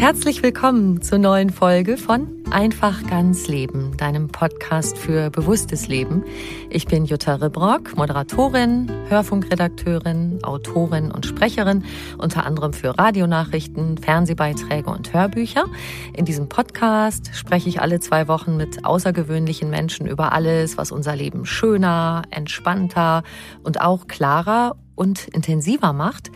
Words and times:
Herzlich 0.00 0.42
willkommen 0.42 1.02
zur 1.02 1.18
neuen 1.18 1.50
Folge 1.50 1.98
von 1.98 2.42
Einfach 2.50 3.06
ganz 3.06 3.48
Leben, 3.48 3.94
deinem 3.98 4.28
Podcast 4.28 4.96
für 4.96 5.28
bewusstes 5.28 5.88
Leben. 5.88 6.24
Ich 6.70 6.86
bin 6.86 7.04
Jutta 7.04 7.34
Rebrock, 7.34 7.98
Moderatorin, 7.98 8.90
Hörfunkredakteurin, 9.10 10.42
Autorin 10.42 11.10
und 11.12 11.26
Sprecherin, 11.26 11.84
unter 12.16 12.46
anderem 12.46 12.72
für 12.72 12.98
Radionachrichten, 12.98 13.98
Fernsehbeiträge 13.98 14.88
und 14.88 15.12
Hörbücher. 15.12 15.66
In 16.14 16.24
diesem 16.24 16.48
Podcast 16.48 17.32
spreche 17.34 17.68
ich 17.68 17.82
alle 17.82 18.00
zwei 18.00 18.26
Wochen 18.26 18.56
mit 18.56 18.86
außergewöhnlichen 18.86 19.68
Menschen 19.68 20.06
über 20.06 20.32
alles, 20.32 20.78
was 20.78 20.92
unser 20.92 21.14
Leben 21.14 21.44
schöner, 21.44 22.22
entspannter 22.30 23.22
und 23.64 23.82
auch 23.82 24.06
klarer 24.06 24.76
und 24.94 25.28
intensiver 25.28 25.92
macht. 25.92 26.30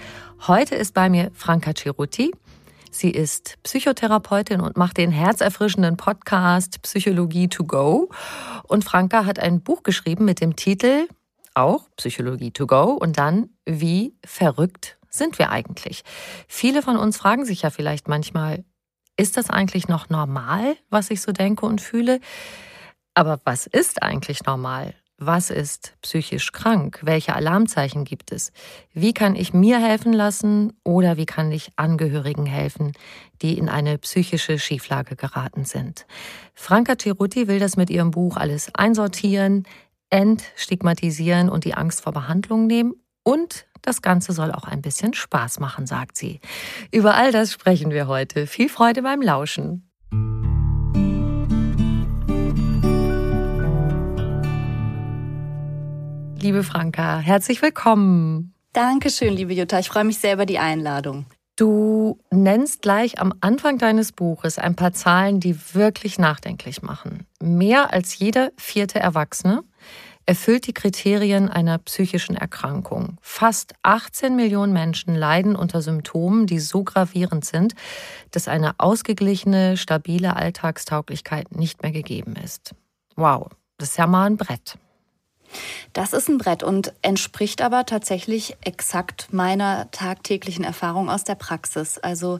Heute 0.46 0.74
ist 0.74 0.92
bei 0.92 1.08
mir 1.08 1.30
Franka 1.32 1.72
Ceruti. 1.74 2.30
Sie 2.94 3.10
ist 3.10 3.56
Psychotherapeutin 3.64 4.60
und 4.60 4.76
macht 4.76 4.98
den 4.98 5.10
herzerfrischenden 5.10 5.96
Podcast 5.96 6.80
Psychologie 6.82 7.48
to 7.48 7.64
go. 7.64 8.08
Und 8.68 8.84
Franka 8.84 9.26
hat 9.26 9.40
ein 9.40 9.62
Buch 9.62 9.82
geschrieben 9.82 10.24
mit 10.24 10.40
dem 10.40 10.54
Titel 10.54 11.08
auch 11.54 11.88
Psychologie 11.96 12.52
to 12.52 12.68
go 12.68 12.92
und 12.92 13.18
dann 13.18 13.50
Wie 13.66 14.14
verrückt 14.24 14.96
sind 15.10 15.40
wir 15.40 15.50
eigentlich? 15.50 16.02
Viele 16.46 16.82
von 16.82 16.96
uns 16.96 17.16
fragen 17.16 17.44
sich 17.44 17.62
ja 17.62 17.70
vielleicht 17.70 18.06
manchmal, 18.06 18.64
ist 19.16 19.36
das 19.36 19.50
eigentlich 19.50 19.88
noch 19.88 20.08
normal, 20.08 20.76
was 20.88 21.10
ich 21.10 21.20
so 21.20 21.32
denke 21.32 21.66
und 21.66 21.80
fühle? 21.80 22.20
Aber 23.14 23.40
was 23.44 23.66
ist 23.66 24.04
eigentlich 24.04 24.44
normal? 24.44 24.94
Was 25.26 25.48
ist 25.48 25.94
psychisch 26.02 26.52
krank? 26.52 27.00
Welche 27.02 27.34
Alarmzeichen 27.34 28.04
gibt 28.04 28.30
es? 28.30 28.52
Wie 28.92 29.14
kann 29.14 29.36
ich 29.36 29.54
mir 29.54 29.80
helfen 29.80 30.12
lassen 30.12 30.74
oder 30.84 31.16
wie 31.16 31.24
kann 31.24 31.50
ich 31.50 31.70
Angehörigen 31.76 32.44
helfen, 32.44 32.92
die 33.40 33.56
in 33.56 33.70
eine 33.70 33.96
psychische 33.96 34.58
Schieflage 34.58 35.16
geraten 35.16 35.64
sind? 35.64 36.04
Franka 36.52 36.96
Ceruti 37.00 37.48
will 37.48 37.58
das 37.58 37.78
mit 37.78 37.88
ihrem 37.88 38.10
Buch 38.10 38.36
alles 38.36 38.70
einsortieren, 38.74 39.66
entstigmatisieren 40.10 41.48
und 41.48 41.64
die 41.64 41.72
Angst 41.72 42.02
vor 42.02 42.12
Behandlung 42.12 42.66
nehmen 42.66 42.92
und 43.22 43.64
das 43.80 44.02
Ganze 44.02 44.32
soll 44.32 44.52
auch 44.52 44.64
ein 44.64 44.82
bisschen 44.82 45.14
Spaß 45.14 45.58
machen, 45.58 45.86
sagt 45.86 46.18
sie. 46.18 46.40
Über 46.90 47.14
all 47.14 47.32
das 47.32 47.50
sprechen 47.50 47.92
wir 47.92 48.08
heute. 48.08 48.46
Viel 48.46 48.68
Freude 48.68 49.00
beim 49.00 49.22
Lauschen. 49.22 49.88
Liebe 56.44 56.62
Franka. 56.62 57.18
Herzlich 57.18 57.62
willkommen. 57.62 58.52
Dankeschön, 58.74 59.32
liebe 59.32 59.54
Jutta. 59.54 59.78
Ich 59.78 59.88
freue 59.88 60.04
mich 60.04 60.18
sehr 60.18 60.34
über 60.34 60.46
die 60.46 60.58
Einladung. 60.58 61.24
Du 61.56 62.18
nennst 62.30 62.82
gleich 62.82 63.18
am 63.18 63.32
Anfang 63.40 63.78
deines 63.78 64.12
Buches 64.12 64.58
ein 64.58 64.76
paar 64.76 64.92
Zahlen, 64.92 65.40
die 65.40 65.56
wirklich 65.74 66.18
nachdenklich 66.18 66.82
machen. 66.82 67.26
Mehr 67.40 67.92
als 67.92 68.18
jeder 68.18 68.50
vierte 68.56 69.00
Erwachsene 69.00 69.62
erfüllt 70.26 70.66
die 70.66 70.74
Kriterien 70.74 71.48
einer 71.48 71.78
psychischen 71.78 72.36
Erkrankung. 72.36 73.16
Fast 73.22 73.72
18 73.82 74.36
Millionen 74.36 74.72
Menschen 74.72 75.14
leiden 75.14 75.56
unter 75.56 75.80
Symptomen, 75.80 76.46
die 76.46 76.58
so 76.58 76.84
gravierend 76.84 77.46
sind, 77.46 77.74
dass 78.32 78.48
eine 78.48 78.74
ausgeglichene, 78.78 79.76
stabile 79.78 80.36
Alltagstauglichkeit 80.36 81.56
nicht 81.56 81.82
mehr 81.82 81.92
gegeben 81.92 82.34
ist. 82.36 82.74
Wow, 83.16 83.48
das 83.78 83.90
ist 83.90 83.96
ja 83.98 84.06
mal 84.06 84.26
ein 84.26 84.36
Brett. 84.36 84.76
Das 85.92 86.12
ist 86.12 86.28
ein 86.28 86.38
Brett 86.38 86.62
und 86.62 86.92
entspricht 87.02 87.62
aber 87.62 87.86
tatsächlich 87.86 88.56
exakt 88.62 89.32
meiner 89.32 89.90
tagtäglichen 89.90 90.64
Erfahrung 90.64 91.08
aus 91.10 91.24
der 91.24 91.34
Praxis. 91.34 91.98
Also 91.98 92.38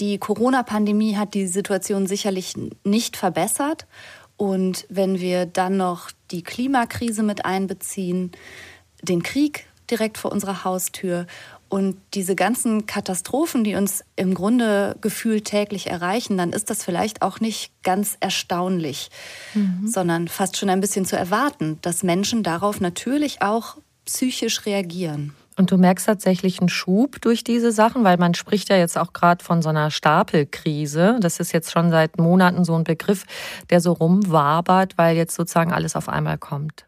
die 0.00 0.18
Corona-Pandemie 0.18 1.16
hat 1.16 1.34
die 1.34 1.46
Situation 1.46 2.06
sicherlich 2.06 2.54
nicht 2.82 3.16
verbessert. 3.16 3.86
Und 4.36 4.86
wenn 4.88 5.20
wir 5.20 5.46
dann 5.46 5.76
noch 5.76 6.10
die 6.30 6.42
Klimakrise 6.42 7.22
mit 7.22 7.44
einbeziehen, 7.44 8.32
den 9.02 9.22
Krieg 9.22 9.66
direkt 9.90 10.18
vor 10.18 10.32
unserer 10.32 10.64
Haustür 10.64 11.26
und 11.74 11.96
diese 12.14 12.36
ganzen 12.36 12.86
Katastrophen, 12.86 13.64
die 13.64 13.74
uns 13.74 14.04
im 14.14 14.34
Grunde 14.34 14.94
gefühlt 15.00 15.46
täglich 15.46 15.88
erreichen, 15.88 16.38
dann 16.38 16.52
ist 16.52 16.70
das 16.70 16.84
vielleicht 16.84 17.20
auch 17.20 17.40
nicht 17.40 17.72
ganz 17.82 18.16
erstaunlich, 18.20 19.10
mhm. 19.54 19.84
sondern 19.84 20.28
fast 20.28 20.56
schon 20.56 20.70
ein 20.70 20.80
bisschen 20.80 21.04
zu 21.04 21.16
erwarten, 21.16 21.80
dass 21.82 22.04
Menschen 22.04 22.44
darauf 22.44 22.80
natürlich 22.80 23.42
auch 23.42 23.78
psychisch 24.04 24.66
reagieren. 24.66 25.34
Und 25.56 25.72
du 25.72 25.76
merkst 25.76 26.06
tatsächlich 26.06 26.60
einen 26.60 26.68
Schub 26.68 27.20
durch 27.20 27.42
diese 27.42 27.72
Sachen, 27.72 28.04
weil 28.04 28.18
man 28.18 28.34
spricht 28.34 28.68
ja 28.68 28.76
jetzt 28.76 28.96
auch 28.96 29.12
gerade 29.12 29.44
von 29.44 29.60
so 29.60 29.70
einer 29.70 29.90
Stapelkrise. 29.90 31.16
Das 31.18 31.40
ist 31.40 31.52
jetzt 31.52 31.72
schon 31.72 31.90
seit 31.90 32.18
Monaten 32.18 32.64
so 32.64 32.76
ein 32.76 32.84
Begriff, 32.84 33.24
der 33.70 33.80
so 33.80 33.94
rumwabert, 33.94 34.96
weil 34.96 35.16
jetzt 35.16 35.34
sozusagen 35.34 35.72
alles 35.72 35.96
auf 35.96 36.08
einmal 36.08 36.38
kommt. 36.38 36.86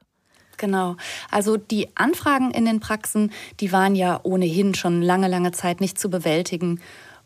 Genau. 0.57 0.97
Also 1.31 1.57
die 1.57 1.89
Anfragen 1.97 2.51
in 2.51 2.65
den 2.65 2.81
Praxen, 2.81 3.33
die 3.61 3.73
waren 3.73 3.95
ja 3.95 4.21
ohnehin 4.23 4.75
schon 4.75 5.03
lange, 5.03 5.29
lange 5.29 5.53
Zeit 5.53 5.81
nicht 5.81 5.99
zu 5.99 6.11
bewältigen. 6.11 6.81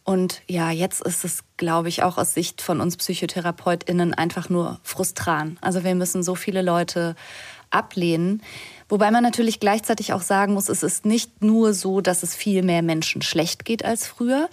Und 0.04 0.42
ja, 0.48 0.70
jetzt 0.70 1.02
ist 1.02 1.24
es, 1.24 1.44
glaube 1.56 1.88
ich, 1.88 2.02
auch 2.02 2.18
aus 2.18 2.34
Sicht 2.34 2.62
von 2.62 2.80
uns 2.80 2.96
PsychotherapeutInnen 2.96 4.14
einfach 4.14 4.48
nur 4.48 4.80
frustran. 4.82 5.58
Also 5.60 5.84
wir 5.84 5.94
müssen 5.94 6.22
so 6.22 6.34
viele 6.34 6.62
Leute 6.62 7.14
ablehnen. 7.70 8.42
Wobei 8.88 9.10
man 9.10 9.22
natürlich 9.22 9.60
gleichzeitig 9.60 10.12
auch 10.12 10.22
sagen 10.22 10.54
muss, 10.54 10.68
es 10.68 10.82
ist 10.82 11.04
nicht 11.04 11.42
nur 11.42 11.74
so, 11.74 12.00
dass 12.00 12.22
es 12.22 12.34
viel 12.34 12.62
mehr 12.62 12.82
Menschen 12.82 13.22
schlecht 13.22 13.64
geht 13.64 13.84
als 13.84 14.06
früher, 14.06 14.48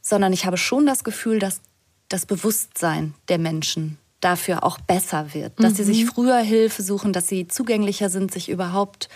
sondern 0.00 0.32
ich 0.32 0.46
habe 0.46 0.56
schon 0.56 0.86
das 0.86 1.04
Gefühl, 1.04 1.38
dass 1.38 1.60
das 2.08 2.24
Bewusstsein 2.24 3.14
der 3.28 3.38
Menschen 3.38 3.98
dafür 4.20 4.64
auch 4.64 4.78
besser 4.80 5.32
wird, 5.32 5.52
dass 5.58 5.72
mhm. 5.72 5.76
sie 5.76 5.84
sich 5.84 6.04
mhm. 6.04 6.08
früher 6.08 6.38
Hilfe 6.38 6.82
suchen, 6.82 7.12
dass 7.12 7.28
sie 7.28 7.48
zugänglicher 7.48 8.10
sind, 8.10 8.32
sich 8.32 8.48
überhaupt 8.48 9.08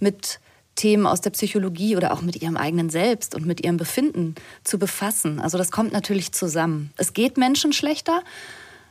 mit 0.00 0.40
Themen 0.76 1.06
aus 1.06 1.20
der 1.20 1.30
Psychologie 1.30 1.96
oder 1.96 2.12
auch 2.12 2.20
mit 2.20 2.40
ihrem 2.42 2.56
eigenen 2.56 2.90
Selbst 2.90 3.34
und 3.34 3.46
mit 3.46 3.64
ihrem 3.64 3.78
Befinden 3.78 4.34
zu 4.62 4.78
befassen. 4.78 5.40
Also 5.40 5.58
das 5.58 5.70
kommt 5.70 5.92
natürlich 5.92 6.32
zusammen. 6.32 6.92
Es 6.96 7.14
geht 7.14 7.38
Menschen 7.38 7.72
schlechter, 7.72 8.22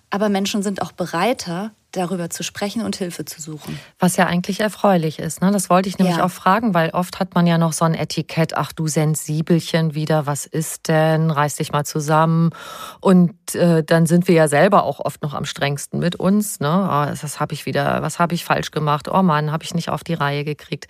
aber 0.10 0.30
Menschen 0.30 0.64
sind 0.64 0.82
auch 0.82 0.92
bereiter, 0.92 1.72
darüber 1.96 2.30
zu 2.30 2.44
sprechen 2.44 2.82
und 2.84 2.96
Hilfe 2.96 3.26
zu 3.26 3.42
suchen. 3.42 3.80
Was 4.00 4.18
ja 4.18 4.28
eigentlich 4.28 4.60
erfreulich 4.60 5.20
ist. 5.20 5.42
Ne? 5.42 5.52
Das 5.52 5.70
wollte 5.70 5.90
ich 5.90 5.98
nämlich 5.98 6.18
ja. 6.18 6.26
auch 6.26 6.32
fragen, 6.32 6.74
weil 6.74 6.90
oft 6.92 7.20
hat 7.20 7.36
man 7.36 7.48
ja 7.48 7.58
noch 7.58 7.74
so 7.74 7.86
ein 7.86 7.94
Etikett, 7.94 8.56
ach 8.58 8.74
du 8.74 8.88
Sensibelchen 8.88 9.96
wieder, 9.96 10.26
was 10.26 10.46
ist 10.46 10.88
denn? 10.88 11.32
Reiß 11.32 11.56
dich 11.56 11.72
mal 11.72 11.86
zusammen. 11.86 12.52
Und 13.00 13.56
äh, 13.56 13.84
dann 13.84 14.06
sind 14.06 14.28
wir 14.28 14.36
ja 14.36 14.48
selber 14.48 14.84
auch 14.84 15.00
oft 15.00 15.22
noch 15.22 15.34
am 15.34 15.46
strengsten 15.46 16.00
mit 16.00 16.16
uns. 16.16 16.60
Ne? 16.60 16.70
Oh, 16.70 17.10
das 17.10 17.40
habe 17.40 17.54
ich 17.54 17.66
wieder, 17.66 18.02
was 18.02 18.20
habe 18.20 18.36
ich 18.36 18.46
falsch 18.46 18.72
gemacht? 18.72 19.08
Oh 19.10 19.22
Mann, 19.22 19.52
habe 19.52 19.64
ich 19.64 19.74
nicht 19.74 19.90
auf 19.90 20.04
die 20.04 20.14
Reihe 20.14 20.44
gekriegt. 20.44 20.88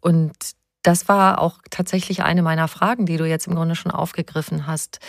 Und 0.00 0.32
das 0.82 1.08
war 1.08 1.40
auch 1.40 1.58
tatsächlich 1.70 2.22
eine 2.22 2.42
meiner 2.42 2.68
Fragen, 2.68 3.06
die 3.06 3.16
du 3.16 3.24
jetzt 3.26 3.48
im 3.48 3.54
Grunde 3.54 3.74
schon 3.74 3.90
aufgegriffen 3.90 4.66
hast, 4.66 5.00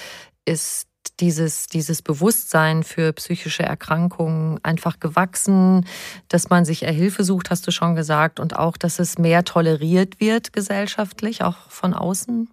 ist 0.45 0.87
dieses, 1.19 1.67
dieses 1.67 2.01
Bewusstsein 2.01 2.83
für 2.83 3.13
psychische 3.13 3.63
Erkrankungen 3.63 4.59
einfach 4.63 4.99
gewachsen, 4.99 5.85
dass 6.29 6.49
man 6.49 6.65
sich 6.65 6.79
Hilfe 6.79 7.23
sucht, 7.23 7.49
hast 7.49 7.65
du 7.67 7.71
schon 7.71 7.95
gesagt, 7.95 8.39
und 8.39 8.55
auch, 8.55 8.77
dass 8.77 8.99
es 8.99 9.17
mehr 9.17 9.43
toleriert 9.43 10.19
wird 10.19 10.53
gesellschaftlich, 10.53 11.43
auch 11.43 11.69
von 11.69 11.93
außen? 11.93 12.49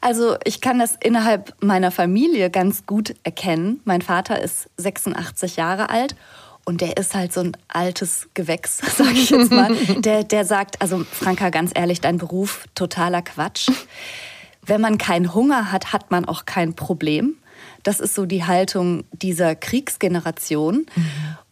Also 0.00 0.36
ich 0.44 0.60
kann 0.60 0.78
das 0.78 0.96
innerhalb 1.00 1.54
meiner 1.62 1.90
Familie 1.90 2.50
ganz 2.50 2.86
gut 2.86 3.14
erkennen. 3.24 3.80
Mein 3.84 4.02
Vater 4.02 4.40
ist 4.40 4.70
86 4.78 5.56
Jahre 5.56 5.90
alt 5.90 6.16
und 6.64 6.80
der 6.80 6.96
ist 6.96 7.14
halt 7.14 7.32
so 7.32 7.40
ein 7.40 7.56
altes 7.68 8.28
Gewächs, 8.34 8.78
sage 8.96 9.12
ich 9.12 9.30
jetzt 9.30 9.50
mal. 9.50 9.74
Der, 10.00 10.24
der 10.24 10.44
sagt, 10.44 10.80
also 10.80 11.04
Franka, 11.10 11.50
ganz 11.50 11.72
ehrlich, 11.74 12.00
dein 12.00 12.18
Beruf 12.18 12.64
totaler 12.74 13.22
Quatsch. 13.22 13.68
Wenn 14.64 14.80
man 14.80 14.98
keinen 14.98 15.34
Hunger 15.34 15.72
hat, 15.72 15.92
hat 15.92 16.10
man 16.10 16.24
auch 16.26 16.44
kein 16.44 16.74
Problem. 16.74 17.36
Das 17.82 18.00
ist 18.00 18.14
so 18.14 18.26
die 18.26 18.44
Haltung 18.44 19.04
dieser 19.12 19.54
Kriegsgeneration. 19.54 20.86
Mhm. 20.94 21.04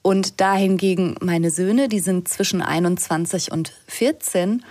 Und 0.03 0.41
dahingegen 0.41 1.17
meine 1.21 1.51
Söhne, 1.51 1.89
die 1.89 2.01
sind 2.01 2.29
zwischen 2.29 2.63
21 2.63 3.53
und 3.53 3.73
14 3.89 4.63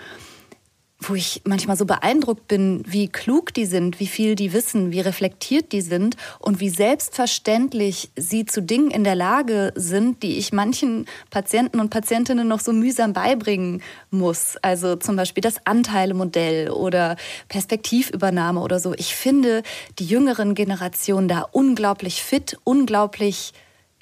wo 0.99 1.13
ich 1.13 1.41
manchmal 1.45 1.77
so 1.77 1.85
beeindruckt 1.85 2.47
bin, 2.47 2.83
wie 2.87 3.07
klug 3.07 3.53
die 3.53 3.65
sind, 3.65 3.99
wie 3.99 4.07
viel 4.07 4.35
die 4.35 4.51
wissen, 4.51 4.91
wie 4.91 4.99
reflektiert 4.99 5.71
die 5.71 5.81
sind 5.81 6.17
und 6.39 6.59
wie 6.59 6.69
selbstverständlich 6.69 8.09
sie 8.15 8.45
zu 8.45 8.63
Dingen 8.63 8.89
in 8.89 9.03
der 9.03 9.13
Lage 9.13 9.73
sind, 9.75 10.23
die 10.23 10.37
ich 10.37 10.53
manchen 10.53 11.05
Patienten 11.29 11.79
und 11.79 11.89
Patientinnen 11.89 12.47
noch 12.47 12.59
so 12.59 12.73
mühsam 12.73 13.13
beibringen 13.13 13.83
muss. 14.09 14.57
Also 14.63 14.95
zum 14.95 15.15
Beispiel 15.15 15.41
das 15.41 15.65
Anteilemodell 15.65 16.71
oder 16.71 17.15
Perspektivübernahme 17.47 18.59
oder 18.59 18.79
so. 18.79 18.93
Ich 18.95 19.15
finde 19.15 19.61
die 19.99 20.05
jüngeren 20.05 20.55
Generationen 20.55 21.27
da 21.27 21.41
unglaublich 21.51 22.23
fit, 22.23 22.57
unglaublich 22.63 23.53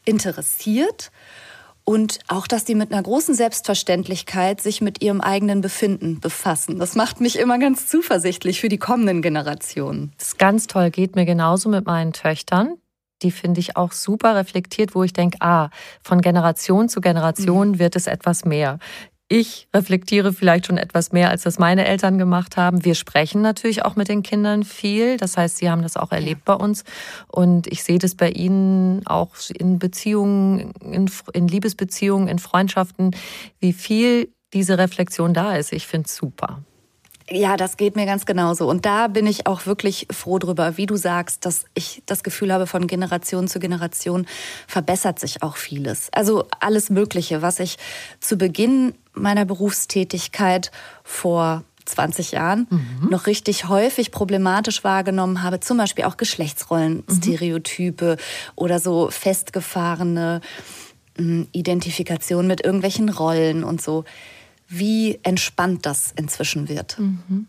interessiert 0.05 1.11
und 1.85 2.19
auch, 2.27 2.47
dass 2.47 2.65
die 2.65 2.75
mit 2.75 2.91
einer 2.91 3.01
großen 3.01 3.35
Selbstverständlichkeit 3.35 4.59
sich 4.59 4.81
mit 4.81 5.01
ihrem 5.01 5.21
eigenen 5.21 5.61
Befinden 5.61 6.19
befassen. 6.19 6.79
Das 6.79 6.95
macht 6.95 7.21
mich 7.21 7.37
immer 7.37 7.59
ganz 7.59 7.87
zuversichtlich 7.87 8.59
für 8.59 8.69
die 8.69 8.79
kommenden 8.79 9.21
Generationen. 9.21 10.11
Das 10.17 10.29
ist 10.29 10.39
ganz 10.39 10.67
toll, 10.67 10.89
geht 10.89 11.15
mir 11.15 11.25
genauso 11.25 11.69
mit 11.69 11.85
meinen 11.85 12.11
Töchtern. 12.11 12.75
Die 13.21 13.31
finde 13.31 13.61
ich 13.61 13.77
auch 13.77 13.93
super 13.93 14.35
reflektiert, 14.35 14.93
wo 14.93 15.03
ich 15.03 15.13
denke, 15.13 15.37
ah, 15.39 15.69
von 16.01 16.21
Generation 16.21 16.89
zu 16.89 16.99
Generation 16.99 17.71
mhm. 17.71 17.79
wird 17.79 17.95
es 17.95 18.07
etwas 18.07 18.43
mehr 18.43 18.79
ich 19.27 19.67
reflektiere 19.73 20.33
vielleicht 20.33 20.67
schon 20.67 20.77
etwas 20.77 21.11
mehr, 21.11 21.29
als 21.29 21.43
das 21.43 21.57
meine 21.57 21.85
Eltern 21.85 22.19
gemacht 22.19 22.57
haben. 22.57 22.85
Wir 22.85 22.93
sprechen 22.93 23.41
natürlich 23.41 23.83
auch 23.83 23.95
mit 23.95 24.07
den 24.07 24.21
Kindern 24.21 24.63
viel. 24.63 25.17
Das 25.17 25.35
heißt, 25.35 25.57
sie 25.57 25.69
haben 25.69 25.81
das 25.81 25.97
auch 25.97 26.11
erlebt 26.11 26.45
bei 26.45 26.53
uns. 26.53 26.83
Und 27.27 27.65
ich 27.67 27.83
sehe 27.83 27.97
das 27.97 28.13
bei 28.13 28.29
ihnen 28.29 29.05
auch 29.07 29.31
in 29.49 29.79
Beziehungen, 29.79 30.71
in, 30.81 31.09
in 31.33 31.47
Liebesbeziehungen, 31.47 32.27
in 32.27 32.37
Freundschaften, 32.37 33.15
wie 33.59 33.73
viel 33.73 34.29
diese 34.53 34.77
Reflexion 34.77 35.33
da 35.33 35.55
ist. 35.55 35.73
Ich 35.73 35.87
finde 35.87 36.05
es 36.05 36.15
super. 36.15 36.61
Ja, 37.27 37.57
das 37.57 37.77
geht 37.77 37.95
mir 37.95 38.05
ganz 38.05 38.27
genauso. 38.27 38.69
Und 38.69 38.85
da 38.85 39.07
bin 39.07 39.25
ich 39.25 39.47
auch 39.47 39.65
wirklich 39.65 40.05
froh 40.11 40.37
drüber, 40.37 40.77
wie 40.77 40.85
du 40.85 40.95
sagst, 40.95 41.43
dass 41.47 41.65
ich 41.73 42.03
das 42.05 42.23
Gefühl 42.23 42.53
habe, 42.53 42.67
von 42.67 42.85
Generation 42.85 43.47
zu 43.47 43.57
Generation 43.57 44.27
verbessert 44.67 45.17
sich 45.17 45.41
auch 45.41 45.57
vieles. 45.57 46.09
Also 46.13 46.45
alles 46.59 46.91
Mögliche, 46.91 47.41
was 47.41 47.59
ich 47.59 47.77
zu 48.19 48.37
Beginn 48.37 48.93
meiner 49.15 49.45
Berufstätigkeit 49.45 50.71
vor 51.03 51.63
20 51.85 52.31
Jahren 52.31 52.67
mhm. 52.69 53.09
noch 53.09 53.27
richtig 53.27 53.69
häufig 53.69 54.11
problematisch 54.11 54.83
wahrgenommen 54.83 55.43
habe, 55.43 55.59
zum 55.59 55.77
Beispiel 55.77 56.05
auch 56.05 56.17
Geschlechtsrollenstereotype 56.17 58.17
mhm. 58.17 58.51
oder 58.55 58.79
so 58.79 59.09
festgefahrene 59.11 60.41
hm, 61.17 61.47
Identifikation 61.51 62.47
mit 62.47 62.63
irgendwelchen 62.63 63.09
Rollen 63.09 63.63
und 63.63 63.81
so 63.81 64.03
wie 64.67 65.19
entspannt 65.23 65.85
das 65.85 66.11
inzwischen 66.15 66.69
wird. 66.69 66.97
Mhm. 66.97 67.47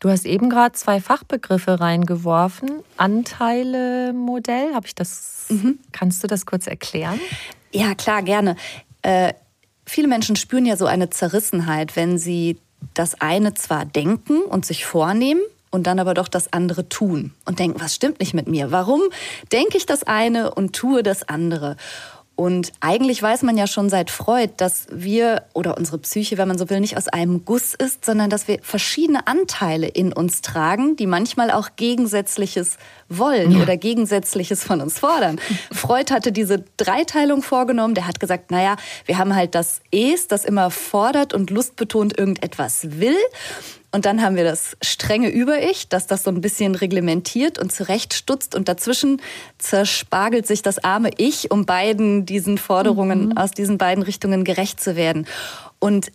Du 0.00 0.10
hast 0.10 0.26
eben 0.26 0.50
gerade 0.50 0.72
zwei 0.72 1.00
Fachbegriffe 1.00 1.80
reingeworfen. 1.80 2.82
Anteile-Modell, 2.96 4.74
habe 4.74 4.86
ich 4.86 4.94
das? 4.94 5.46
Mhm. 5.48 5.78
Kannst 5.92 6.24
du 6.24 6.26
das 6.26 6.44
kurz 6.44 6.66
erklären? 6.66 7.20
Ja, 7.72 7.94
klar, 7.94 8.22
gerne. 8.22 8.56
Äh, 9.02 9.34
viele 9.86 10.08
Menschen 10.08 10.36
spüren 10.36 10.66
ja 10.66 10.76
so 10.76 10.86
eine 10.86 11.10
Zerrissenheit, 11.10 11.96
wenn 11.96 12.18
sie 12.18 12.58
das 12.94 13.20
eine 13.20 13.54
zwar 13.54 13.84
denken 13.84 14.42
und 14.42 14.66
sich 14.66 14.84
vornehmen, 14.84 15.40
und 15.70 15.86
dann 15.86 15.98
aber 15.98 16.14
doch 16.14 16.28
das 16.28 16.52
andere 16.52 16.88
tun 16.88 17.32
und 17.44 17.58
denken, 17.58 17.80
was 17.80 17.94
stimmt 17.94 18.20
nicht 18.20 18.34
mit 18.34 18.48
mir? 18.48 18.70
Warum 18.70 19.02
denke 19.52 19.76
ich 19.76 19.84
das 19.84 20.04
eine 20.04 20.54
und 20.54 20.74
tue 20.74 21.02
das 21.02 21.28
andere? 21.28 21.76
Und 22.36 22.72
eigentlich 22.80 23.22
weiß 23.22 23.42
man 23.42 23.56
ja 23.56 23.66
schon 23.66 23.88
seit 23.88 24.10
Freud, 24.10 24.52
dass 24.58 24.86
wir 24.90 25.44
oder 25.54 25.78
unsere 25.78 25.96
Psyche, 25.96 26.36
wenn 26.36 26.46
man 26.46 26.58
so 26.58 26.68
will, 26.68 26.80
nicht 26.80 26.98
aus 26.98 27.08
einem 27.08 27.46
Guss 27.46 27.72
ist, 27.72 28.04
sondern 28.04 28.28
dass 28.28 28.46
wir 28.46 28.58
verschiedene 28.60 29.26
Anteile 29.26 29.88
in 29.88 30.12
uns 30.12 30.42
tragen, 30.42 30.96
die 30.96 31.06
manchmal 31.06 31.50
auch 31.50 31.70
Gegensätzliches 31.76 32.76
wollen 33.08 33.52
ja. 33.52 33.62
oder 33.62 33.78
Gegensätzliches 33.78 34.62
von 34.64 34.82
uns 34.82 34.98
fordern. 34.98 35.40
Freud 35.72 36.12
hatte 36.12 36.30
diese 36.30 36.62
Dreiteilung 36.76 37.42
vorgenommen. 37.42 37.94
Der 37.94 38.06
hat 38.06 38.20
gesagt, 38.20 38.50
naja, 38.50 38.76
wir 39.06 39.16
haben 39.16 39.34
halt 39.34 39.54
das 39.54 39.80
Es, 39.90 40.28
das 40.28 40.44
immer 40.44 40.70
fordert 40.70 41.32
und 41.32 41.48
lustbetont 41.48 42.18
irgendetwas 42.18 43.00
will. 43.00 43.16
Und 43.92 44.04
dann 44.04 44.22
haben 44.22 44.36
wir 44.36 44.44
das 44.44 44.76
strenge 44.82 45.28
Über-Ich, 45.30 45.88
das 45.88 46.06
das 46.06 46.24
so 46.24 46.30
ein 46.30 46.40
bisschen 46.40 46.74
reglementiert 46.74 47.58
und 47.58 47.72
zurechtstutzt. 47.72 48.54
Und 48.54 48.68
dazwischen 48.68 49.22
zerspargelt 49.58 50.46
sich 50.46 50.62
das 50.62 50.82
arme 50.82 51.10
Ich, 51.16 51.50
um 51.50 51.66
beiden 51.66 52.26
diesen 52.26 52.58
Forderungen 52.58 53.26
mhm. 53.26 53.36
aus 53.36 53.52
diesen 53.52 53.78
beiden 53.78 54.02
Richtungen 54.02 54.44
gerecht 54.44 54.80
zu 54.80 54.96
werden. 54.96 55.26
Und 55.78 56.10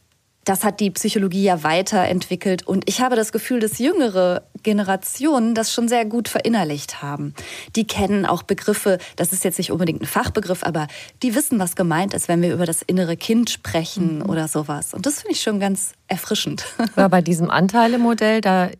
das 0.51 0.65
hat 0.65 0.81
die 0.81 0.91
Psychologie 0.91 1.43
ja 1.43 1.63
weiterentwickelt. 1.63 2.67
Und 2.67 2.83
ich 2.89 2.99
habe 2.99 3.15
das 3.15 3.31
Gefühl, 3.31 3.61
dass 3.61 3.79
jüngere 3.79 4.41
Generationen 4.63 5.55
das 5.55 5.71
schon 5.71 5.87
sehr 5.87 6.03
gut 6.03 6.27
verinnerlicht 6.27 7.01
haben. 7.01 7.33
Die 7.77 7.87
kennen 7.87 8.25
auch 8.25 8.43
Begriffe, 8.43 8.97
das 9.15 9.31
ist 9.31 9.45
jetzt 9.45 9.59
nicht 9.59 9.71
unbedingt 9.71 10.01
ein 10.01 10.07
Fachbegriff, 10.07 10.63
aber 10.63 10.87
die 11.23 11.35
wissen, 11.35 11.57
was 11.57 11.77
gemeint 11.77 12.13
ist, 12.13 12.27
wenn 12.27 12.41
wir 12.41 12.53
über 12.53 12.65
das 12.65 12.81
innere 12.81 13.15
Kind 13.15 13.49
sprechen 13.49 14.17
mhm. 14.17 14.29
oder 14.29 14.49
sowas. 14.49 14.93
Und 14.93 15.05
das 15.05 15.21
finde 15.21 15.35
ich 15.35 15.41
schon 15.41 15.61
ganz 15.61 15.93
erfrischend. 16.07 16.65
Aber 16.97 17.07
bei 17.07 17.21
diesem 17.21 17.49
Anteilemodell, 17.49 18.41
da 18.41 18.71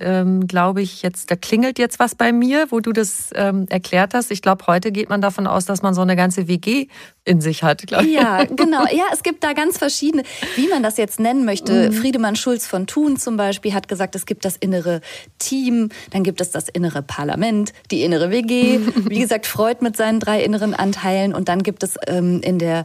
ähm, 0.00 0.46
glaube 0.46 0.82
ich, 0.82 1.02
jetzt, 1.02 1.30
da 1.30 1.36
klingelt 1.36 1.78
jetzt 1.78 1.98
was 1.98 2.14
bei 2.14 2.32
mir, 2.32 2.66
wo 2.70 2.80
du 2.80 2.92
das 2.92 3.30
ähm, 3.34 3.66
erklärt 3.68 4.14
hast. 4.14 4.30
Ich 4.30 4.40
glaube, 4.40 4.66
heute 4.66 4.92
geht 4.92 5.08
man 5.08 5.20
davon 5.20 5.46
aus, 5.46 5.64
dass 5.66 5.82
man 5.82 5.94
so 5.94 6.00
eine 6.00 6.16
ganze 6.16 6.48
WG 6.48 6.86
in 7.24 7.40
sich 7.40 7.62
hat. 7.62 7.82
Ich. 7.84 7.90
Ja, 7.90 8.44
genau. 8.56 8.84
Ja, 8.86 9.04
es 9.12 9.22
gibt 9.22 9.42
da 9.42 9.52
ganz 9.52 9.78
verschiedene, 9.78 10.22
wie 10.56 10.68
man 10.68 10.82
das 10.82 10.96
jetzt 10.96 11.20
nennen 11.20 11.44
möchte. 11.44 11.90
Mhm. 11.90 11.92
Friedemann 11.92 12.36
Schulz 12.36 12.66
von 12.66 12.86
Thun 12.86 13.16
zum 13.16 13.36
Beispiel 13.36 13.74
hat 13.74 13.88
gesagt, 13.88 14.14
es 14.14 14.26
gibt 14.26 14.44
das 14.44 14.56
innere 14.56 15.00
Team, 15.38 15.90
dann 16.10 16.22
gibt 16.22 16.40
es 16.40 16.50
das 16.50 16.68
innere 16.68 17.02
Parlament, 17.02 17.72
die 17.90 18.02
innere 18.02 18.30
WG. 18.30 18.80
Wie 19.08 19.18
gesagt, 19.18 19.46
Freud 19.46 19.78
mit 19.80 19.96
seinen 19.96 20.20
drei 20.20 20.42
inneren 20.42 20.74
Anteilen 20.74 21.34
und 21.34 21.48
dann 21.48 21.62
gibt 21.62 21.82
es 21.82 21.96
ähm, 22.06 22.40
in 22.42 22.58
der 22.58 22.84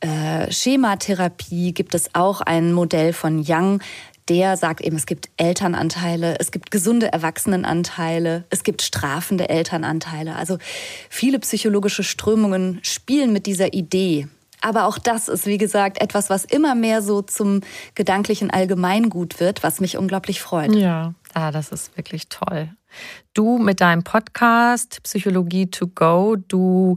äh, 0.00 0.52
Schematherapie 0.52 1.72
gibt 1.72 1.94
es 1.94 2.14
auch 2.14 2.42
ein 2.42 2.72
Modell 2.72 3.14
von 3.14 3.42
Young, 3.46 3.80
der 4.28 4.56
sagt 4.56 4.80
eben, 4.80 4.96
es 4.96 5.06
gibt 5.06 5.28
Elternanteile, 5.36 6.36
es 6.40 6.50
gibt 6.50 6.70
gesunde 6.70 7.12
Erwachsenenanteile, 7.12 8.44
es 8.50 8.64
gibt 8.64 8.82
strafende 8.82 9.48
Elternanteile. 9.48 10.34
Also 10.36 10.58
viele 11.08 11.38
psychologische 11.38 12.02
Strömungen 12.02 12.80
spielen 12.82 13.32
mit 13.32 13.46
dieser 13.46 13.72
Idee. 13.72 14.28
Aber 14.60 14.86
auch 14.86 14.98
das 14.98 15.28
ist, 15.28 15.46
wie 15.46 15.58
gesagt, 15.58 16.00
etwas, 16.00 16.30
was 16.30 16.44
immer 16.44 16.74
mehr 16.74 17.02
so 17.02 17.22
zum 17.22 17.60
gedanklichen 17.94 18.50
Allgemeingut 18.50 19.38
wird, 19.38 19.62
was 19.62 19.80
mich 19.80 19.96
unglaublich 19.96 20.40
freut. 20.40 20.74
Ja, 20.74 21.14
ah, 21.34 21.52
das 21.52 21.70
ist 21.70 21.96
wirklich 21.96 22.28
toll. 22.28 22.70
Du 23.34 23.58
mit 23.58 23.80
deinem 23.80 24.04
Podcast 24.04 25.02
Psychologie 25.02 25.70
to 25.70 25.88
go, 25.88 26.36
du 26.36 26.96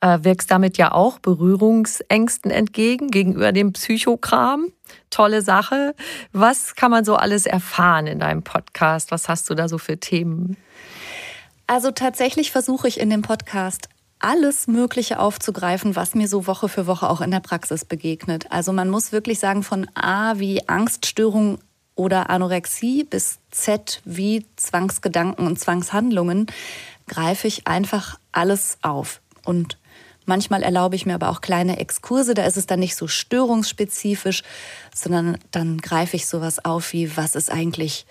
äh, 0.00 0.18
wirkst 0.22 0.50
damit 0.50 0.78
ja 0.78 0.92
auch 0.92 1.18
Berührungsängsten 1.18 2.50
entgegen 2.50 3.08
gegenüber 3.08 3.52
dem 3.52 3.72
Psychokram. 3.72 4.72
Tolle 5.10 5.42
Sache. 5.42 5.94
Was 6.32 6.74
kann 6.74 6.90
man 6.90 7.04
so 7.04 7.16
alles 7.16 7.46
erfahren 7.46 8.06
in 8.06 8.18
deinem 8.18 8.42
Podcast? 8.42 9.10
Was 9.10 9.28
hast 9.28 9.50
du 9.50 9.54
da 9.54 9.68
so 9.68 9.78
für 9.78 9.98
Themen? 9.98 10.56
Also 11.66 11.90
tatsächlich 11.90 12.50
versuche 12.50 12.88
ich 12.88 12.98
in 12.98 13.10
dem 13.10 13.22
Podcast 13.22 13.88
alles 14.20 14.66
Mögliche 14.66 15.18
aufzugreifen, 15.18 15.96
was 15.96 16.14
mir 16.14 16.28
so 16.28 16.46
Woche 16.46 16.68
für 16.68 16.86
Woche 16.86 17.08
auch 17.08 17.20
in 17.20 17.30
der 17.30 17.40
Praxis 17.40 17.84
begegnet. 17.84 18.46
Also 18.50 18.72
man 18.72 18.90
muss 18.90 19.12
wirklich 19.12 19.38
sagen, 19.38 19.62
von 19.62 19.86
A 19.94 20.38
wie 20.38 20.68
Angststörung 20.68 21.58
oder 22.00 22.30
Anorexie 22.30 23.04
bis 23.04 23.40
Z 23.50 24.00
wie 24.06 24.46
Zwangsgedanken 24.56 25.46
und 25.46 25.60
Zwangshandlungen 25.60 26.46
greife 27.06 27.46
ich 27.46 27.66
einfach 27.66 28.18
alles 28.32 28.78
auf. 28.80 29.20
Und 29.44 29.76
manchmal 30.24 30.62
erlaube 30.62 30.96
ich 30.96 31.04
mir 31.04 31.14
aber 31.14 31.28
auch 31.28 31.42
kleine 31.42 31.78
Exkurse, 31.78 32.32
da 32.32 32.44
ist 32.46 32.56
es 32.56 32.64
dann 32.64 32.80
nicht 32.80 32.96
so 32.96 33.06
störungsspezifisch, 33.06 34.44
sondern 34.94 35.36
dann 35.50 35.76
greife 35.76 36.16
ich 36.16 36.26
sowas 36.26 36.64
auf 36.64 36.94
wie, 36.94 37.18
was 37.18 37.34
ist 37.34 37.52
eigentlich 37.52 38.06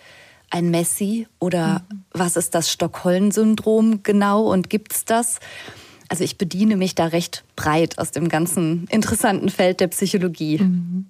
ein 0.51 0.69
Messi 0.69 1.27
oder 1.39 1.84
mhm. 1.89 2.03
was 2.12 2.36
ist 2.36 2.53
das 2.53 2.72
Stockholm-Syndrom 2.72 4.03
genau 4.03 4.43
und 4.51 4.69
gibt 4.69 4.93
es 4.93 5.05
das? 5.05 5.39
Also 6.10 6.24
ich 6.24 6.38
bediene 6.38 6.77
mich 6.77 6.93
da 6.93 7.05
recht 7.05 7.43
breit 7.55 7.98
aus 7.98 8.12
dem 8.12 8.29
ganzen 8.29 8.86
interessanten 8.91 9.50
Feld 9.50 9.79
der 9.79 9.88
Psychologie. 9.88 10.60
Mhm. 10.60 11.10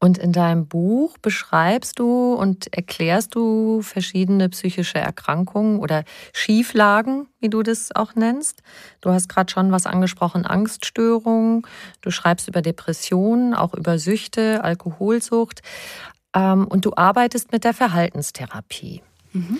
Und 0.00 0.16
in 0.16 0.32
deinem 0.32 0.68
Buch 0.68 1.18
beschreibst 1.18 1.98
du 1.98 2.34
und 2.34 2.72
erklärst 2.72 3.34
du 3.34 3.82
verschiedene 3.82 4.48
psychische 4.48 4.98
Erkrankungen 4.98 5.80
oder 5.80 6.04
Schieflagen, 6.32 7.26
wie 7.40 7.48
du 7.48 7.64
das 7.64 7.94
auch 7.94 8.14
nennst. 8.14 8.62
Du 9.00 9.10
hast 9.10 9.28
gerade 9.28 9.50
schon 9.50 9.72
was 9.72 9.86
angesprochen, 9.86 10.46
Angststörungen. 10.46 11.62
Du 12.00 12.12
schreibst 12.12 12.46
über 12.46 12.62
Depressionen, 12.62 13.54
auch 13.54 13.74
über 13.74 13.98
Süchte, 13.98 14.62
Alkoholsucht. 14.62 15.62
Ähm, 16.32 16.68
und 16.68 16.84
du 16.84 16.92
arbeitest 16.94 17.50
mit 17.50 17.64
der 17.64 17.74
Verhaltenstherapie. 17.74 19.02
Mhm. 19.32 19.58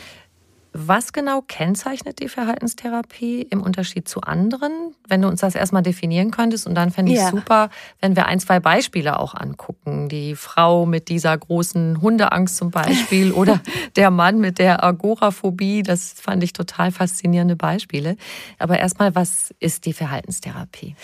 Was 0.72 1.12
genau 1.12 1.40
kennzeichnet 1.40 2.20
die 2.20 2.28
Verhaltenstherapie 2.28 3.42
im 3.42 3.62
Unterschied 3.62 4.08
zu 4.08 4.20
anderen? 4.20 4.94
Wenn 5.06 5.22
du 5.22 5.28
uns 5.28 5.40
das 5.40 5.54
erstmal 5.54 5.82
definieren 5.82 6.30
könntest 6.30 6.66
und 6.66 6.74
dann 6.74 6.90
fände 6.90 7.12
ich 7.12 7.18
ja. 7.18 7.30
super, 7.30 7.70
wenn 8.00 8.16
wir 8.16 8.26
ein, 8.26 8.38
zwei 8.38 8.60
Beispiele 8.60 9.18
auch 9.18 9.34
angucken. 9.34 10.08
Die 10.08 10.36
Frau 10.36 10.84
mit 10.84 11.08
dieser 11.08 11.36
großen 11.36 12.02
Hundeangst 12.02 12.56
zum 12.56 12.70
Beispiel 12.70 13.32
oder 13.32 13.60
der 13.96 14.10
Mann 14.10 14.40
mit 14.40 14.58
der 14.58 14.84
Agoraphobie. 14.84 15.82
Das 15.82 16.12
fand 16.12 16.44
ich 16.44 16.52
total 16.52 16.92
faszinierende 16.92 17.56
Beispiele. 17.56 18.16
Aber 18.58 18.78
erstmal, 18.78 19.14
was 19.14 19.54
ist 19.60 19.86
die 19.86 19.94
Verhaltenstherapie? 19.94 20.94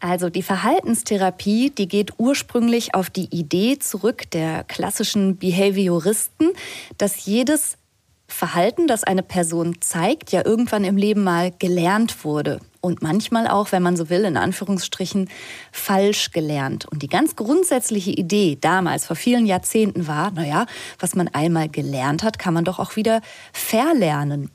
Also 0.00 0.28
die 0.28 0.42
Verhaltenstherapie, 0.42 1.70
die 1.70 1.88
geht 1.88 2.12
ursprünglich 2.18 2.94
auf 2.94 3.08
die 3.08 3.34
Idee 3.34 3.78
zurück 3.78 4.30
der 4.32 4.62
klassischen 4.64 5.38
Behavioristen, 5.38 6.50
dass 6.98 7.24
jedes 7.24 7.78
Verhalten, 8.34 8.88
das 8.88 9.04
eine 9.04 9.22
Person 9.22 9.76
zeigt, 9.80 10.32
ja 10.32 10.44
irgendwann 10.44 10.82
im 10.84 10.96
Leben 10.96 11.22
mal 11.22 11.52
gelernt 11.58 12.24
wurde. 12.24 12.60
Und 12.80 13.00
manchmal 13.00 13.46
auch, 13.46 13.70
wenn 13.70 13.82
man 13.82 13.96
so 13.96 14.10
will, 14.10 14.24
in 14.24 14.36
Anführungsstrichen 14.36 15.30
falsch 15.70 16.32
gelernt. 16.32 16.84
Und 16.86 17.02
die 17.02 17.08
ganz 17.08 17.36
grundsätzliche 17.36 18.10
Idee 18.10 18.58
damals, 18.60 19.06
vor 19.06 19.14
vielen 19.16 19.46
Jahrzehnten 19.46 20.08
war, 20.08 20.32
naja, 20.32 20.66
was 20.98 21.14
man 21.14 21.28
einmal 21.28 21.68
gelernt 21.68 22.24
hat, 22.24 22.38
kann 22.40 22.54
man 22.54 22.64
doch 22.64 22.80
auch 22.80 22.96
wieder 22.96 23.22
verlernen. 23.52 24.50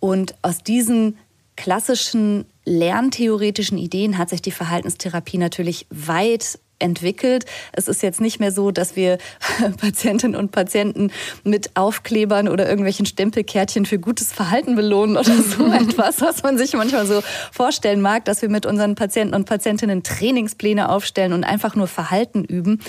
Und 0.00 0.34
aus 0.40 0.64
diesen 0.64 1.18
klassischen 1.56 2.46
lerntheoretischen 2.64 3.76
Ideen 3.76 4.16
hat 4.16 4.30
sich 4.30 4.40
die 4.40 4.50
Verhaltenstherapie 4.50 5.38
natürlich 5.38 5.86
weit 5.90 6.58
entwickelt. 6.82 7.46
Es 7.72 7.88
ist 7.88 8.02
jetzt 8.02 8.20
nicht 8.20 8.40
mehr 8.40 8.52
so, 8.52 8.70
dass 8.70 8.96
wir 8.96 9.18
Patientinnen 9.78 10.36
und 10.36 10.52
Patienten 10.52 11.10
mit 11.44 11.76
Aufklebern 11.76 12.48
oder 12.48 12.68
irgendwelchen 12.68 13.06
Stempelkärtchen 13.06 13.86
für 13.86 13.98
gutes 13.98 14.32
Verhalten 14.32 14.76
belohnen 14.76 15.16
oder 15.16 15.34
so 15.34 15.66
etwas, 15.72 16.20
was 16.20 16.42
man 16.42 16.58
sich 16.58 16.74
manchmal 16.74 17.06
so 17.06 17.22
vorstellen 17.52 18.00
mag, 18.00 18.24
dass 18.24 18.42
wir 18.42 18.48
mit 18.48 18.66
unseren 18.66 18.94
Patienten 18.94 19.34
und 19.34 19.46
Patientinnen 19.46 20.02
Trainingspläne 20.02 20.88
aufstellen 20.88 21.32
und 21.32 21.44
einfach 21.44 21.74
nur 21.74 21.86
Verhalten 21.86 22.44
üben, 22.44 22.80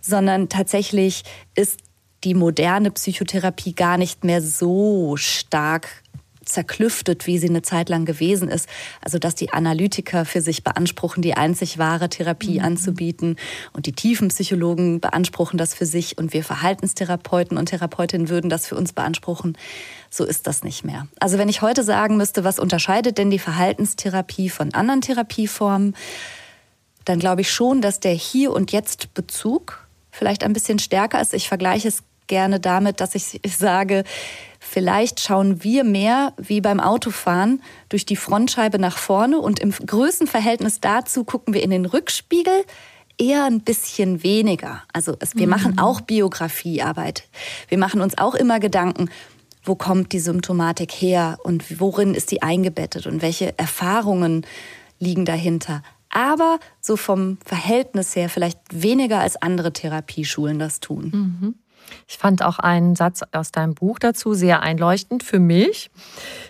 sondern 0.00 0.48
tatsächlich 0.48 1.22
ist 1.54 1.78
die 2.24 2.34
moderne 2.34 2.90
Psychotherapie 2.90 3.74
gar 3.74 3.96
nicht 3.96 4.24
mehr 4.24 4.42
so 4.42 5.16
stark 5.16 6.02
zerklüftet, 6.48 7.26
wie 7.26 7.38
sie 7.38 7.48
eine 7.48 7.62
Zeit 7.62 7.88
lang 7.88 8.04
gewesen 8.04 8.48
ist. 8.48 8.68
Also 9.00 9.18
dass 9.18 9.34
die 9.34 9.52
Analytiker 9.52 10.24
für 10.24 10.40
sich 10.40 10.64
beanspruchen, 10.64 11.22
die 11.22 11.34
einzig 11.34 11.78
wahre 11.78 12.08
Therapie 12.08 12.58
mhm. 12.58 12.64
anzubieten 12.64 13.36
und 13.72 13.86
die 13.86 13.92
Tiefenpsychologen 13.92 15.00
beanspruchen 15.00 15.58
das 15.58 15.74
für 15.74 15.86
sich 15.86 16.18
und 16.18 16.32
wir 16.32 16.44
Verhaltenstherapeuten 16.44 17.56
und 17.58 17.66
Therapeutinnen 17.66 18.28
würden 18.28 18.50
das 18.50 18.66
für 18.66 18.76
uns 18.76 18.92
beanspruchen. 18.92 19.56
So 20.10 20.24
ist 20.24 20.46
das 20.46 20.64
nicht 20.64 20.84
mehr. 20.84 21.06
Also 21.20 21.38
wenn 21.38 21.48
ich 21.48 21.62
heute 21.62 21.82
sagen 21.82 22.16
müsste, 22.16 22.44
was 22.44 22.58
unterscheidet 22.58 23.18
denn 23.18 23.30
die 23.30 23.38
Verhaltenstherapie 23.38 24.48
von 24.48 24.72
anderen 24.74 25.02
Therapieformen, 25.02 25.94
dann 27.04 27.18
glaube 27.18 27.42
ich 27.42 27.50
schon, 27.50 27.80
dass 27.80 28.00
der 28.00 28.12
Hier- 28.12 28.52
und 28.52 28.72
Jetzt-Bezug 28.72 29.86
vielleicht 30.10 30.44
ein 30.44 30.52
bisschen 30.52 30.78
stärker 30.78 31.20
ist. 31.20 31.32
Ich 31.32 31.48
vergleiche 31.48 31.88
es 31.88 32.02
gerne 32.26 32.60
damit, 32.60 33.00
dass 33.00 33.14
ich 33.14 33.40
sage, 33.46 34.04
Vielleicht 34.70 35.20
schauen 35.20 35.64
wir 35.64 35.82
mehr 35.82 36.34
wie 36.36 36.60
beim 36.60 36.78
Autofahren 36.78 37.62
durch 37.88 38.04
die 38.04 38.16
Frontscheibe 38.16 38.78
nach 38.78 38.98
vorne 38.98 39.38
und 39.38 39.60
im 39.60 39.70
Größenverhältnis 39.70 40.80
dazu 40.80 41.24
gucken 41.24 41.54
wir 41.54 41.62
in 41.62 41.70
den 41.70 41.86
Rückspiegel 41.86 42.64
eher 43.16 43.44
ein 43.44 43.62
bisschen 43.62 44.22
weniger. 44.22 44.82
Also 44.92 45.16
es, 45.20 45.34
wir 45.36 45.46
mhm. 45.46 45.50
machen 45.50 45.78
auch 45.78 46.02
Biografiearbeit. 46.02 47.24
Wir 47.68 47.78
machen 47.78 48.02
uns 48.02 48.18
auch 48.18 48.34
immer 48.34 48.60
Gedanken, 48.60 49.08
wo 49.64 49.74
kommt 49.74 50.12
die 50.12 50.20
Symptomatik 50.20 50.92
her 50.92 51.38
und 51.42 51.80
worin 51.80 52.12
ist 52.12 52.30
die 52.30 52.42
eingebettet 52.42 53.06
und 53.06 53.22
welche 53.22 53.58
Erfahrungen 53.58 54.46
liegen 54.98 55.24
dahinter. 55.24 55.82
Aber 56.10 56.58
so 56.82 56.96
vom 56.96 57.38
Verhältnis 57.42 58.14
her 58.14 58.28
vielleicht 58.28 58.58
weniger 58.70 59.20
als 59.20 59.40
andere 59.40 59.72
Therapieschulen 59.72 60.58
das 60.58 60.80
tun. 60.80 61.10
Mhm. 61.40 61.54
Ich 62.06 62.18
fand 62.18 62.42
auch 62.42 62.58
einen 62.58 62.96
Satz 62.96 63.22
aus 63.32 63.52
deinem 63.52 63.74
Buch 63.74 63.98
dazu 63.98 64.34
sehr 64.34 64.60
einleuchtend 64.62 65.22
für 65.22 65.38
mich. 65.38 65.90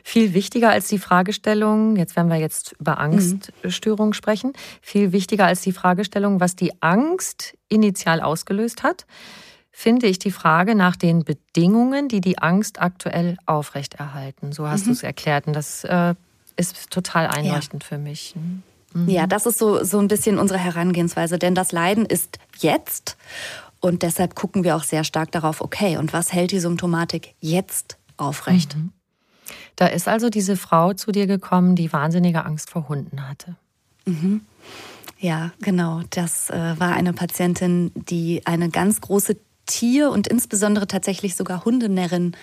Viel 0.04 0.34
wichtiger 0.34 0.70
als 0.70 0.88
die 0.88 0.98
Fragestellung, 0.98 1.96
jetzt 1.96 2.16
werden 2.16 2.28
wir 2.28 2.38
jetzt 2.38 2.76
über 2.78 2.98
Angststörungen 2.98 4.12
sprechen, 4.12 4.52
viel 4.80 5.12
wichtiger 5.12 5.46
als 5.46 5.60
die 5.60 5.72
Fragestellung, 5.72 6.40
was 6.40 6.56
die 6.56 6.72
Angst 6.82 7.56
initial 7.68 8.20
ausgelöst 8.20 8.82
hat, 8.82 9.06
finde 9.70 10.06
ich 10.06 10.18
die 10.18 10.32
Frage 10.32 10.74
nach 10.74 10.96
den 10.96 11.24
Bedingungen, 11.24 12.08
die 12.08 12.20
die 12.20 12.38
Angst 12.38 12.80
aktuell 12.80 13.36
aufrechterhalten. 13.46 14.52
So 14.52 14.68
hast 14.68 14.82
mhm. 14.82 14.86
du 14.86 14.92
es 14.92 15.02
erklärt 15.04 15.46
und 15.46 15.52
das 15.52 15.84
äh, 15.84 16.14
ist 16.56 16.90
total 16.90 17.28
einleuchtend 17.28 17.84
ja. 17.84 17.88
für 17.88 17.98
mich. 17.98 18.34
Mhm. 18.36 19.08
Ja, 19.08 19.26
das 19.26 19.46
ist 19.46 19.58
so, 19.58 19.84
so 19.84 19.98
ein 19.98 20.08
bisschen 20.08 20.38
unsere 20.38 20.58
Herangehensweise, 20.58 21.38
denn 21.38 21.54
das 21.54 21.72
Leiden 21.72 22.06
ist 22.06 22.38
jetzt 22.58 23.16
und 23.80 24.02
deshalb 24.02 24.34
gucken 24.34 24.64
wir 24.64 24.76
auch 24.76 24.82
sehr 24.82 25.04
stark 25.04 25.30
darauf, 25.32 25.60
okay, 25.60 25.96
und 25.96 26.12
was 26.12 26.32
hält 26.32 26.50
die 26.50 26.60
Symptomatik 26.60 27.34
jetzt 27.40 27.96
aufrecht? 28.16 28.76
Mhm. 28.76 28.92
Da 29.76 29.86
ist 29.86 30.08
also 30.08 30.28
diese 30.28 30.56
Frau 30.56 30.92
zu 30.92 31.12
dir 31.12 31.26
gekommen, 31.26 31.76
die 31.76 31.92
wahnsinnige 31.92 32.44
Angst 32.44 32.70
vor 32.70 32.88
Hunden 32.88 33.28
hatte. 33.28 33.56
Mhm. 34.04 34.42
Ja, 35.20 35.52
genau. 35.60 36.02
Das 36.10 36.50
äh, 36.50 36.74
war 36.78 36.92
eine 36.92 37.12
Patientin, 37.12 37.92
die 37.94 38.42
eine 38.44 38.70
ganz 38.70 39.00
große 39.00 39.36
Tier- 39.66 40.10
und 40.10 40.26
insbesondere 40.26 40.86
tatsächlich 40.86 41.36
sogar 41.36 41.64
Hundenärrin 41.64 42.36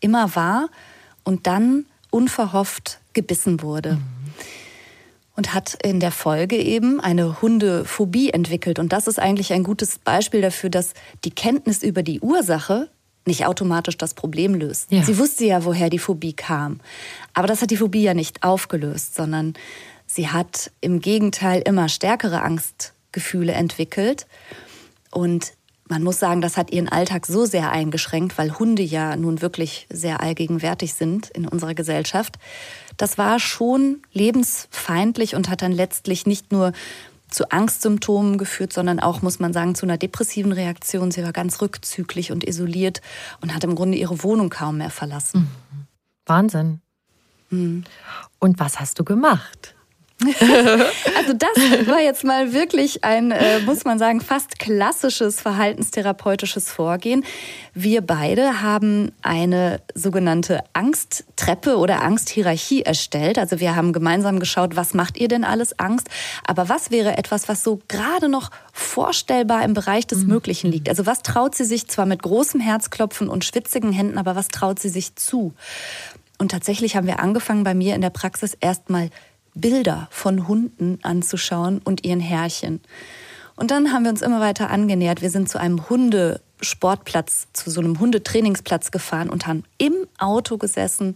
immer 0.00 0.34
war 0.34 0.68
und 1.22 1.46
dann 1.46 1.86
unverhofft 2.10 3.00
gebissen 3.12 3.62
wurde. 3.62 3.94
Mhm 3.94 4.23
und 5.36 5.54
hat 5.54 5.74
in 5.82 6.00
der 6.00 6.12
Folge 6.12 6.56
eben 6.56 7.00
eine 7.00 7.42
Hundephobie 7.42 8.30
entwickelt. 8.30 8.78
Und 8.78 8.92
das 8.92 9.06
ist 9.06 9.18
eigentlich 9.18 9.52
ein 9.52 9.64
gutes 9.64 9.98
Beispiel 9.98 10.40
dafür, 10.40 10.70
dass 10.70 10.94
die 11.24 11.30
Kenntnis 11.30 11.82
über 11.82 12.02
die 12.02 12.20
Ursache 12.20 12.88
nicht 13.26 13.46
automatisch 13.46 13.96
das 13.96 14.14
Problem 14.14 14.54
löst. 14.54 14.92
Ja. 14.92 15.02
Sie 15.02 15.18
wusste 15.18 15.44
ja, 15.44 15.64
woher 15.64 15.90
die 15.90 15.98
Phobie 15.98 16.34
kam. 16.34 16.80
Aber 17.32 17.46
das 17.46 17.62
hat 17.62 17.70
die 17.70 17.76
Phobie 17.76 18.02
ja 18.02 18.14
nicht 18.14 18.42
aufgelöst, 18.42 19.14
sondern 19.14 19.54
sie 20.06 20.28
hat 20.28 20.70
im 20.80 21.00
Gegenteil 21.00 21.62
immer 21.64 21.88
stärkere 21.88 22.42
Angstgefühle 22.42 23.52
entwickelt. 23.52 24.26
Und 25.10 25.52
man 25.88 26.02
muss 26.02 26.18
sagen, 26.18 26.40
das 26.40 26.56
hat 26.56 26.72
ihren 26.72 26.88
Alltag 26.88 27.26
so 27.26 27.44
sehr 27.44 27.70
eingeschränkt, 27.70 28.38
weil 28.38 28.58
Hunde 28.58 28.82
ja 28.82 29.16
nun 29.16 29.42
wirklich 29.42 29.86
sehr 29.90 30.20
allgegenwärtig 30.20 30.94
sind 30.94 31.28
in 31.30 31.46
unserer 31.46 31.74
Gesellschaft. 31.74 32.36
Das 32.96 33.18
war 33.18 33.38
schon 33.38 34.02
lebensfeindlich 34.12 35.34
und 35.34 35.50
hat 35.50 35.62
dann 35.62 35.72
letztlich 35.72 36.26
nicht 36.26 36.52
nur 36.52 36.72
zu 37.28 37.50
Angstsymptomen 37.50 38.38
geführt, 38.38 38.72
sondern 38.72 39.00
auch, 39.00 39.20
muss 39.20 39.40
man 39.40 39.52
sagen, 39.52 39.74
zu 39.74 39.84
einer 39.84 39.98
depressiven 39.98 40.52
Reaktion. 40.52 41.10
Sie 41.10 41.22
war 41.22 41.32
ganz 41.32 41.60
rückzüglich 41.60 42.30
und 42.32 42.44
isoliert 42.44 43.00
und 43.40 43.54
hat 43.54 43.64
im 43.64 43.74
Grunde 43.74 43.98
ihre 43.98 44.22
Wohnung 44.22 44.50
kaum 44.50 44.78
mehr 44.78 44.90
verlassen. 44.90 45.40
Mhm. 45.40 45.86
Wahnsinn. 46.26 46.80
Mhm. 47.50 47.84
Und 48.38 48.60
was 48.60 48.78
hast 48.80 48.98
du 49.00 49.04
gemacht? 49.04 49.73
also 51.16 51.32
das 51.32 51.86
war 51.86 52.00
jetzt 52.00 52.24
mal 52.24 52.52
wirklich 52.52 53.04
ein, 53.04 53.30
äh, 53.30 53.60
muss 53.60 53.84
man 53.84 53.98
sagen, 53.98 54.20
fast 54.20 54.58
klassisches 54.58 55.40
verhaltenstherapeutisches 55.40 56.70
Vorgehen. 56.70 57.24
Wir 57.74 58.00
beide 58.02 58.62
haben 58.62 59.12
eine 59.22 59.80
sogenannte 59.94 60.60
Angsttreppe 60.72 61.76
oder 61.76 62.02
Angsthierarchie 62.02 62.82
erstellt. 62.82 63.38
Also 63.38 63.60
wir 63.60 63.76
haben 63.76 63.92
gemeinsam 63.92 64.38
geschaut, 64.38 64.76
was 64.76 64.94
macht 64.94 65.16
ihr 65.16 65.28
denn 65.28 65.44
alles 65.44 65.78
Angst? 65.78 66.08
Aber 66.46 66.68
was 66.68 66.90
wäre 66.90 67.16
etwas, 67.16 67.48
was 67.48 67.62
so 67.62 67.80
gerade 67.88 68.28
noch 68.28 68.50
vorstellbar 68.72 69.64
im 69.64 69.74
Bereich 69.74 70.06
des 70.06 70.20
mhm. 70.20 70.28
Möglichen 70.28 70.70
liegt? 70.70 70.88
Also 70.88 71.06
was 71.06 71.22
traut 71.22 71.54
sie 71.54 71.64
sich 71.64 71.88
zwar 71.88 72.06
mit 72.06 72.22
großem 72.22 72.60
Herzklopfen 72.60 73.28
und 73.28 73.44
schwitzigen 73.44 73.92
Händen, 73.92 74.18
aber 74.18 74.36
was 74.36 74.48
traut 74.48 74.78
sie 74.78 74.88
sich 74.88 75.16
zu? 75.16 75.54
Und 76.38 76.50
tatsächlich 76.50 76.96
haben 76.96 77.06
wir 77.06 77.20
angefangen 77.20 77.64
bei 77.64 77.74
mir 77.74 77.94
in 77.94 78.00
der 78.00 78.10
Praxis 78.10 78.54
erstmal 78.60 79.10
Bilder 79.54 80.08
von 80.10 80.48
Hunden 80.48 80.98
anzuschauen 81.02 81.80
und 81.84 82.04
ihren 82.04 82.20
Herrchen. 82.20 82.80
Und 83.56 83.70
dann 83.70 83.92
haben 83.92 84.04
wir 84.04 84.10
uns 84.10 84.22
immer 84.22 84.40
weiter 84.40 84.70
angenähert. 84.70 85.22
Wir 85.22 85.30
sind 85.30 85.48
zu 85.48 85.58
einem 85.58 85.88
Hundesportplatz, 85.88 87.46
zu 87.52 87.70
so 87.70 87.80
einem 87.80 88.00
Hundetrainingsplatz 88.00 88.90
gefahren 88.90 89.30
und 89.30 89.46
haben 89.46 89.64
im 89.78 89.94
Auto 90.18 90.58
gesessen 90.58 91.14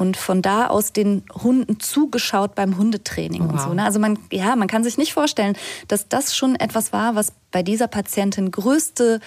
und 0.00 0.16
von 0.16 0.40
da 0.40 0.68
aus 0.68 0.94
den 0.94 1.24
Hunden 1.42 1.78
zugeschaut 1.78 2.54
beim 2.54 2.78
Hundetraining 2.78 3.42
wow. 3.42 3.52
und 3.52 3.60
so. 3.60 3.74
Ne? 3.74 3.84
Also 3.84 4.00
man, 4.00 4.18
ja, 4.32 4.56
man 4.56 4.66
kann 4.66 4.82
sich 4.82 4.96
nicht 4.96 5.12
vorstellen, 5.12 5.54
dass 5.88 6.08
das 6.08 6.34
schon 6.34 6.56
etwas 6.56 6.94
war, 6.94 7.14
was 7.16 7.34
bei 7.52 7.62
dieser 7.62 7.86
Patientin 7.86 8.50
größte 8.50 9.20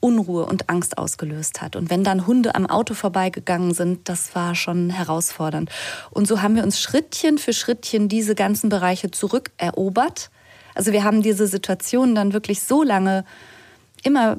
Unruhe 0.00 0.46
und 0.46 0.68
Angst 0.68 0.98
ausgelöst 0.98 1.62
hat. 1.62 1.76
Und 1.76 1.90
wenn 1.90 2.04
dann 2.04 2.26
Hunde 2.26 2.54
am 2.54 2.66
Auto 2.66 2.94
vorbeigegangen 2.94 3.74
sind, 3.74 4.08
das 4.08 4.34
war 4.34 4.54
schon 4.54 4.90
herausfordernd. 4.90 5.70
Und 6.10 6.28
so 6.28 6.42
haben 6.42 6.54
wir 6.54 6.62
uns 6.62 6.80
Schrittchen 6.80 7.38
für 7.38 7.52
Schrittchen 7.52 8.08
diese 8.08 8.34
ganzen 8.34 8.68
Bereiche 8.68 9.10
zurückerobert. 9.10 10.30
Also 10.74 10.92
wir 10.92 11.04
haben 11.04 11.22
diese 11.22 11.46
Situation 11.46 12.14
dann 12.14 12.32
wirklich 12.32 12.62
so 12.62 12.82
lange 12.82 13.24
immer 14.02 14.36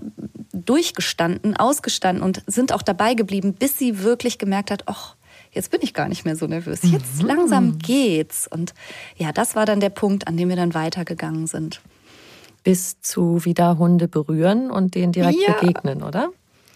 durchgestanden, 0.53 1.57
ausgestanden 1.57 2.23
und 2.23 2.43
sind 2.47 2.71
auch 2.71 2.83
dabei 2.83 3.15
geblieben, 3.15 3.53
bis 3.53 3.77
sie 3.77 4.03
wirklich 4.03 4.37
gemerkt 4.37 4.71
hat, 4.71 4.83
ach, 4.85 5.15
jetzt 5.51 5.71
bin 5.71 5.81
ich 5.81 5.93
gar 5.93 6.07
nicht 6.07 6.23
mehr 6.23 6.35
so 6.35 6.45
nervös. 6.45 6.81
Jetzt 6.83 7.21
mhm. 7.21 7.27
langsam 7.27 7.79
geht's. 7.79 8.47
Und 8.47 8.73
ja, 9.17 9.31
das 9.31 9.55
war 9.55 9.65
dann 9.65 9.79
der 9.79 9.89
Punkt, 9.89 10.27
an 10.27 10.37
dem 10.37 10.49
wir 10.49 10.55
dann 10.55 10.73
weitergegangen 10.73 11.47
sind 11.47 11.81
bis 12.67 12.99
zu 12.99 13.45
wieder 13.45 13.77
Hunde 13.77 14.09
berühren 14.09 14.69
und 14.69 14.93
denen 14.93 15.13
direkt 15.13 15.39
ja. 15.39 15.53
begegnen, 15.53 16.03
oder? 16.03 16.31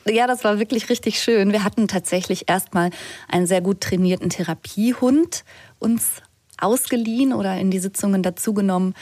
Ja, 0.08 0.26
das 0.26 0.46
war 0.46 0.58
wirklich 0.58 0.88
richtig 0.88 1.22
schön. 1.22 1.52
Wir 1.52 1.66
hatten 1.66 1.90
tatsächlich 1.90 2.48
erstmal 2.48 2.92
einen 3.28 3.46
sehr 3.46 3.60
gut 3.60 3.82
trainierten 3.82 4.30
Therapiehund 4.30 5.44
uns 5.80 6.22
ausgeliehen 6.58 7.34
oder 7.34 7.58
in 7.58 7.72
die 7.72 7.80
Sitzungen 7.80 8.24
dazugenommen, 8.24 8.94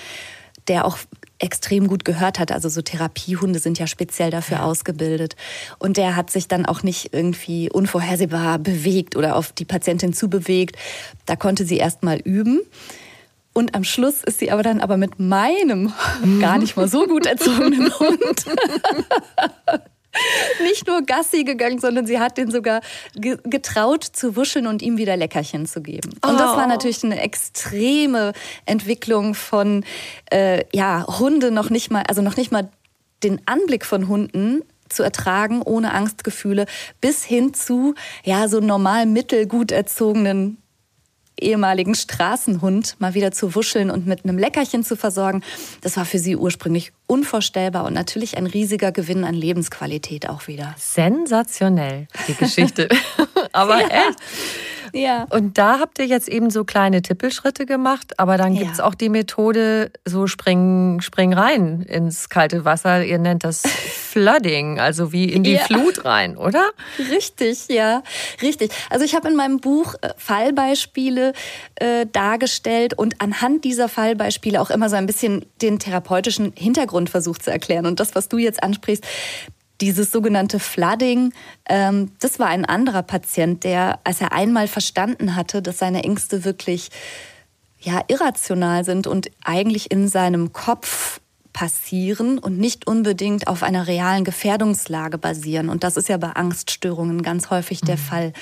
der 0.67 0.83
auch 0.83 0.97
extrem 1.37 1.87
gut 1.87 2.05
gehört 2.05 2.39
hat. 2.39 2.51
Also 2.51 2.69
so 2.69 2.81
Therapiehunde 2.81 3.59
sind 3.59 3.77
ja 3.77 3.85
speziell 3.85 4.31
dafür 4.31 4.57
ja. 4.57 4.63
ausgebildet. 4.63 5.35
Und 5.77 5.95
der 5.95 6.15
hat 6.15 6.31
sich 6.31 6.47
dann 6.47 6.65
auch 6.65 6.81
nicht 6.81 7.13
irgendwie 7.13 7.69
unvorhersehbar 7.69 8.57
bewegt 8.57 9.15
oder 9.15 9.35
auf 9.35 9.51
die 9.51 9.65
Patientin 9.65 10.13
zubewegt. 10.13 10.75
Da 11.27 11.35
konnte 11.35 11.65
sie 11.65 11.77
erst 11.77 12.01
mal 12.01 12.17
üben. 12.17 12.61
Und 13.59 13.75
am 13.75 13.83
Schluss 13.83 14.23
ist 14.23 14.39
sie 14.39 14.51
aber 14.51 14.63
dann 14.63 14.79
aber 14.79 14.95
mit 14.95 15.19
meinem 15.19 15.91
gar 16.39 16.57
nicht 16.59 16.77
mal 16.77 16.87
so 16.87 17.05
gut 17.07 17.25
erzogenen 17.25 17.91
Hund 17.99 18.45
nicht 20.63 20.87
nur 20.87 21.01
Gassi 21.01 21.43
gegangen, 21.43 21.77
sondern 21.77 22.07
sie 22.07 22.19
hat 22.19 22.37
den 22.37 22.51
sogar 22.51 22.79
getraut 23.15 24.05
zu 24.05 24.37
wuscheln 24.37 24.65
und 24.65 24.81
ihm 24.81 24.97
wieder 24.97 25.17
Leckerchen 25.17 25.65
zu 25.65 25.81
geben. 25.81 26.11
Und 26.23 26.35
oh. 26.35 26.37
das 26.37 26.55
war 26.55 26.67
oh. 26.67 26.69
natürlich 26.69 27.03
eine 27.03 27.19
extreme 27.19 28.31
Entwicklung 28.65 29.35
von 29.35 29.83
äh, 30.31 30.63
ja 30.73 31.05
Hunde 31.19 31.51
noch 31.51 31.69
nicht 31.69 31.91
mal, 31.91 32.03
also 32.03 32.21
noch 32.21 32.37
nicht 32.37 32.53
mal 32.53 32.69
den 33.23 33.41
Anblick 33.45 33.85
von 33.85 34.07
Hunden 34.07 34.63
zu 34.87 35.03
ertragen 35.03 35.61
ohne 35.63 35.93
Angstgefühle 35.93 36.65
bis 37.01 37.25
hin 37.25 37.53
zu 37.53 37.93
ja 38.23 38.47
so 38.47 38.61
normal 38.61 39.05
mittelgut 39.05 39.73
erzogenen 39.73 40.59
ehemaligen 41.41 41.95
Straßenhund 41.95 42.95
mal 42.99 43.13
wieder 43.13 43.31
zu 43.31 43.55
wuscheln 43.55 43.89
und 43.91 44.07
mit 44.07 44.23
einem 44.23 44.37
Leckerchen 44.37 44.83
zu 44.83 44.95
versorgen, 44.95 45.43
das 45.81 45.97
war 45.97 46.05
für 46.05 46.19
sie 46.19 46.35
ursprünglich 46.35 46.91
unvorstellbar 47.07 47.85
und 47.85 47.93
natürlich 47.93 48.37
ein 48.37 48.45
riesiger 48.45 48.91
Gewinn 48.91 49.23
an 49.23 49.33
Lebensqualität 49.33 50.29
auch 50.29 50.47
wieder. 50.47 50.75
Sensationell, 50.77 52.07
die 52.27 52.35
Geschichte. 52.35 52.89
Aber 53.51 53.79
ja. 53.79 53.87
echt. 53.87 54.19
Ja. 54.93 55.25
Und 55.29 55.57
da 55.57 55.79
habt 55.79 55.99
ihr 55.99 56.05
jetzt 56.05 56.27
eben 56.27 56.49
so 56.49 56.63
kleine 56.63 57.01
Tippelschritte 57.01 57.65
gemacht, 57.65 58.19
aber 58.19 58.37
dann 58.37 58.55
gibt 58.55 58.71
es 58.71 58.77
ja. 58.79 58.85
auch 58.85 58.95
die 58.95 59.09
Methode, 59.09 59.91
so 60.05 60.27
spring, 60.27 61.01
spring 61.01 61.33
rein 61.33 61.81
ins 61.81 62.29
kalte 62.29 62.65
Wasser. 62.65 63.03
Ihr 63.03 63.19
nennt 63.19 63.43
das 63.43 63.63
Flooding, 63.63 64.79
also 64.79 65.11
wie 65.11 65.25
in 65.25 65.43
die 65.43 65.53
ja. 65.53 65.59
Flut 65.59 66.05
rein, 66.05 66.37
oder? 66.37 66.71
Richtig, 67.11 67.67
ja, 67.69 68.03
richtig. 68.41 68.71
Also 68.89 69.05
ich 69.05 69.15
habe 69.15 69.29
in 69.29 69.35
meinem 69.35 69.59
Buch 69.59 69.95
äh, 70.01 70.09
Fallbeispiele 70.17 71.33
äh, 71.75 72.05
dargestellt 72.11 72.93
und 72.95 73.21
anhand 73.21 73.63
dieser 73.63 73.87
Fallbeispiele 73.87 74.59
auch 74.59 74.69
immer 74.69 74.89
so 74.89 74.95
ein 74.95 75.05
bisschen 75.05 75.45
den 75.61 75.79
therapeutischen 75.79 76.53
Hintergrund 76.55 77.09
versucht 77.09 77.43
zu 77.43 77.51
erklären. 77.51 77.85
Und 77.85 77.99
das, 77.99 78.15
was 78.15 78.29
du 78.29 78.37
jetzt 78.37 78.63
ansprichst, 78.63 79.05
dieses 79.81 80.11
sogenannte 80.11 80.59
Flooding, 80.59 81.33
ähm, 81.67 82.11
das 82.19 82.39
war 82.39 82.47
ein 82.47 82.65
anderer 82.65 83.03
Patient, 83.03 83.63
der, 83.63 83.99
als 84.03 84.21
er 84.21 84.31
einmal 84.31 84.67
verstanden 84.67 85.35
hatte, 85.35 85.61
dass 85.61 85.79
seine 85.79 86.03
Ängste 86.03 86.43
wirklich 86.45 86.89
ja, 87.79 88.01
irrational 88.07 88.83
sind 88.83 89.07
und 89.07 89.31
eigentlich 89.43 89.91
in 89.91 90.07
seinem 90.09 90.51
Kopf 90.51 91.21
passieren 91.53 92.37
und 92.37 92.57
nicht 92.57 92.87
unbedingt 92.87 93.47
auf 93.47 93.63
einer 93.63 93.87
realen 93.87 94.23
Gefährdungslage 94.23 95.17
basieren. 95.17 95.69
Und 95.69 95.83
das 95.83 95.97
ist 95.97 96.09
ja 96.09 96.17
bei 96.17 96.31
Angststörungen 96.31 97.21
ganz 97.21 97.49
häufig 97.49 97.81
der 97.81 97.95
mhm. 97.95 98.01
Fall 98.01 98.33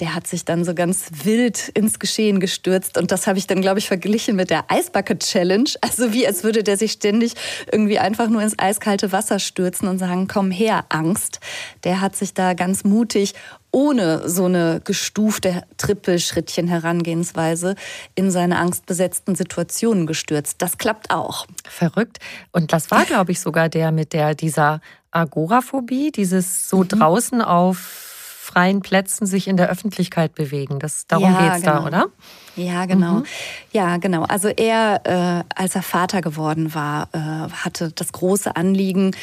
der 0.00 0.14
hat 0.14 0.26
sich 0.26 0.44
dann 0.44 0.64
so 0.64 0.74
ganz 0.74 1.06
wild 1.24 1.68
ins 1.68 1.98
Geschehen 1.98 2.40
gestürzt. 2.40 2.98
Und 2.98 3.10
das 3.12 3.26
habe 3.26 3.38
ich 3.38 3.46
dann, 3.46 3.60
glaube 3.60 3.78
ich, 3.78 3.88
verglichen 3.88 4.36
mit 4.36 4.50
der 4.50 4.70
Eisbucket 4.70 5.20
Challenge. 5.20 5.70
Also 5.80 6.12
wie 6.12 6.26
als 6.26 6.44
würde 6.44 6.62
der 6.62 6.76
sich 6.76 6.92
ständig 6.92 7.34
irgendwie 7.70 7.98
einfach 7.98 8.28
nur 8.28 8.42
ins 8.42 8.58
eiskalte 8.58 9.12
Wasser 9.12 9.38
stürzen 9.38 9.88
und 9.88 9.98
sagen, 9.98 10.28
komm 10.28 10.50
her, 10.50 10.84
Angst. 10.88 11.40
Der 11.84 12.00
hat 12.00 12.16
sich 12.16 12.34
da 12.34 12.54
ganz 12.54 12.84
mutig 12.84 13.34
ohne 13.70 14.28
so 14.28 14.44
eine 14.44 14.80
gestufte 14.84 15.62
Trippelschrittchen 15.78 16.68
Herangehensweise 16.68 17.74
in 18.14 18.30
seine 18.30 18.58
angstbesetzten 18.58 19.34
Situationen 19.34 20.06
gestürzt. 20.06 20.56
Das 20.60 20.78
klappt 20.78 21.10
auch. 21.10 21.46
Verrückt. 21.68 22.18
Und 22.52 22.72
das 22.72 22.90
war, 22.90 23.04
glaube 23.06 23.32
ich, 23.32 23.40
sogar 23.40 23.68
der 23.68 23.90
mit 23.90 24.12
der 24.12 24.34
dieser 24.34 24.80
Agoraphobie, 25.10 26.10
dieses 26.10 26.68
so 26.68 26.78
mhm. 26.78 26.88
draußen 26.88 27.42
auf 27.42 28.11
freien 28.52 28.80
Plätzen 28.80 29.26
sich 29.26 29.48
in 29.48 29.56
der 29.56 29.70
Öffentlichkeit 29.70 30.34
bewegen. 30.34 30.78
Das, 30.78 31.06
darum 31.06 31.32
ja, 31.32 31.48
geht's 31.48 31.64
genau. 31.64 31.80
da, 31.80 31.86
oder? 31.86 32.06
Ja, 32.56 32.84
genau. 32.84 33.12
Mhm. 33.14 33.24
Ja, 33.72 33.96
genau. 33.96 34.24
Also 34.24 34.48
er, 34.48 35.00
äh, 35.04 35.44
als 35.54 35.74
er 35.74 35.82
Vater 35.82 36.20
geworden 36.20 36.74
war, 36.74 37.08
äh, 37.12 37.18
hatte 37.18 37.92
das 37.94 38.12
große 38.12 38.54
Anliegen, 38.54 39.16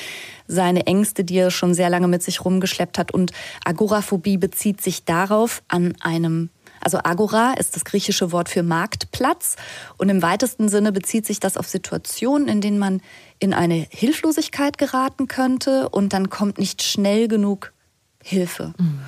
seine 0.47 0.87
Ängste, 0.87 1.23
die 1.23 1.37
er 1.37 1.51
schon 1.51 1.75
sehr 1.75 1.91
lange 1.91 2.07
mit 2.07 2.23
sich 2.23 2.43
rumgeschleppt 2.43 2.97
hat. 2.97 3.13
Und 3.13 3.31
Agoraphobie 3.63 4.37
bezieht 4.37 4.81
sich 4.81 5.05
darauf, 5.05 5.61
an 5.67 5.93
einem 6.01 6.49
also 6.81 6.97
Agora 7.03 7.55
ist 7.55 7.75
das 7.75 7.83
griechische 7.83 8.31
Wort 8.31 8.47
für 8.47 8.63
Marktplatz 8.63 9.57
und 9.97 10.07
im 10.07 10.21
weitesten 10.21 10.69
Sinne 10.69 10.93
bezieht 10.93 11.25
sich 11.25 11.41
das 11.41 11.57
auf 11.57 11.67
Situationen, 11.67 12.47
in 12.47 12.61
denen 12.61 12.79
man 12.79 13.01
in 13.37 13.53
eine 13.53 13.85
Hilflosigkeit 13.89 14.77
geraten 14.77 15.27
könnte 15.27 15.89
und 15.89 16.13
dann 16.13 16.29
kommt 16.29 16.57
nicht 16.57 16.81
schnell 16.81 17.27
genug 17.27 17.73
Hilfe. 18.23 18.73
Mhm. 18.77 18.99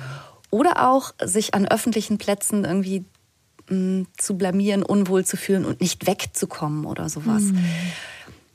Oder 0.50 0.88
auch 0.88 1.12
sich 1.22 1.54
an 1.54 1.66
öffentlichen 1.66 2.18
Plätzen 2.18 2.64
irgendwie 2.64 3.04
mh, 3.68 3.76
mm, 3.76 4.06
zu 4.16 4.36
blamieren, 4.36 4.82
unwohl 4.82 5.24
zu 5.24 5.36
fühlen 5.36 5.64
und 5.64 5.80
nicht 5.80 6.06
wegzukommen 6.06 6.84
oder 6.84 7.08
sowas. 7.08 7.42
Mhm. 7.42 7.64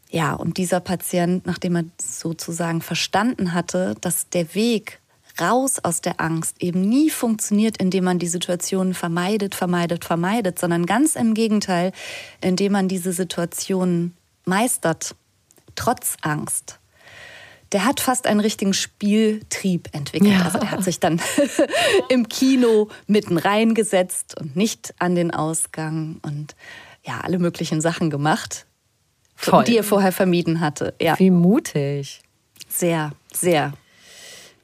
Ja, 0.09 0.33
und 0.33 0.57
dieser 0.57 0.79
Patient, 0.79 1.45
nachdem 1.45 1.75
er 1.75 1.83
sozusagen 2.01 2.81
verstanden 2.81 3.53
hatte, 3.53 3.95
dass 3.99 4.29
der 4.29 4.55
Weg 4.55 5.01
raus 5.39 5.79
aus 5.83 6.01
der 6.01 6.19
Angst 6.19 6.61
eben 6.61 6.81
nie 6.81 7.09
funktioniert, 7.09 7.77
indem 7.77 8.05
man 8.05 8.19
die 8.19 8.27
Situation 8.27 8.93
vermeidet, 8.93 9.53
vermeidet, 9.53 10.05
vermeidet, 10.05 10.57
sondern 10.59 10.85
ganz 10.85 11.15
im 11.15 11.33
Gegenteil, 11.33 11.91
indem 12.41 12.71
man 12.71 12.87
diese 12.87 13.11
Situation 13.11 14.13
meistert, 14.45 15.15
trotz 15.75 16.17
Angst 16.21 16.76
der 17.71 17.85
hat 17.85 17.99
fast 17.99 18.27
einen 18.27 18.39
richtigen 18.39 18.73
Spieltrieb 18.73 19.89
entwickelt. 19.93 20.31
Ja. 20.31 20.43
Also 20.43 20.59
der 20.59 20.71
hat 20.71 20.83
sich 20.83 20.99
dann 20.99 21.21
im 22.09 22.29
Kino 22.29 22.89
mitten 23.07 23.37
reingesetzt 23.37 24.39
und 24.39 24.55
nicht 24.55 24.93
an 24.99 25.15
den 25.15 25.31
Ausgang 25.31 26.19
und 26.21 26.55
ja, 27.05 27.21
alle 27.21 27.39
möglichen 27.39 27.81
Sachen 27.81 28.09
gemacht, 28.09 28.65
Toll. 29.41 29.63
die 29.63 29.77
er 29.77 29.83
vorher 29.83 30.11
vermieden 30.11 30.59
hatte. 30.59 30.93
Ja. 31.01 31.17
Wie 31.19 31.31
mutig. 31.31 32.21
Sehr, 32.67 33.11
sehr. 33.33 33.73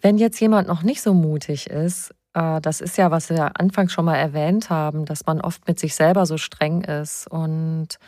Wenn 0.02 0.18
jetzt 0.18 0.40
jemand 0.40 0.68
noch 0.68 0.84
nicht 0.84 1.02
so 1.02 1.14
mutig 1.14 1.68
ist, 1.68 2.14
äh, 2.34 2.60
das 2.62 2.82
ist 2.82 2.98
ja, 2.98 3.12
was 3.12 3.30
wir 3.30 3.60
anfangs 3.60 3.94
schon 3.94 4.06
mal 4.06 4.18
erwähnt 4.18 4.70
haben, 4.70 5.06
dass 5.06 5.26
man 5.26 5.40
oft 5.42 5.68
mit 5.68 5.80
sich 5.80 5.96
selber 5.96 6.26
so 6.26 6.38
streng 6.38 6.84
ist 6.84 7.28
und 7.28 8.00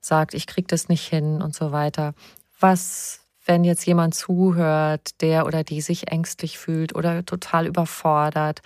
sagt, 0.00 0.34
ich 0.34 0.46
krieg 0.46 0.68
das 0.68 0.88
nicht 0.88 1.06
hin 1.06 1.42
und 1.42 1.54
so 1.54 1.72
weiter. 1.72 2.14
Was, 2.58 3.20
wenn 3.44 3.64
jetzt 3.64 3.84
jemand 3.86 4.14
zuhört, 4.14 5.20
der 5.20 5.46
oder 5.46 5.64
die 5.64 5.80
sich 5.80 6.10
ängstlich 6.10 6.58
fühlt 6.58 6.94
oder 6.94 7.24
total 7.24 7.66
überfordert, 7.66 8.60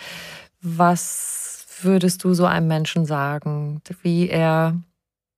was 0.61 1.67
würdest 1.83 2.25
du 2.25 2.35
so 2.35 2.47
einem 2.47 2.69
Menschen 2.69 3.07
sagen, 3.07 3.83
wie 4.03 4.29
er 4.29 4.81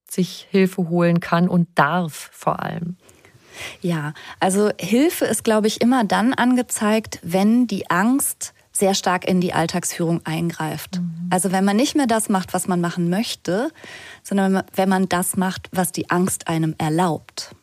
sich 0.09 0.46
Hilfe 0.51 0.88
holen 0.88 1.20
kann 1.20 1.48
und 1.48 1.68
darf 1.74 2.31
vor 2.33 2.62
allem? 2.62 2.96
Ja, 3.81 4.14
also 4.40 4.70
Hilfe 4.79 5.24
ist, 5.24 5.42
glaube 5.42 5.66
ich, 5.66 5.81
immer 5.81 6.05
dann 6.05 6.33
angezeigt, 6.33 7.18
wenn 7.22 7.66
die 7.66 7.90
Angst 7.90 8.55
sehr 8.72 8.94
stark 8.94 9.27
in 9.27 9.40
die 9.40 9.53
Alltagsführung 9.53 10.24
eingreift. 10.24 11.01
Mhm. 11.01 11.29
Also 11.31 11.51
wenn 11.51 11.64
man 11.64 11.77
nicht 11.77 11.96
mehr 11.96 12.07
das 12.07 12.29
macht, 12.29 12.55
was 12.55 12.68
man 12.68 12.81
machen 12.81 13.11
möchte, 13.11 13.70
sondern 14.22 14.62
wenn 14.74 14.88
man 14.88 15.09
das 15.09 15.37
macht, 15.37 15.68
was 15.72 15.90
die 15.90 16.11
Angst 16.11 16.46
einem 16.46 16.77
erlaubt. 16.79 17.55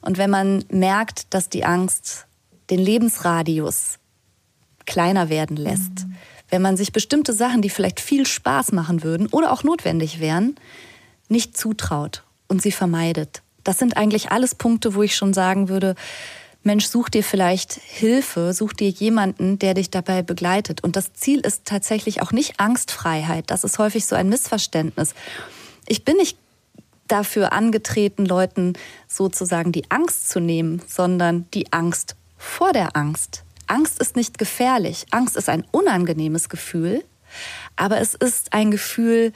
Und 0.00 0.18
wenn 0.18 0.30
man 0.30 0.64
merkt, 0.70 1.32
dass 1.34 1.48
die 1.48 1.64
Angst 1.64 2.26
den 2.70 2.78
Lebensradius 2.78 3.98
kleiner 4.86 5.28
werden 5.28 5.56
lässt, 5.56 6.06
mhm. 6.06 6.14
wenn 6.48 6.62
man 6.62 6.76
sich 6.76 6.92
bestimmte 6.92 7.32
Sachen, 7.32 7.62
die 7.62 7.70
vielleicht 7.70 8.00
viel 8.00 8.26
Spaß 8.26 8.72
machen 8.72 9.02
würden 9.02 9.26
oder 9.28 9.52
auch 9.52 9.64
notwendig 9.64 10.20
wären, 10.20 10.56
nicht 11.28 11.56
zutraut 11.56 12.24
und 12.46 12.62
sie 12.62 12.72
vermeidet. 12.72 13.42
Das 13.64 13.78
sind 13.78 13.96
eigentlich 13.96 14.30
alles 14.30 14.54
Punkte, 14.54 14.94
wo 14.94 15.02
ich 15.02 15.14
schon 15.14 15.34
sagen 15.34 15.68
würde, 15.68 15.94
Mensch, 16.62 16.86
such 16.86 17.08
dir 17.08 17.22
vielleicht 17.22 17.74
Hilfe, 17.74 18.52
such 18.52 18.72
dir 18.72 18.90
jemanden, 18.90 19.58
der 19.58 19.74
dich 19.74 19.90
dabei 19.90 20.22
begleitet. 20.22 20.82
Und 20.82 20.96
das 20.96 21.12
Ziel 21.12 21.40
ist 21.40 21.64
tatsächlich 21.64 22.20
auch 22.20 22.32
nicht 22.32 22.60
Angstfreiheit. 22.60 23.44
Das 23.50 23.64
ist 23.64 23.78
häufig 23.78 24.06
so 24.06 24.16
ein 24.16 24.28
Missverständnis. 24.28 25.14
Ich 25.86 26.04
bin 26.04 26.16
nicht 26.16 26.36
dafür 27.08 27.52
angetreten, 27.52 28.24
Leuten 28.24 28.74
sozusagen 29.06 29.72
die 29.72 29.90
Angst 29.90 30.30
zu 30.30 30.40
nehmen, 30.40 30.82
sondern 30.86 31.46
die 31.54 31.72
Angst 31.72 32.16
vor 32.36 32.72
der 32.72 32.96
Angst. 32.96 33.44
Angst 33.66 34.00
ist 34.00 34.16
nicht 34.16 34.38
gefährlich. 34.38 35.06
Angst 35.10 35.36
ist 35.36 35.48
ein 35.48 35.64
unangenehmes 35.70 36.48
Gefühl, 36.48 37.04
aber 37.76 38.00
es 38.00 38.14
ist 38.14 38.52
ein 38.52 38.70
Gefühl, 38.70 39.32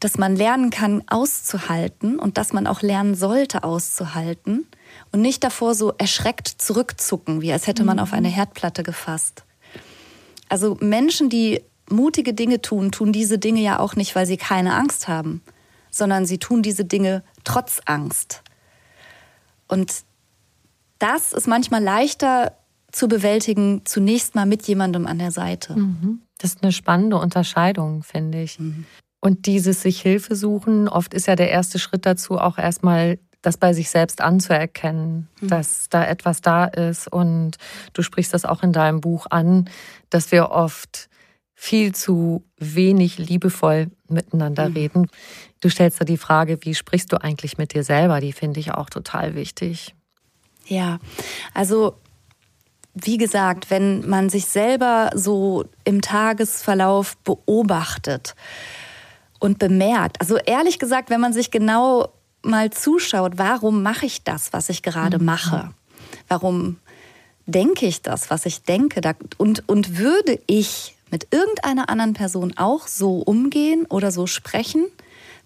dass 0.00 0.16
man 0.16 0.36
lernen 0.36 0.70
kann 0.70 1.02
auszuhalten 1.08 2.18
und 2.18 2.38
dass 2.38 2.52
man 2.52 2.66
auch 2.66 2.82
lernen 2.82 3.14
sollte 3.14 3.64
auszuhalten 3.64 4.66
und 5.12 5.20
nicht 5.20 5.42
davor 5.42 5.74
so 5.74 5.92
erschreckt 5.98 6.48
zurückzucken, 6.48 7.42
wie 7.42 7.52
als 7.52 7.66
hätte 7.66 7.84
man 7.84 7.98
auf 7.98 8.12
eine 8.12 8.28
mhm. 8.28 8.32
Herdplatte 8.32 8.82
gefasst. 8.82 9.44
Also 10.48 10.76
Menschen, 10.80 11.28
die 11.30 11.62
mutige 11.90 12.32
Dinge 12.32 12.62
tun, 12.62 12.92
tun 12.92 13.12
diese 13.12 13.38
Dinge 13.38 13.60
ja 13.60 13.78
auch 13.78 13.96
nicht, 13.96 14.14
weil 14.14 14.26
sie 14.26 14.36
keine 14.36 14.74
Angst 14.74 15.08
haben, 15.08 15.42
sondern 15.90 16.26
sie 16.26 16.38
tun 16.38 16.62
diese 16.62 16.84
Dinge 16.84 17.22
trotz 17.44 17.80
Angst. 17.84 18.42
Und 19.68 20.04
das 20.98 21.32
ist 21.32 21.46
manchmal 21.46 21.82
leichter 21.82 22.52
zu 22.90 23.06
bewältigen, 23.08 23.82
zunächst 23.84 24.34
mal 24.34 24.46
mit 24.46 24.66
jemandem 24.66 25.06
an 25.06 25.18
der 25.18 25.30
Seite. 25.30 25.74
Mhm. 25.74 26.22
Das 26.38 26.54
ist 26.54 26.62
eine 26.62 26.72
spannende 26.72 27.16
Unterscheidung, 27.16 28.02
finde 28.02 28.42
ich. 28.42 28.58
Mhm. 28.58 28.86
Und 29.20 29.46
dieses 29.46 29.82
sich 29.82 30.00
Hilfe 30.00 30.36
suchen, 30.36 30.88
oft 30.88 31.12
ist 31.12 31.26
ja 31.26 31.36
der 31.36 31.50
erste 31.50 31.78
Schritt 31.78 32.06
dazu 32.06 32.38
auch 32.38 32.56
erstmal 32.56 33.18
das 33.42 33.56
bei 33.56 33.72
sich 33.72 33.90
selbst 33.90 34.20
anzuerkennen, 34.20 35.28
mhm. 35.40 35.48
dass 35.48 35.88
da 35.88 36.04
etwas 36.04 36.40
da 36.40 36.64
ist. 36.64 37.12
Und 37.12 37.56
du 37.92 38.02
sprichst 38.02 38.34
das 38.34 38.44
auch 38.44 38.62
in 38.62 38.72
deinem 38.72 39.00
Buch 39.00 39.26
an, 39.30 39.68
dass 40.10 40.32
wir 40.32 40.50
oft 40.50 41.08
viel 41.54 41.94
zu 41.94 42.44
wenig 42.56 43.18
liebevoll 43.18 43.90
miteinander 44.08 44.68
mhm. 44.68 44.76
reden. 44.76 45.06
Du 45.60 45.68
stellst 45.68 46.00
da 46.00 46.04
die 46.04 46.16
Frage, 46.16 46.58
wie 46.62 46.74
sprichst 46.74 47.12
du 47.12 47.20
eigentlich 47.20 47.58
mit 47.58 47.74
dir 47.74 47.84
selber? 47.84 48.20
Die 48.20 48.32
finde 48.32 48.60
ich 48.60 48.72
auch 48.72 48.90
total 48.90 49.34
wichtig. 49.34 49.94
Ja, 50.66 50.98
also 51.54 51.94
wie 52.94 53.16
gesagt, 53.16 53.70
wenn 53.70 54.08
man 54.08 54.28
sich 54.28 54.46
selber 54.46 55.10
so 55.14 55.64
im 55.84 56.00
Tagesverlauf 56.00 57.16
beobachtet, 57.18 58.34
und 59.38 59.58
bemerkt. 59.58 60.20
Also 60.20 60.36
ehrlich 60.36 60.78
gesagt, 60.78 61.10
wenn 61.10 61.20
man 61.20 61.32
sich 61.32 61.50
genau 61.50 62.12
mal 62.42 62.70
zuschaut, 62.70 63.32
warum 63.36 63.82
mache 63.82 64.06
ich 64.06 64.24
das, 64.24 64.52
was 64.52 64.68
ich 64.68 64.82
gerade 64.82 65.18
mhm. 65.18 65.24
mache? 65.24 65.70
Warum 66.28 66.78
denke 67.46 67.86
ich 67.86 68.02
das, 68.02 68.30
was 68.30 68.46
ich 68.46 68.62
denke? 68.62 69.00
Und, 69.36 69.68
und 69.68 69.98
würde 69.98 70.40
ich 70.46 70.96
mit 71.10 71.28
irgendeiner 71.30 71.88
anderen 71.88 72.12
Person 72.12 72.54
auch 72.56 72.86
so 72.86 73.18
umgehen 73.18 73.86
oder 73.88 74.10
so 74.10 74.26
sprechen, 74.26 74.86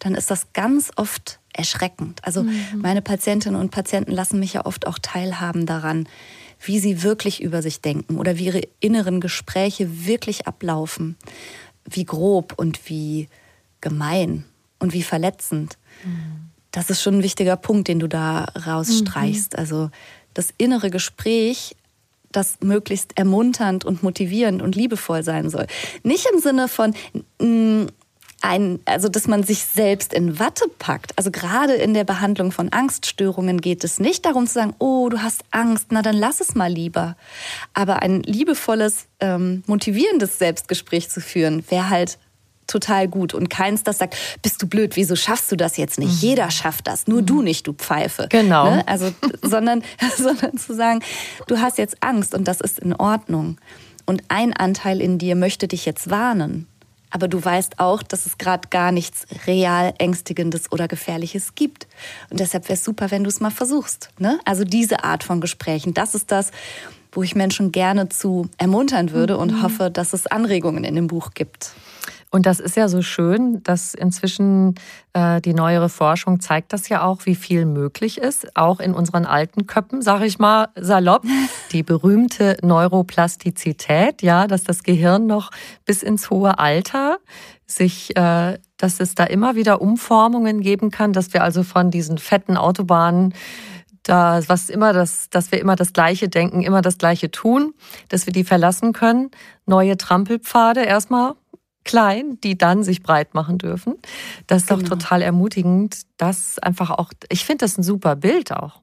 dann 0.03 0.17
ist 0.17 0.33
das 0.33 0.53
ganz 0.53 0.91
oft 0.97 1.39
erschreckend. 1.53 2.21
Also 2.25 2.43
mhm. 2.43 2.81
meine 2.83 3.03
Patientinnen 3.03 3.61
und 3.61 3.71
Patienten 3.71 4.11
lassen 4.11 4.41
mich 4.41 4.55
ja 4.55 4.67
oft 4.67 4.87
auch 4.87 4.99
teilhaben 4.99 5.65
daran, 5.65 6.09
wie 6.61 6.81
sie 6.81 7.03
wirklich 7.03 7.41
über 7.41 7.63
sich 7.63 7.81
denken 7.81 8.19
oder 8.19 8.37
wie 8.37 8.47
ihre 8.47 8.63
inneren 8.81 9.21
Gespräche 9.21 10.07
wirklich 10.07 10.49
ablaufen, 10.49 11.17
wie 11.89 12.05
grob 12.05 12.55
und 12.57 12.89
wie 12.89 13.29
gemein 13.81 14.45
und 14.81 14.93
wie 14.93 15.05
verletzend. 15.05 15.79
Mhm. 16.05 16.51
Das 16.73 16.91
ist 16.91 17.01
schon 17.01 17.19
ein 17.19 17.23
wichtiger 17.23 17.57
Punkt, 17.57 17.87
den 17.87 18.01
du 18.01 18.09
da 18.09 18.45
rausstreichst. 18.67 19.53
Mhm. 19.53 19.59
Also 19.59 19.91
das 20.35 20.53
innere 20.59 20.91
Gespräch, 20.91 21.77
das 22.33 22.59
möglichst 22.61 23.17
ermunternd 23.17 23.85
und 23.85 24.03
motivierend 24.03 24.63
und 24.63 24.75
liebevoll 24.75 25.23
sein 25.23 25.49
soll. 25.49 25.67
Nicht 26.03 26.27
im 26.33 26.41
Sinne 26.41 26.67
von 26.67 26.95
ein, 28.43 28.81
also 28.85 29.09
dass 29.09 29.27
man 29.27 29.43
sich 29.43 29.65
selbst 29.65 30.13
in 30.13 30.39
Watte 30.39 30.67
packt. 30.79 31.13
Also 31.17 31.31
gerade 31.31 31.75
in 31.75 31.95
der 31.95 32.05
Behandlung 32.05 32.53
von 32.53 32.71
Angststörungen 32.71 33.61
geht 33.61 33.85
es 33.85 34.01
nicht 34.01 34.27
darum 34.27 34.47
zu 34.47 34.55
sagen, 34.55 34.75
oh, 34.79 35.09
du 35.09 35.23
hast 35.23 35.43
Angst, 35.51 35.87
na 35.91 36.03
dann 36.03 36.17
lass 36.17 36.41
es 36.41 36.55
mal 36.55 36.71
lieber. 36.71 37.17
Aber 37.75 38.03
ein 38.03 38.23
liebevolles, 38.23 39.07
ähm, 39.21 39.63
motivierendes 39.67 40.39
Selbstgespräch 40.39 41.09
zu 41.09 41.21
führen, 41.21 41.65
wäre 41.71 41.89
halt 41.89 42.19
total 42.67 43.09
gut 43.09 43.35
und 43.35 43.51
keins, 43.51 43.83
das 43.83 43.99
sagt, 43.99 44.17
bist 44.41 44.63
du 44.63 44.67
blöd, 44.67 44.97
wieso 44.97 45.17
schaffst 45.17 45.51
du 45.53 45.57
das 45.57 45.77
jetzt 45.77 45.99
nicht? 45.99 46.23
Mhm. 46.23 46.29
Jeder 46.29 46.51
schafft 46.51 46.87
das, 46.87 47.07
nur 47.07 47.23
mhm. 47.23 47.27
du 47.27 47.43
nicht, 47.43 47.67
du 47.67 47.73
Pfeife. 47.73 48.27
Genau. 48.31 48.71
Ne? 48.71 48.89
Also, 48.89 49.13
sondern, 49.43 49.83
sondern 50.17 50.57
zu 50.57 50.75
sagen, 50.75 51.01
du 51.47 51.61
hast 51.61 51.79
jetzt 51.79 51.97
Angst 52.01 52.35
und 52.35 52.49
das 52.49 52.61
ist 52.61 52.79
in 52.79 52.95
Ordnung. 52.95 53.59
Und 54.07 54.23
ein 54.29 54.53
Anteil 54.53 55.01
in 55.01 55.19
dir 55.19 55.37
möchte 55.37 55.69
dich 55.69 55.85
jetzt 55.85 56.11
warnen. 56.11 56.67
Aber 57.13 57.29
du 57.29 57.45
weißt 57.45 57.79
auch, 57.79 58.03
dass 58.03 58.27
es 58.27 58.39
gerade 58.39 58.69
gar 58.71 58.91
nichts 58.91 59.27
real 59.47 59.95
Ängstigendes 59.99 60.73
oder 60.73 60.89
Gefährliches 60.89 61.55
gibt. 61.55 61.87
Und 62.31 62.41
deshalb 62.41 62.65
wäre 62.65 62.75
es 62.75 62.85
super, 62.85 63.11
wenn 63.11 63.23
du 63.23 63.29
es 63.29 63.39
mal 63.39 63.51
versuchst. 63.51 64.09
Ne? 64.19 64.41
Also 64.45 64.65
diese 64.65 65.05
Art 65.05 65.23
von 65.23 65.41
Gesprächen, 65.41 65.95
das 65.95 66.15
ist 66.15 66.33
das, 66.33 66.51
wo 67.13 67.23
ich 67.23 67.35
Menschen 67.35 67.71
gerne 67.71 68.09
zu 68.09 68.49
ermuntern 68.57 69.13
würde 69.13 69.37
und 69.37 69.53
mhm. 69.53 69.63
hoffe, 69.63 69.91
dass 69.91 70.15
es 70.15 70.27
Anregungen 70.27 70.85
in 70.85 70.95
dem 70.95 71.07
Buch 71.07 71.33
gibt. 71.35 71.73
Und 72.35 72.47
das 72.47 72.61
ist 72.61 72.77
ja 72.77 72.89
so 72.89 73.03
schön, 73.03 73.63
dass 73.63 73.93
inzwischen 73.93 74.75
äh, 75.13 75.43
die 75.43 75.53
neuere 75.53 75.91
Forschung 75.91 76.41
zeigt 76.41 76.73
das 76.73 76.89
ja 76.89 77.03
auch, 77.03 77.27
wie 77.27 77.35
viel 77.35 77.67
möglich 77.67 78.17
ist, 78.17 78.57
auch 78.57 78.81
in 78.81 78.95
unseren 78.95 79.27
alten 79.27 79.67
Köppen, 79.67 80.01
sage 80.01 80.25
ich 80.25 80.39
mal 80.39 80.71
salopp, 80.75 81.25
die 81.73 81.83
berühmte 81.83 82.57
Neuroplastizität, 82.63 84.23
ja, 84.23 84.47
dass 84.47 84.65
das 84.65 84.83
Gehirn 84.83 85.27
noch 85.27 85.51
bis 85.85 86.03
ins 86.03 86.31
hohe 86.31 86.59
Alter 86.59 87.19
sich, 87.67 88.17
äh, 88.17 88.59
dass 88.79 88.99
es 88.99 89.15
da 89.15 89.25
immer 89.25 89.55
wieder 89.55 89.83
Umformungen 89.83 90.63
geben 90.63 90.91
kann, 90.91 91.13
dass 91.13 91.35
wir 91.35 91.45
also 91.45 91.63
von 91.63 91.91
diesen 91.91 92.17
fetten 92.17 92.57
Autobahnen 92.57 93.35
da, 94.05 94.41
was 94.47 94.71
immer 94.71 94.95
das, 94.95 95.29
dass 95.29 95.53
wir 95.53 95.61
immer 95.61 95.77
das 95.77 95.93
Gleiche 95.93 96.31
denken, 96.31 96.63
immer 96.63 96.81
das 96.81 96.97
Gleiche 96.97 97.31
tun, 97.31 97.75
dass 98.09 98.25
wir 98.25 98.33
die 98.33 98.45
verlassen 98.45 98.95
können. 98.95 99.31
Neue 99.67 99.99
Trampelpfade 99.99 100.83
erstmal 100.83 101.35
klein, 101.85 102.39
die 102.43 102.57
dann 102.57 102.85
sich 102.85 103.03
breit 103.03 103.35
machen 103.35 103.59
dürfen. 103.59 103.97
Das 104.47 104.63
ist 104.63 104.69
genau. 104.69 104.83
doch 104.83 104.89
total 104.91 105.23
ermutigend, 105.23 106.03
dass 106.17 106.59
einfach 106.59 106.91
auch, 106.91 107.13
ich 107.29 107.45
finde 107.45 107.65
das 107.65 107.79
ein 107.79 107.83
super 107.83 108.17
Bild 108.17 108.53
auch. 108.53 108.81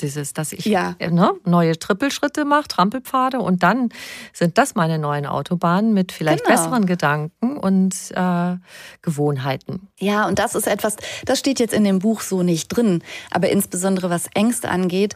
Dieses, 0.00 0.32
dass 0.32 0.52
ich 0.52 0.64
ja. 0.64 0.96
ne, 0.98 1.34
neue 1.44 1.78
Trippelschritte 1.78 2.44
mache, 2.44 2.66
Trampelpfade 2.66 3.38
und 3.38 3.62
dann 3.62 3.90
sind 4.32 4.58
das 4.58 4.74
meine 4.74 4.98
neuen 4.98 5.24
Autobahnen 5.24 5.94
mit 5.94 6.10
vielleicht 6.10 6.44
genau. 6.44 6.56
besseren 6.56 6.86
Gedanken 6.86 7.56
und 7.56 7.94
äh, 8.12 8.56
Gewohnheiten. 9.02 9.88
Ja, 10.00 10.26
und 10.26 10.40
das 10.40 10.56
ist 10.56 10.66
etwas, 10.66 10.96
das 11.26 11.38
steht 11.38 11.60
jetzt 11.60 11.72
in 11.72 11.84
dem 11.84 12.00
Buch 12.00 12.22
so 12.22 12.42
nicht 12.42 12.68
drin, 12.68 13.04
aber 13.30 13.50
insbesondere 13.50 14.10
was 14.10 14.26
Ängste 14.34 14.68
angeht. 14.68 15.14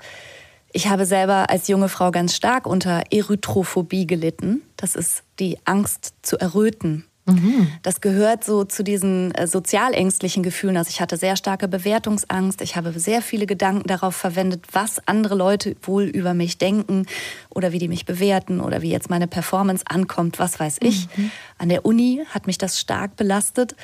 Ich 0.73 0.87
habe 0.89 1.07
selber 1.07 1.51
als 1.51 1.67
junge 1.67 1.89
Frau 1.89 2.13
ganz 2.13 2.37
stark 2.37 2.65
unter 2.65 3.03
Erythrophobie 3.11 4.07
gelitten. 4.07 4.63
Das 4.77 4.95
ist 4.95 5.25
die 5.41 5.59
Angst 5.65 6.15
zu 6.23 6.39
erröten 6.39 7.08
Mhm. 7.29 7.69
Das 7.83 8.01
gehört 8.01 8.45
so 8.45 8.65
zu 8.65 8.83
diesen 8.83 9.35
äh, 9.35 9.47
sozialängstlichen 9.47 10.43
Gefühlen. 10.43 10.77
Also 10.77 10.91
ich 10.91 11.01
hatte 11.01 11.17
sehr 11.17 11.37
starke 11.37 11.69
Bewertungsangst. 11.69 12.61
Ich 12.63 12.77
habe 12.77 12.93
sehr 12.99 13.23
viele 13.23 13.47
Gedanken 13.47 13.87
darauf 13.87 14.17
verwendet, 14.17 14.65
was 14.73 15.07
andere 15.07 15.35
Leute 15.35 15.77
wohl 15.83 16.05
über 16.05 16.35
mich 16.35 16.59
denken 16.59 17.07
oder 17.51 17.73
wie 17.73 17.79
die 17.79 17.89
mich 17.89 18.07
bewerten 18.07 18.61
oder 18.61 18.83
wie 18.83 18.91
jetzt 18.91 19.11
meine 19.11 19.27
Performance 19.27 19.85
ankommt, 19.89 20.39
was 20.39 20.59
weiß 20.59 20.79
ich. 20.81 21.09
Mhm. 21.17 21.31
An 21.59 21.69
der 21.69 21.85
Uni 21.85 22.23
hat 22.31 22.47
mich 22.47 22.59
das 22.59 22.81
stark 22.81 23.17
belastet. 23.17 23.77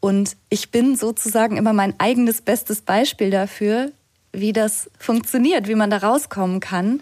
Und 0.00 0.36
ich 0.48 0.70
bin 0.70 0.96
sozusagen 0.96 1.56
immer 1.56 1.72
mein 1.72 1.94
eigenes 1.98 2.42
bestes 2.42 2.82
Beispiel 2.82 3.30
dafür, 3.30 3.92
wie 4.32 4.52
das 4.52 4.90
funktioniert, 4.98 5.68
wie 5.68 5.74
man 5.74 5.90
da 5.90 5.98
rauskommen 5.98 6.58
kann. 6.58 7.00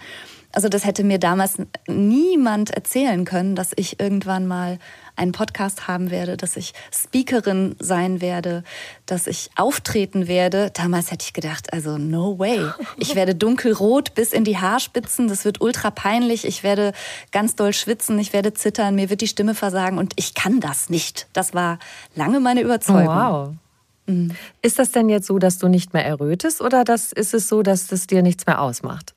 Also 0.52 0.68
das 0.68 0.84
hätte 0.84 1.04
mir 1.04 1.18
damals 1.18 1.58
niemand 1.86 2.70
erzählen 2.70 3.24
können, 3.24 3.54
dass 3.54 3.70
ich 3.76 4.00
irgendwann 4.00 4.46
mal 4.46 4.78
einen 5.14 5.32
Podcast 5.32 5.86
haben 5.86 6.10
werde, 6.10 6.36
dass 6.36 6.56
ich 6.56 6.72
Speakerin 6.92 7.76
sein 7.78 8.20
werde, 8.20 8.64
dass 9.06 9.26
ich 9.26 9.50
auftreten 9.56 10.26
werde. 10.26 10.70
Damals 10.72 11.10
hätte 11.10 11.24
ich 11.24 11.32
gedacht, 11.32 11.72
also 11.72 11.98
no 11.98 12.38
way. 12.38 12.70
Ich 12.96 13.14
werde 13.14 13.34
dunkelrot 13.34 14.14
bis 14.14 14.32
in 14.32 14.44
die 14.44 14.58
Haarspitzen, 14.58 15.28
das 15.28 15.44
wird 15.44 15.60
ultra 15.60 15.90
peinlich, 15.90 16.44
ich 16.44 16.62
werde 16.62 16.92
ganz 17.32 17.54
doll 17.54 17.72
schwitzen, 17.72 18.18
ich 18.18 18.32
werde 18.32 18.54
zittern, 18.54 18.94
mir 18.94 19.10
wird 19.10 19.20
die 19.20 19.28
Stimme 19.28 19.54
versagen 19.54 19.98
und 19.98 20.14
ich 20.16 20.34
kann 20.34 20.60
das 20.60 20.90
nicht. 20.90 21.28
Das 21.32 21.54
war 21.54 21.78
lange 22.14 22.40
meine 22.40 22.62
Überzeugung. 22.62 23.06
Wow. 23.06 23.54
Mhm. 24.06 24.32
Ist 24.62 24.78
das 24.78 24.90
denn 24.90 25.08
jetzt 25.08 25.26
so, 25.26 25.38
dass 25.38 25.58
du 25.58 25.68
nicht 25.68 25.92
mehr 25.92 26.04
errötest 26.04 26.60
oder 26.60 26.84
das, 26.84 27.12
ist 27.12 27.34
es 27.34 27.48
so, 27.48 27.62
dass 27.62 27.86
das 27.86 28.06
dir 28.06 28.22
nichts 28.22 28.46
mehr 28.46 28.60
ausmacht? 28.60 29.14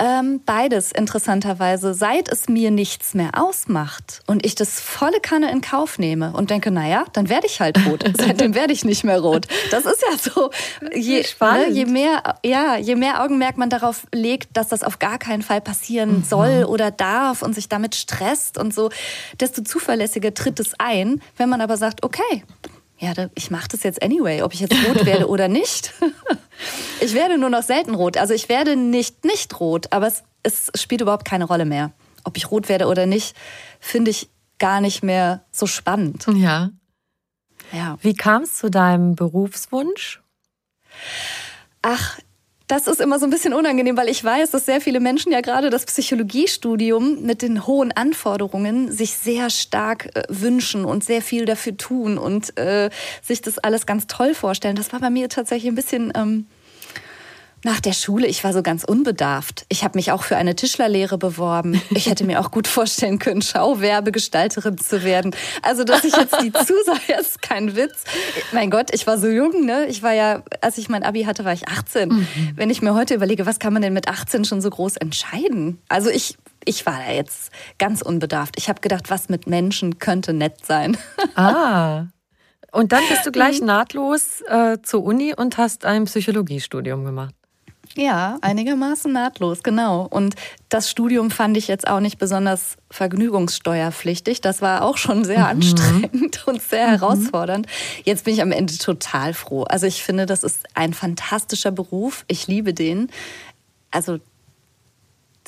Ähm, 0.00 0.40
beides 0.44 0.92
interessanterweise. 0.92 1.92
Seit 1.92 2.30
es 2.30 2.48
mir 2.48 2.70
nichts 2.70 3.12
mehr 3.12 3.32
ausmacht 3.34 4.22
und 4.26 4.46
ich 4.46 4.54
das 4.54 4.80
volle 4.80 5.20
Kanne 5.20 5.50
in 5.50 5.60
Kauf 5.60 5.98
nehme 5.98 6.32
und 6.32 6.48
denke, 6.48 6.70
naja, 6.70 7.04
dann 7.12 7.28
werde 7.28 7.46
ich 7.46 7.60
halt 7.60 7.86
rot. 7.86 8.04
Seitdem 8.18 8.54
werde 8.54 8.72
ich 8.72 8.84
nicht 8.84 9.04
mehr 9.04 9.20
rot. 9.20 9.46
Das 9.70 9.84
ist 9.84 10.02
ja 10.10 10.16
so. 10.16 10.50
Je, 10.94 11.22
ne, 11.40 11.68
je, 11.70 11.84
mehr, 11.84 12.34
ja, 12.42 12.76
je 12.76 12.96
mehr 12.96 13.22
Augenmerk 13.22 13.58
man 13.58 13.68
darauf 13.68 14.06
legt, 14.12 14.56
dass 14.56 14.68
das 14.68 14.82
auf 14.82 14.98
gar 14.98 15.18
keinen 15.18 15.42
Fall 15.42 15.60
passieren 15.60 16.18
mhm. 16.18 16.24
soll 16.24 16.64
oder 16.64 16.90
darf 16.90 17.42
und 17.42 17.54
sich 17.54 17.68
damit 17.68 17.94
stresst 17.94 18.56
und 18.56 18.72
so, 18.72 18.90
desto 19.38 19.62
zuverlässiger 19.62 20.32
tritt 20.32 20.60
es 20.60 20.72
ein. 20.78 21.20
Wenn 21.36 21.50
man 21.50 21.60
aber 21.60 21.76
sagt, 21.76 22.02
okay, 22.04 22.42
ja, 23.00 23.14
ich 23.34 23.50
mache 23.50 23.68
das 23.68 23.82
jetzt 23.82 24.02
anyway, 24.02 24.42
ob 24.42 24.52
ich 24.52 24.60
jetzt 24.60 24.74
rot 24.86 25.06
werde 25.06 25.28
oder 25.28 25.48
nicht. 25.48 25.92
Ich 27.02 27.14
werde 27.14 27.38
nur 27.38 27.48
noch 27.48 27.62
selten 27.62 27.94
rot. 27.94 28.18
Also 28.18 28.34
ich 28.34 28.50
werde 28.50 28.76
nicht 28.76 29.24
nicht 29.24 29.58
rot, 29.58 29.86
aber 29.92 30.06
es, 30.06 30.22
es 30.42 30.70
spielt 30.74 31.00
überhaupt 31.00 31.24
keine 31.24 31.44
Rolle 31.46 31.64
mehr. 31.64 31.92
Ob 32.24 32.36
ich 32.36 32.50
rot 32.50 32.68
werde 32.68 32.86
oder 32.86 33.06
nicht, 33.06 33.34
finde 33.80 34.10
ich 34.10 34.28
gar 34.58 34.82
nicht 34.82 35.02
mehr 35.02 35.46
so 35.50 35.66
spannend. 35.66 36.26
Ja. 36.34 36.68
Ja. 37.72 37.96
Wie 38.02 38.12
kam 38.12 38.42
es 38.42 38.56
zu 38.56 38.70
deinem 38.70 39.14
Berufswunsch? 39.14 40.20
Ach, 41.80 42.18
das 42.70 42.86
ist 42.86 43.00
immer 43.00 43.18
so 43.18 43.26
ein 43.26 43.30
bisschen 43.30 43.52
unangenehm, 43.52 43.96
weil 43.96 44.08
ich 44.08 44.22
weiß, 44.22 44.52
dass 44.52 44.64
sehr 44.64 44.80
viele 44.80 45.00
Menschen 45.00 45.32
ja 45.32 45.40
gerade 45.40 45.70
das 45.70 45.86
Psychologiestudium 45.86 47.22
mit 47.22 47.42
den 47.42 47.66
hohen 47.66 47.90
Anforderungen 47.90 48.92
sich 48.92 49.14
sehr 49.14 49.50
stark 49.50 50.14
äh, 50.14 50.22
wünschen 50.28 50.84
und 50.84 51.02
sehr 51.02 51.20
viel 51.20 51.46
dafür 51.46 51.76
tun 51.76 52.16
und 52.16 52.56
äh, 52.56 52.90
sich 53.22 53.42
das 53.42 53.58
alles 53.58 53.86
ganz 53.86 54.06
toll 54.06 54.34
vorstellen. 54.34 54.76
Das 54.76 54.92
war 54.92 55.00
bei 55.00 55.10
mir 55.10 55.28
tatsächlich 55.28 55.70
ein 55.70 55.74
bisschen 55.74 56.12
ähm, 56.14 56.46
nach 57.62 57.80
der 57.80 57.92
Schule, 57.92 58.26
ich 58.26 58.42
war 58.42 58.52
so 58.52 58.62
ganz 58.62 58.84
unbedarft. 58.84 59.66
Ich 59.68 59.84
habe 59.84 59.98
mich 59.98 60.12
auch 60.12 60.22
für 60.22 60.36
eine 60.36 60.56
Tischlerlehre 60.56 61.18
beworben. 61.18 61.80
Ich 61.90 62.08
hätte 62.08 62.24
mir 62.24 62.40
auch 62.40 62.50
gut 62.50 62.66
vorstellen 62.66 63.18
können, 63.18 63.42
Schauwerbegestalterin 63.42 64.78
zu 64.78 65.04
werden. 65.04 65.34
Also, 65.62 65.84
dass 65.84 66.04
ich 66.04 66.16
jetzt 66.16 66.40
die 66.42 66.52
Zusage, 66.52 67.12
ist 67.20 67.42
kein 67.42 67.76
Witz. 67.76 68.04
Mein 68.52 68.70
Gott, 68.70 68.94
ich 68.94 69.06
war 69.06 69.18
so 69.18 69.28
jung, 69.28 69.66
ne? 69.66 69.86
Ich 69.86 70.02
war 70.02 70.12
ja, 70.12 70.42
als 70.62 70.78
ich 70.78 70.88
mein 70.88 71.02
Abi 71.02 71.24
hatte, 71.24 71.44
war 71.44 71.52
ich 71.52 71.68
18. 71.68 72.08
Mhm. 72.08 72.26
Wenn 72.54 72.70
ich 72.70 72.80
mir 72.80 72.94
heute 72.94 73.14
überlege, 73.14 73.44
was 73.44 73.58
kann 73.58 73.72
man 73.72 73.82
denn 73.82 73.92
mit 73.92 74.08
18 74.08 74.44
schon 74.44 74.60
so 74.62 74.70
groß 74.70 74.96
entscheiden? 74.96 75.82
Also, 75.88 76.08
ich, 76.08 76.38
ich 76.64 76.86
war 76.86 76.98
da 77.06 77.12
jetzt 77.12 77.50
ganz 77.78 78.00
unbedarft. 78.00 78.54
Ich 78.56 78.68
habe 78.70 78.80
gedacht, 78.80 79.10
was 79.10 79.28
mit 79.28 79.46
Menschen 79.46 79.98
könnte 79.98 80.32
nett 80.32 80.64
sein. 80.64 80.96
Ah. 81.36 82.06
Und 82.72 82.92
dann 82.92 83.02
bist 83.08 83.26
du 83.26 83.32
gleich 83.32 83.60
mhm. 83.60 83.66
nahtlos 83.66 84.42
äh, 84.46 84.78
zur 84.82 85.04
Uni 85.04 85.34
und 85.34 85.58
hast 85.58 85.84
ein 85.84 86.04
Psychologiestudium 86.04 87.04
gemacht. 87.04 87.34
Ja, 87.96 88.38
einigermaßen 88.40 89.12
nahtlos, 89.12 89.62
genau. 89.64 90.06
Und 90.08 90.36
das 90.68 90.88
Studium 90.88 91.30
fand 91.30 91.56
ich 91.56 91.66
jetzt 91.66 91.88
auch 91.88 91.98
nicht 91.98 92.18
besonders 92.18 92.76
vergnügungssteuerpflichtig. 92.90 94.40
Das 94.40 94.62
war 94.62 94.82
auch 94.82 94.96
schon 94.96 95.24
sehr 95.24 95.40
mhm. 95.40 95.44
anstrengend 95.44 96.42
und 96.46 96.62
sehr 96.62 96.86
mhm. 96.86 96.90
herausfordernd. 96.90 97.66
Jetzt 98.04 98.24
bin 98.24 98.34
ich 98.34 98.42
am 98.42 98.52
Ende 98.52 98.78
total 98.78 99.34
froh. 99.34 99.64
Also 99.64 99.86
ich 99.86 100.04
finde, 100.04 100.26
das 100.26 100.44
ist 100.44 100.66
ein 100.74 100.94
fantastischer 100.94 101.72
Beruf. 101.72 102.24
Ich 102.28 102.46
liebe 102.46 102.74
den. 102.74 103.10
Also 103.90 104.20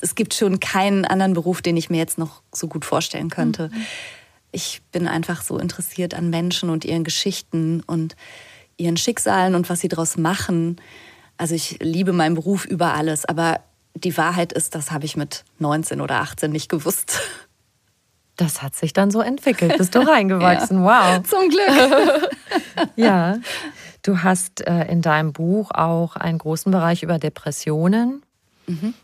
es 0.01 0.17
gibt 0.17 0.35
schon 0.35 0.59
keinen 0.59 1.05
anderen 1.05 1.35
Beruf, 1.35 1.63
den 1.63 1.77
ich 1.77 1.91
mir 1.91 1.99
jetzt 1.99 2.19
noch 2.19 2.43
so 2.53 2.67
gut 2.67 2.85
vorstellen 2.85 3.31
könnte. 3.31 3.71
Mhm. 3.73 3.87
Ich 4.51 4.83
bin 4.91 5.07
einfach 5.07 5.43
so 5.43 5.59
interessiert 5.59 6.13
an 6.13 6.29
Menschen 6.29 6.71
und 6.71 6.85
ihren 6.85 7.05
Geschichten 7.05 7.83
und 7.87 8.17
ihren 8.77 8.97
Schicksalen 8.97 9.55
und 9.55 9.71
was 9.71 9.81
sie 9.81 9.89
daraus 9.89 10.17
machen. 10.17 10.77
Also 11.43 11.57
ich 11.57 11.79
liebe 11.81 12.13
meinen 12.13 12.37
Beruf 12.37 12.65
über 12.67 12.95
alles, 12.95 13.25
aber 13.25 13.59
die 13.97 14.17
Wahrheit 14.17 14.53
ist, 14.53 14.77
das 14.77 14.93
habe 14.93 15.07
ich 15.07 15.17
mit 15.17 15.43
19 15.59 16.01
oder 16.01 16.21
18 16.21 16.53
nicht 16.53 16.69
gewusst. 16.69 17.21
Das 18.37 18.63
hat 18.63 18.77
sich 18.77 18.93
dann 18.93 19.11
so 19.11 19.21
entwickelt. 19.21 19.77
Bist 19.77 19.97
du 19.97 19.99
reingewachsen. 20.09 20.85
ja. 20.85 21.19
Wow. 21.19 21.29
Zum 21.29 21.49
Glück. 21.49 22.31
ja. 22.95 23.39
Du 24.03 24.23
hast 24.23 24.65
äh, 24.69 24.85
in 24.85 25.03
deinem 25.03 25.33
Buch 25.33 25.73
auch 25.73 26.15
einen 26.15 26.39
großen 26.39 26.71
Bereich 26.71 27.03
über 27.03 27.19
Depressionen, 27.19 28.23
mhm. 28.69 28.95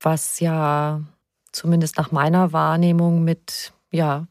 was 0.00 0.40
ja 0.40 1.02
zumindest 1.52 1.98
nach 1.98 2.10
meiner 2.10 2.52
Wahrnehmung 2.52 3.22
mit, 3.22 3.72
ja, 3.92 4.26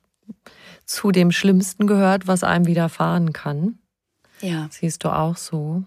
zu 0.85 1.13
dem 1.13 1.31
Schlimmsten 1.31 1.87
gehört, 1.87 2.27
was 2.27 2.43
einem 2.43 2.67
widerfahren 2.67 3.31
kann. 3.31 3.79
Ja. 4.41 4.67
Siehst 4.71 5.05
du 5.05 5.09
auch 5.09 5.37
so? 5.37 5.85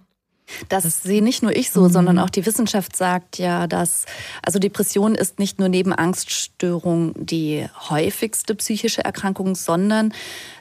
Das, 0.68 0.84
das 0.84 1.02
sehe 1.02 1.22
nicht 1.22 1.42
nur 1.42 1.54
ich 1.54 1.70
so, 1.70 1.82
mhm. 1.82 1.92
sondern 1.92 2.18
auch 2.18 2.30
die 2.30 2.46
Wissenschaft 2.46 2.96
sagt 2.96 3.38
ja, 3.38 3.66
dass 3.66 4.06
also 4.42 4.58
Depression 4.58 5.14
ist 5.14 5.38
nicht 5.38 5.58
nur 5.58 5.68
neben 5.68 5.92
Angststörung 5.92 7.14
die 7.16 7.66
häufigste 7.88 8.54
psychische 8.54 9.04
Erkrankung, 9.04 9.54
sondern 9.54 10.12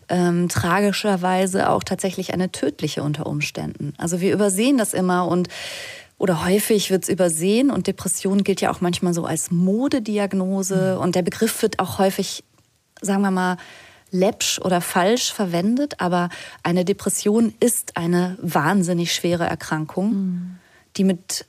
ähm, 0.10 0.50
tragischerweise 0.50 1.70
auch 1.70 1.84
tatsächlich 1.84 2.34
eine 2.34 2.52
tödliche 2.52 3.04
unter 3.04 3.26
Umständen. 3.26 3.94
Also 3.98 4.22
wir 4.22 4.34
übersehen 4.34 4.78
das 4.78 4.94
immer 4.94 5.28
und 5.28 5.50
oder 6.18 6.46
häufig 6.46 6.90
wird 6.90 7.04
es 7.04 7.10
übersehen 7.10 7.70
und 7.70 7.88
Depression 7.88 8.44
gilt 8.44 8.62
ja 8.62 8.72
auch 8.72 8.82
manchmal 8.82 9.14
so 9.14 9.26
als 9.26 9.52
Modediagnose 9.52 10.96
mhm. 10.96 11.02
und 11.04 11.16
der 11.16 11.22
Begriff 11.22 11.62
wird 11.62 11.80
auch 11.80 12.00
häufig, 12.00 12.44
sagen 13.02 13.22
wir 13.22 13.32
mal, 13.32 13.58
läppsch 14.12 14.60
oder 14.60 14.82
falsch 14.82 15.32
verwendet, 15.34 16.00
aber 16.00 16.30
eine 16.64 16.86
Depression 16.86 17.54
ist 17.60 17.98
eine 17.98 18.38
wahnsinnig 18.42 19.14
schwere 19.14 19.46
Erkrankung, 19.46 20.14
mhm. 20.14 20.60
die 20.96 21.04
mit 21.04 21.46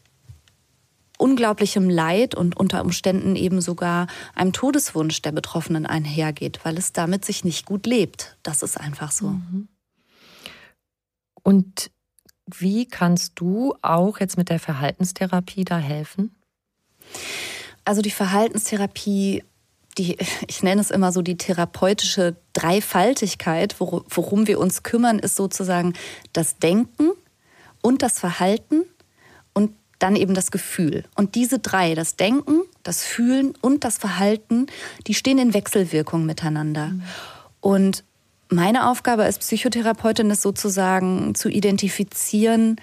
unglaublichem 1.18 1.90
Leid 1.90 2.34
und 2.34 2.56
unter 2.56 2.82
Umständen 2.82 3.34
eben 3.34 3.60
sogar 3.60 4.06
einem 4.34 4.52
Todeswunsch 4.52 5.20
der 5.22 5.32
Betroffenen 5.32 5.84
einhergeht, 5.84 6.60
weil 6.64 6.78
es 6.78 6.92
damit 6.92 7.24
sich 7.24 7.44
nicht 7.44 7.66
gut 7.66 7.86
lebt. 7.86 8.36
Das 8.42 8.62
ist 8.62 8.78
einfach 8.78 9.10
so. 9.10 9.28
Mhm. 9.28 9.68
Und 11.42 11.90
wie 12.46 12.86
kannst 12.86 13.32
du 13.34 13.74
auch 13.82 14.20
jetzt 14.20 14.36
mit 14.36 14.48
der 14.48 14.60
Verhaltenstherapie 14.60 15.64
da 15.64 15.78
helfen? 15.78 16.34
Also 17.84 18.00
die 18.00 18.10
Verhaltenstherapie 18.10 19.42
die, 19.98 20.16
ich 20.46 20.62
nenne 20.62 20.80
es 20.80 20.90
immer 20.90 21.12
so 21.12 21.22
die 21.22 21.36
therapeutische 21.36 22.36
Dreifaltigkeit, 22.58 23.76
worum 23.78 24.46
wir 24.46 24.58
uns 24.58 24.82
kümmern, 24.82 25.18
ist 25.18 25.36
sozusagen 25.36 25.94
das 26.32 26.58
Denken 26.58 27.10
und 27.82 28.02
das 28.02 28.18
Verhalten 28.18 28.84
und 29.54 29.72
dann 29.98 30.16
eben 30.16 30.34
das 30.34 30.50
Gefühl. 30.50 31.04
Und 31.14 31.34
diese 31.34 31.60
drei, 31.60 31.94
das 31.94 32.16
Denken, 32.16 32.62
das 32.82 33.04
Fühlen 33.04 33.54
und 33.60 33.84
das 33.84 33.98
Verhalten, 33.98 34.66
die 35.06 35.14
stehen 35.14 35.38
in 35.38 35.54
Wechselwirkung 35.54 36.26
miteinander. 36.26 36.88
Mhm. 36.88 37.02
Und 37.60 38.04
meine 38.48 38.88
Aufgabe 38.88 39.24
als 39.24 39.38
Psychotherapeutin 39.38 40.30
ist 40.30 40.42
sozusagen 40.42 41.34
zu 41.34 41.48
identifizieren, 41.48 42.76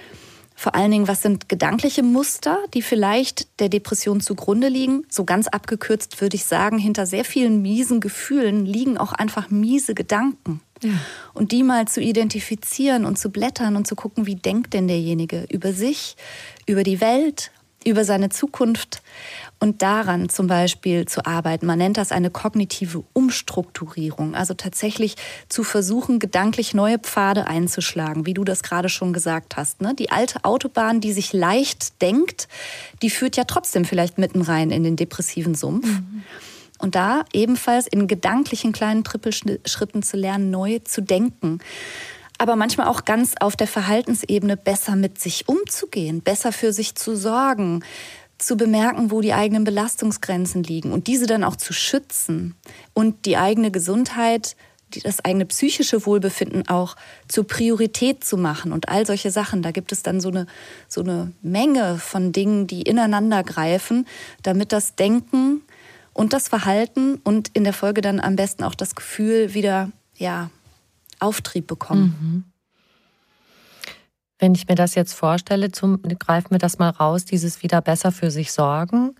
vor 0.56 0.74
allen 0.74 0.90
Dingen, 0.90 1.08
was 1.08 1.22
sind 1.22 1.50
gedankliche 1.50 2.02
Muster, 2.02 2.60
die 2.74 2.82
vielleicht 2.82 3.60
der 3.60 3.68
Depression 3.68 4.22
zugrunde 4.22 4.70
liegen? 4.70 5.06
So 5.10 5.26
ganz 5.26 5.48
abgekürzt 5.48 6.22
würde 6.22 6.38
ich 6.38 6.46
sagen, 6.46 6.78
hinter 6.78 7.06
sehr 7.06 7.26
vielen 7.26 7.62
miesen 7.62 8.00
Gefühlen 8.00 8.66
liegen 8.66 8.98
auch 8.98 9.12
einfach 9.12 9.50
miese 9.50 9.94
Gedanken. 9.94 10.62
Ja. 10.82 10.92
Und 11.34 11.52
die 11.52 11.64
mal 11.64 11.88
zu 11.88 12.02
identifizieren 12.02 13.06
und 13.06 13.20
zu 13.20 13.30
blättern 13.30 13.76
und 13.76 13.86
zu 13.86 13.96
gucken, 13.96 14.26
wie 14.26 14.36
denkt 14.36 14.74
denn 14.74 14.88
derjenige 14.88 15.46
über 15.50 15.74
sich, 15.74 16.16
über 16.66 16.84
die 16.84 17.02
Welt, 17.02 17.52
über 17.86 18.06
seine 18.06 18.30
Zukunft 18.30 19.02
und 19.60 19.82
daran 19.82 20.30
zum 20.30 20.48
Beispiel 20.48 21.06
zu 21.06 21.26
arbeiten. 21.26 21.66
Man 21.66 21.78
nennt 21.78 21.98
das 21.98 22.12
eine 22.12 22.30
kognitive 22.30 23.04
Umstrukturierung, 23.14 24.36
also 24.36 24.54
tatsächlich 24.54 25.16
zu 25.50 25.64
versuchen, 25.64 26.20
gedanklich 26.20 26.74
neue 26.74 27.00
Pfade 27.00 27.48
einzuschlagen, 27.48 28.26
wie 28.26 28.34
du 28.34 28.44
das 28.44 28.64
gerade 28.64 28.90
schon 28.90 29.14
gesagt 29.14 29.58
hast. 29.58 29.82
Ne? 29.82 29.96
Die 29.96 30.12
alte 30.12 30.44
Autobahn, 30.44 31.02
die 31.02 31.14
sich 31.14 31.34
leicht 31.34 32.02
denkt, 32.02 32.48
die 33.02 33.10
führt 33.10 33.38
ja 33.38 33.46
trotzdem 33.46 33.86
vielleicht 33.86 34.18
mitten 34.18 34.42
rein 34.42 34.72
in 34.72 34.84
den 34.84 34.96
depressiven 34.96 35.56
Sumpf. 35.56 35.88
Mhm. 35.88 36.24
Und 36.78 36.96
da 36.96 37.24
ebenfalls 37.32 37.88
in 37.88 38.08
gedanklichen 38.08 38.74
kleinen 38.74 39.06
Trippelschritten 39.06 40.04
zu 40.04 40.18
lernen, 40.18 40.52
neu 40.52 40.80
zu 40.80 41.02
denken 41.02 41.60
aber 42.38 42.56
manchmal 42.56 42.88
auch 42.88 43.06
ganz 43.06 43.36
auf 43.40 43.56
der 43.56 43.68
Verhaltensebene 43.68 44.58
besser 44.58 44.96
mit 44.96 45.20
sich 45.20 45.48
umzugehen, 45.48 46.22
besser 46.22 46.52
für 46.52 46.74
sich 46.74 46.96
zu 46.96 47.16
sorgen, 47.16 47.84
zu 48.38 48.58
bemerken, 48.58 49.12
wo 49.12 49.22
die 49.22 49.34
eigenen 49.34 49.64
Belastungsgrenzen 49.64 50.64
liegen 50.64 50.92
und 50.92 51.08
diese 51.08 51.26
dann 51.26 51.44
auch 51.44 51.56
zu 51.56 51.74
schützen 51.74 52.56
und 52.94 53.26
die 53.26 53.38
eigene 53.38 53.72
Gesundheit, 53.72 54.56
das 55.04 55.24
eigene 55.24 55.46
psychische 55.46 56.06
Wohlbefinden 56.06 56.68
auch 56.68 56.96
zur 57.28 57.48
Priorität 57.48 58.24
zu 58.24 58.38
machen 58.38 58.72
und 58.72 58.90
all 58.90 59.06
solche 59.06 59.32
Sachen. 59.32 59.62
Da 59.62 59.72
gibt 59.72 59.92
es 59.92 60.04
dann 60.04 60.22
so 60.22 60.30
eine, 60.30 60.48
so 60.88 61.02
eine 61.02 61.32
Menge 61.42 61.98
von 61.98 62.32
Dingen, 62.32 62.68
die 62.68 62.82
ineinander 62.82 63.44
greifen, 63.44 64.06
damit 64.44 64.72
das 64.72 64.96
Denken 64.96 65.62
und 66.14 66.34
das 66.34 66.48
Verhalten 66.48 67.16
und 67.24 67.50
in 67.54 67.64
der 67.64 67.74
Folge 67.74 68.02
dann 68.02 68.20
am 68.20 68.36
besten 68.36 68.64
auch 68.64 68.76
das 68.76 68.96
Gefühl 68.96 69.54
wieder, 69.54 69.92
ja, 70.16 70.50
Auftrieb 71.20 71.68
bekommen. 71.68 72.16
Mhm. 72.20 72.55
Wenn 74.40 74.54
ich 74.54 74.68
mir 74.68 74.76
das 74.76 74.96
jetzt 74.96 75.14
vorstelle, 75.14 75.72
zum, 75.72 76.02
greif 76.04 76.50
mir 76.50 76.58
das 76.58 76.78
mal 76.78 76.90
raus, 76.90 77.26
dieses 77.26 77.64
wieder 77.64 77.82
besser 77.82 78.12
für 78.12 78.32
sich 78.32 78.52
sorgen, 78.52 79.16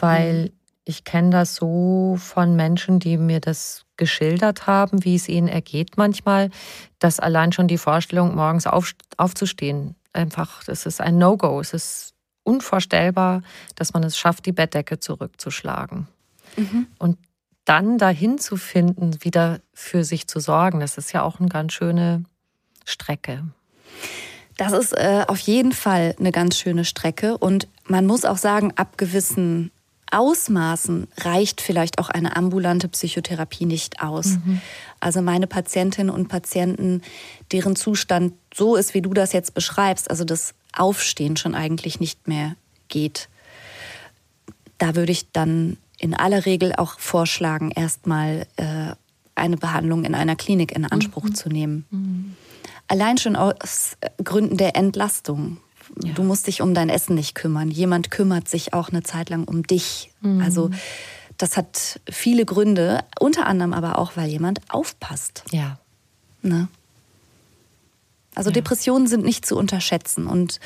weil 0.00 0.44
mhm. 0.44 0.52
ich 0.84 1.04
kenne 1.04 1.30
das 1.30 1.54
so 1.54 2.16
von 2.18 2.56
Menschen, 2.56 2.98
die 2.98 3.16
mir 3.16 3.40
das 3.40 3.84
geschildert 3.96 4.66
haben, 4.66 5.04
wie 5.04 5.14
es 5.14 5.28
ihnen 5.28 5.48
ergeht 5.48 5.96
manchmal, 5.96 6.50
dass 6.98 7.20
allein 7.20 7.52
schon 7.52 7.68
die 7.68 7.78
Vorstellung, 7.78 8.34
morgens 8.34 8.66
auf, 8.66 8.92
aufzustehen, 9.16 9.94
einfach, 10.12 10.64
das 10.64 10.86
ist 10.86 11.00
ein 11.00 11.18
No-Go. 11.18 11.60
Es 11.60 11.72
ist 11.72 12.14
unvorstellbar, 12.42 13.42
dass 13.74 13.92
man 13.92 14.02
es 14.04 14.18
schafft, 14.18 14.46
die 14.46 14.52
Bettdecke 14.52 14.98
zurückzuschlagen. 14.98 16.08
Mhm. 16.56 16.86
Und 16.98 17.18
dann 17.64 17.98
dahin 17.98 18.38
zu 18.38 18.56
finden, 18.56 19.24
wieder 19.24 19.60
für 19.74 20.04
sich 20.04 20.28
zu 20.28 20.40
sorgen, 20.40 20.80
das 20.80 20.98
ist 20.98 21.12
ja 21.12 21.22
auch 21.22 21.40
eine 21.40 21.48
ganz 21.48 21.72
schöne 21.72 22.24
Strecke. 22.84 23.44
Das 24.56 24.72
ist 24.72 24.92
äh, 24.92 25.24
auf 25.28 25.38
jeden 25.38 25.72
Fall 25.72 26.14
eine 26.18 26.32
ganz 26.32 26.58
schöne 26.58 26.84
Strecke. 26.84 27.36
Und 27.36 27.68
man 27.86 28.06
muss 28.06 28.24
auch 28.24 28.38
sagen, 28.38 28.72
ab 28.76 28.96
gewissen 28.96 29.70
Ausmaßen 30.10 31.08
reicht 31.18 31.60
vielleicht 31.60 31.98
auch 31.98 32.08
eine 32.08 32.36
ambulante 32.36 32.88
Psychotherapie 32.88 33.66
nicht 33.66 34.00
aus. 34.02 34.38
Mhm. 34.44 34.60
Also 35.00 35.20
meine 35.20 35.46
Patientinnen 35.46 36.14
und 36.14 36.28
Patienten, 36.28 37.02
deren 37.52 37.76
Zustand 37.76 38.34
so 38.54 38.76
ist, 38.76 38.94
wie 38.94 39.02
du 39.02 39.12
das 39.12 39.32
jetzt 39.32 39.52
beschreibst, 39.52 40.10
also 40.10 40.24
das 40.24 40.54
Aufstehen 40.72 41.36
schon 41.36 41.54
eigentlich 41.54 42.00
nicht 42.00 42.28
mehr 42.28 42.54
geht, 42.88 43.28
da 44.78 44.94
würde 44.94 45.12
ich 45.12 45.30
dann 45.32 45.76
in 45.98 46.14
aller 46.14 46.46
Regel 46.46 46.74
auch 46.74 46.98
vorschlagen, 46.98 47.70
erstmal 47.70 48.46
äh, 48.56 48.94
eine 49.34 49.56
Behandlung 49.56 50.04
in 50.04 50.14
einer 50.14 50.36
Klinik 50.36 50.72
in 50.72 50.84
Anspruch 50.84 51.24
mhm. 51.24 51.34
zu 51.34 51.48
nehmen. 51.48 51.84
Mhm. 51.90 52.36
Allein 52.88 53.18
schon 53.18 53.36
aus 53.36 53.96
Gründen 54.22 54.56
der 54.56 54.76
Entlastung. 54.76 55.58
Ja. 56.02 56.12
Du 56.12 56.22
musst 56.22 56.46
dich 56.46 56.62
um 56.62 56.74
dein 56.74 56.88
Essen 56.88 57.14
nicht 57.14 57.34
kümmern. 57.34 57.70
Jemand 57.70 58.10
kümmert 58.10 58.48
sich 58.48 58.74
auch 58.74 58.88
eine 58.90 59.02
Zeit 59.02 59.30
lang 59.30 59.44
um 59.44 59.62
dich. 59.62 60.10
Mhm. 60.20 60.40
Also 60.40 60.70
das 61.38 61.56
hat 61.56 62.00
viele 62.10 62.44
Gründe, 62.44 63.04
unter 63.20 63.46
anderem 63.46 63.72
aber 63.72 63.98
auch, 63.98 64.12
weil 64.16 64.28
jemand 64.28 64.60
aufpasst. 64.68 65.44
Ja. 65.50 65.78
Ne? 66.42 66.68
Also 68.34 68.50
ja. 68.50 68.54
Depressionen 68.54 69.06
sind 69.06 69.24
nicht 69.24 69.46
zu 69.46 69.56
unterschätzen 69.56 70.26
und 70.26 70.60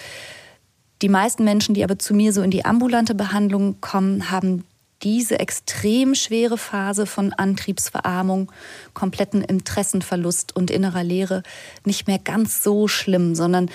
die 1.03 1.09
meisten 1.09 1.45
Menschen, 1.45 1.75
die 1.75 1.83
aber 1.83 1.99
zu 1.99 2.13
mir 2.15 2.33
so 2.33 2.43
in 2.43 2.51
die 2.51 2.65
ambulante 2.65 3.15
Behandlung 3.15 3.81
kommen, 3.81 4.31
haben 4.31 4.65
diese 5.03 5.39
extrem 5.39 6.15
schwere 6.15 6.59
Phase 6.59 7.07
von 7.07 7.33
Antriebsverarmung, 7.33 8.53
kompletten 8.95 9.43
Interessenverlust 9.43 10.55
und 10.55 10.71
innerer 10.71 11.05
Leere 11.05 11.43
nicht 11.85 12.07
mehr 12.07 12.19
ganz 12.19 12.63
so 12.63 12.89
schlimm, 12.89 13.35
sondern 13.35 13.71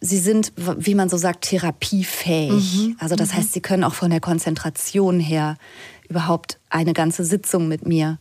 sie 0.00 0.18
sind, 0.18 0.52
wie 0.56 0.94
man 0.94 1.08
so 1.08 1.16
sagt, 1.16 1.44
therapiefähig. 1.46 2.78
Mhm. 2.78 2.96
Also 2.98 3.16
das 3.16 3.32
mhm. 3.32 3.36
heißt, 3.38 3.52
sie 3.52 3.60
können 3.60 3.84
auch 3.84 3.94
von 3.94 4.10
der 4.10 4.20
Konzentration 4.20 5.20
her 5.20 5.56
überhaupt 6.08 6.58
eine 6.70 6.92
ganze 6.92 7.24
Sitzung 7.24 7.68
mit 7.68 7.86
mir 7.86 8.18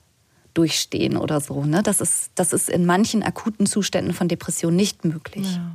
durchstehen 0.53 1.17
oder 1.17 1.39
so. 1.39 1.63
Ne? 1.63 1.83
Das, 1.83 2.01
ist, 2.01 2.31
das 2.35 2.51
ist 2.51 2.69
in 2.69 2.85
manchen 2.85 3.21
akuten 3.21 3.67
Zuständen 3.67 4.13
von 4.13 4.27
Depression 4.27 4.75
nicht 4.75 5.05
möglich. 5.05 5.55
Ja. 5.55 5.71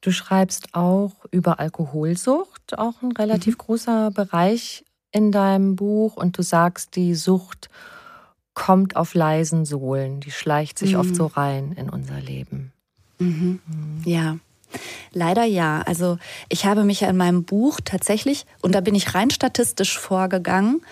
Du 0.00 0.12
schreibst 0.12 0.74
auch 0.74 1.12
über 1.30 1.58
Alkoholsucht, 1.58 2.78
auch 2.78 3.02
ein 3.02 3.12
relativ 3.12 3.54
mhm. 3.54 3.58
großer 3.58 4.10
Bereich 4.10 4.84
in 5.12 5.32
deinem 5.32 5.76
Buch 5.76 6.16
und 6.16 6.38
du 6.38 6.42
sagst, 6.42 6.96
die 6.96 7.14
Sucht 7.14 7.68
kommt 8.54 8.96
auf 8.96 9.14
leisen 9.14 9.64
Sohlen, 9.64 10.20
die 10.20 10.32
schleicht 10.32 10.78
sich 10.78 10.94
mhm. 10.94 11.00
oft 11.00 11.16
so 11.16 11.26
rein 11.26 11.72
in 11.72 11.88
unser 11.88 12.20
Leben. 12.20 12.72
Mhm. 13.18 13.60
Mhm. 13.66 14.02
Ja. 14.04 14.38
Leider 15.12 15.44
ja. 15.44 15.82
Also 15.82 16.18
ich 16.48 16.66
habe 16.66 16.84
mich 16.84 17.00
ja 17.00 17.08
in 17.08 17.16
meinem 17.16 17.44
Buch 17.44 17.80
tatsächlich, 17.82 18.44
und 18.60 18.74
da 18.74 18.80
bin 18.80 18.94
ich 18.94 19.14
rein 19.14 19.30
statistisch 19.30 19.98
vorgegangen, 19.98 20.82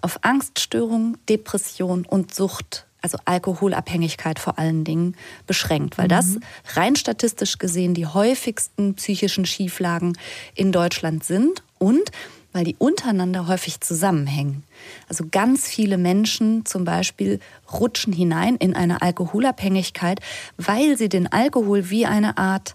auf 0.00 0.20
Angststörung, 0.22 1.18
Depression 1.28 2.06
und 2.06 2.34
Sucht, 2.34 2.86
also 3.02 3.18
Alkoholabhängigkeit 3.24 4.38
vor 4.38 4.58
allen 4.58 4.84
Dingen, 4.84 5.16
beschränkt, 5.46 5.98
weil 5.98 6.08
das 6.08 6.26
mhm. 6.26 6.40
rein 6.74 6.96
statistisch 6.96 7.58
gesehen 7.58 7.92
die 7.92 8.06
häufigsten 8.06 8.94
psychischen 8.94 9.46
Schieflagen 9.46 10.16
in 10.54 10.72
Deutschland 10.72 11.24
sind 11.24 11.62
und 11.78 12.10
weil 12.56 12.64
die 12.64 12.76
untereinander 12.78 13.46
häufig 13.48 13.82
zusammenhängen. 13.82 14.64
Also 15.10 15.26
ganz 15.30 15.68
viele 15.68 15.98
Menschen 15.98 16.64
zum 16.64 16.86
Beispiel 16.86 17.38
rutschen 17.70 18.14
hinein 18.14 18.56
in 18.56 18.74
eine 18.74 19.02
Alkoholabhängigkeit, 19.02 20.20
weil 20.56 20.96
sie 20.96 21.10
den 21.10 21.30
Alkohol 21.30 21.90
wie 21.90 22.06
eine 22.06 22.38
Art 22.38 22.74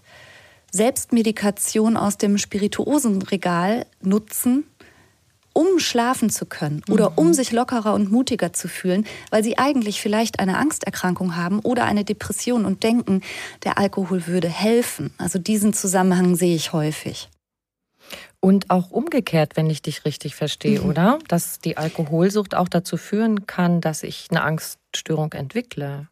Selbstmedikation 0.70 1.96
aus 1.96 2.16
dem 2.16 2.38
Spirituosenregal 2.38 3.86
nutzen, 4.00 4.64
um 5.52 5.80
schlafen 5.80 6.30
zu 6.30 6.46
können 6.46 6.82
oder 6.88 7.10
mhm. 7.10 7.18
um 7.18 7.34
sich 7.34 7.50
lockerer 7.50 7.92
und 7.92 8.12
mutiger 8.12 8.52
zu 8.52 8.68
fühlen, 8.68 9.04
weil 9.30 9.42
sie 9.42 9.58
eigentlich 9.58 10.00
vielleicht 10.00 10.38
eine 10.38 10.58
Angsterkrankung 10.58 11.34
haben 11.34 11.58
oder 11.58 11.86
eine 11.86 12.04
Depression 12.04 12.66
und 12.66 12.84
denken, 12.84 13.20
der 13.64 13.78
Alkohol 13.78 14.28
würde 14.28 14.48
helfen. 14.48 15.12
Also 15.18 15.40
diesen 15.40 15.72
Zusammenhang 15.72 16.36
sehe 16.36 16.54
ich 16.54 16.72
häufig. 16.72 17.28
Und 18.44 18.70
auch 18.70 18.90
umgekehrt, 18.90 19.56
wenn 19.56 19.70
ich 19.70 19.82
dich 19.82 20.04
richtig 20.04 20.34
verstehe, 20.34 20.80
mhm. 20.80 20.88
oder? 20.88 21.18
Dass 21.28 21.60
die 21.60 21.76
Alkoholsucht 21.76 22.56
auch 22.56 22.68
dazu 22.68 22.96
führen 22.96 23.46
kann, 23.46 23.80
dass 23.80 24.02
ich 24.02 24.26
eine 24.30 24.42
Angststörung 24.42 25.32
entwickle. 25.32 26.08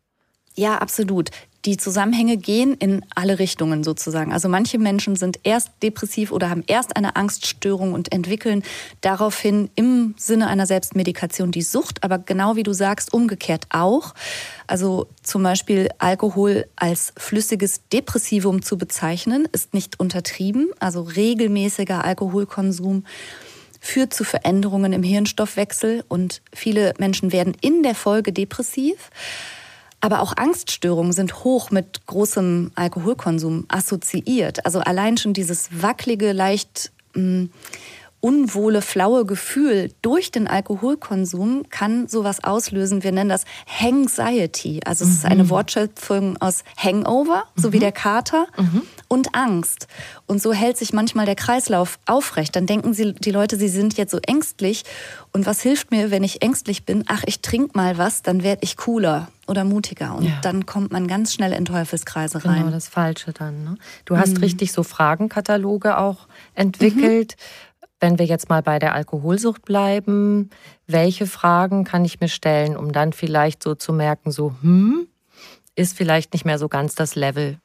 Ja, 0.55 0.79
absolut 0.79 1.31
die 1.67 1.77
Zusammenhänge 1.77 2.39
gehen 2.39 2.75
in 2.75 3.05
alle 3.15 3.39
Richtungen 3.39 3.85
sozusagen. 3.85 4.33
Also 4.33 4.49
manche 4.49 4.79
Menschen 4.79 5.17
sind 5.17 5.41
erst 5.43 5.71
depressiv 5.83 6.33
oder 6.33 6.49
haben 6.49 6.65
erst 6.67 6.97
eine 6.97 7.17
Angststörung 7.17 7.93
und 7.93 8.13
entwickeln 8.13 8.63
daraufhin 9.03 9.71
im 9.75 10.15
Sinne 10.17 10.47
einer 10.47 10.67
Selbstmedikation 10.67 11.53
die 11.53 11.63
Sucht, 11.63 12.03
aber 12.03 12.19
genau 12.19 12.57
wie 12.57 12.63
du 12.63 12.73
sagst, 12.73 13.13
umgekehrt 13.13 13.67
auch. 13.71 14.15
Also 14.67 15.09
zum 15.23 15.43
Beispiel 15.43 15.91
Alkohol 15.99 16.67
als 16.77 17.13
flüssiges 17.17 17.83
Depressivum 17.93 18.63
zu 18.63 18.79
bezeichnen, 18.79 19.47
ist 19.53 19.75
nicht 19.75 20.01
untertrieben. 20.01 20.71
Also 20.79 21.03
regelmäßiger 21.03 22.05
Alkoholkonsum 22.05 23.05
führt 23.81 24.15
zu 24.15 24.25
Veränderungen 24.25 24.93
im 24.93 25.03
Hirnstoffwechsel 25.03 26.05
und 26.09 26.43
viele 26.55 26.95
Menschen 26.99 27.33
werden 27.33 27.55
in 27.61 27.83
der 27.83 27.95
Folge 27.95 28.33
depressiv. 28.33 29.11
Aber 30.01 30.21
auch 30.21 30.37
Angststörungen 30.37 31.13
sind 31.13 31.45
hoch 31.45 31.71
mit 31.71 32.07
großem 32.07 32.73
Alkoholkonsum 32.75 33.67
assoziiert. 33.69 34.65
Also 34.65 34.81
allein 34.81 35.19
schon 35.19 35.35
dieses 35.35 35.69
wackelige, 35.83 36.33
leicht 36.33 36.91
mh, 37.15 37.23
mm, 37.23 37.51
unwohle, 38.21 38.83
flaue 38.83 39.25
Gefühl 39.25 39.93
durch 40.03 40.31
den 40.31 40.47
Alkoholkonsum 40.47 41.65
kann 41.71 42.07
sowas 42.07 42.45
auslösen. 42.45 43.03
Wir 43.03 43.13
nennen 43.13 43.31
das 43.31 43.45
Hangxiety. 43.67 44.81
Also 44.85 45.05
es 45.05 45.11
mhm. 45.11 45.17
ist 45.17 45.25
eine 45.25 45.45
mhm. 45.45 45.51
Wortschöpfung 45.51 46.37
aus 46.39 46.63
Hangover, 46.77 47.45
mhm. 47.57 47.63
so 47.63 47.73
wie 47.73 47.79
mhm. 47.79 47.81
der 47.81 47.93
Kater, 47.93 48.47
mhm. 48.59 48.83
und 49.09 49.35
Angst. 49.35 49.89
Und 50.27 50.43
so 50.43 50.53
hält 50.53 50.77
sich 50.77 50.93
manchmal 50.93 51.27
der 51.27 51.35
Kreislauf 51.35 51.99
aufrecht. 52.07 52.55
Dann 52.57 52.67
denken 52.67 52.93
sie, 52.93 53.15
die 53.15 53.31
Leute, 53.31 53.57
sie 53.57 53.69
sind 53.69 53.97
jetzt 53.97 54.11
so 54.11 54.19
ängstlich. 54.27 54.85
Und 55.33 55.47
was 55.47 55.63
hilft 55.63 55.91
mir, 55.91 56.11
wenn 56.11 56.23
ich 56.23 56.43
ängstlich 56.43 56.85
bin? 56.85 57.05
Ach, 57.07 57.23
ich 57.25 57.41
trinke 57.41 57.77
mal 57.77 57.97
was, 57.97 58.23
dann 58.23 58.43
werde 58.43 58.63
ich 58.65 58.77
cooler 58.77 59.29
oder 59.47 59.65
mutiger. 59.65 60.15
Und 60.15 60.25
ja. 60.25 60.39
dann 60.43 60.67
kommt 60.67 60.93
man 60.93 61.09
ganz 61.09 61.33
schnell 61.33 61.53
in 61.53 61.65
Teufelskreise 61.65 62.45
rein. 62.45 62.61
Genau, 62.61 62.71
das 62.71 62.89
Falsche 62.89 63.33
dann. 63.33 63.65
Ne? 63.65 63.77
Du 64.05 64.17
hast 64.17 64.35
mhm. 64.35 64.45
richtig 64.45 64.73
so 64.73 64.83
Fragenkataloge 64.83 65.99
auch 65.99 66.29
entwickelt 66.55 67.37
wenn 68.01 68.19
wir 68.19 68.27
jetzt 68.27 68.49
mal 68.49 68.63
bei 68.63 68.79
der 68.79 68.95
Alkoholsucht 68.95 69.65
bleiben, 69.65 70.51
welche 70.87 71.27
Fragen 71.27 71.85
kann 71.85 72.05
ich 72.05 72.21
mir 72.21 72.29
stellen, 72.29 72.77
um 72.77 72.93
dann 72.93 73.13
vielleicht 73.13 73.63
so 73.63 73.75
zu 73.75 73.93
merken, 73.93 74.33
so, 74.33 74.55
hm, 74.63 75.07
ist 75.77 75.97
vielleicht 75.97 76.33
nicht 76.33 76.45
mehr 76.45 76.59
so 76.59 76.69
ganz 76.69 76.95
das 76.95 77.15
Level, 77.15 77.59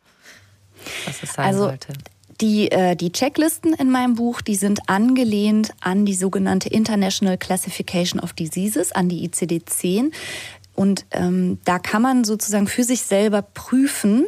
was 1.05 1.23
es 1.23 1.33
sein 1.33 1.45
also, 1.45 1.63
sollte. 1.65 1.93
Die, 2.41 2.69
äh, 2.69 2.95
die 2.97 3.13
Checklisten 3.13 3.73
in 3.73 3.89
meinem 3.89 4.15
Buch, 4.15 4.41
die 4.41 4.55
sind 4.55 4.89
angelehnt 4.89 5.71
an 5.79 6.05
die 6.05 6.13
sogenannte 6.13 6.67
International 6.67 7.38
Classification 7.38 8.19
of 8.19 8.33
Diseases, 8.33 8.91
an 8.91 9.07
die 9.07 9.27
ICD-10. 9.27 10.11
Und 10.75 11.05
ähm, 11.11 11.59
da 11.63 11.79
kann 11.79 12.01
man 12.01 12.25
sozusagen 12.25 12.67
für 12.67 12.83
sich 12.83 13.03
selber 13.03 13.41
prüfen, 13.41 14.25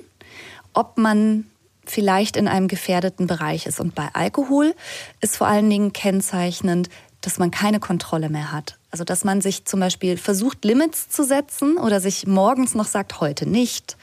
ob 0.74 0.98
man 0.98 1.48
vielleicht 1.90 2.38
in 2.38 2.48
einem 2.48 2.68
gefährdeten 2.68 3.28
Bereich 3.28 3.66
ist. 3.66 3.80
Und 3.80 3.96
bei 3.96 4.10
Alkohol 4.14 4.76
ist 5.22 5.38
vor 5.38 5.48
allen 5.48 5.70
Dingen 5.70 5.94
kennzeichnend, 5.94 6.90
dass 7.22 7.40
man 7.40 7.52
keine 7.52 7.80
Kontrolle 7.80 8.30
mehr 8.30 8.52
hat. 8.52 8.78
Also 8.92 9.04
dass 9.04 9.24
man 9.24 9.42
sich 9.42 9.66
zum 9.66 9.80
Beispiel 9.80 10.18
versucht, 10.18 10.64
Limits 10.64 11.10
zu 11.10 11.24
setzen 11.24 11.78
oder 11.78 12.00
sich 12.00 12.28
morgens 12.28 12.76
noch 12.76 12.86
sagt, 12.86 13.20
heute 13.20 13.48
nicht 13.48 13.98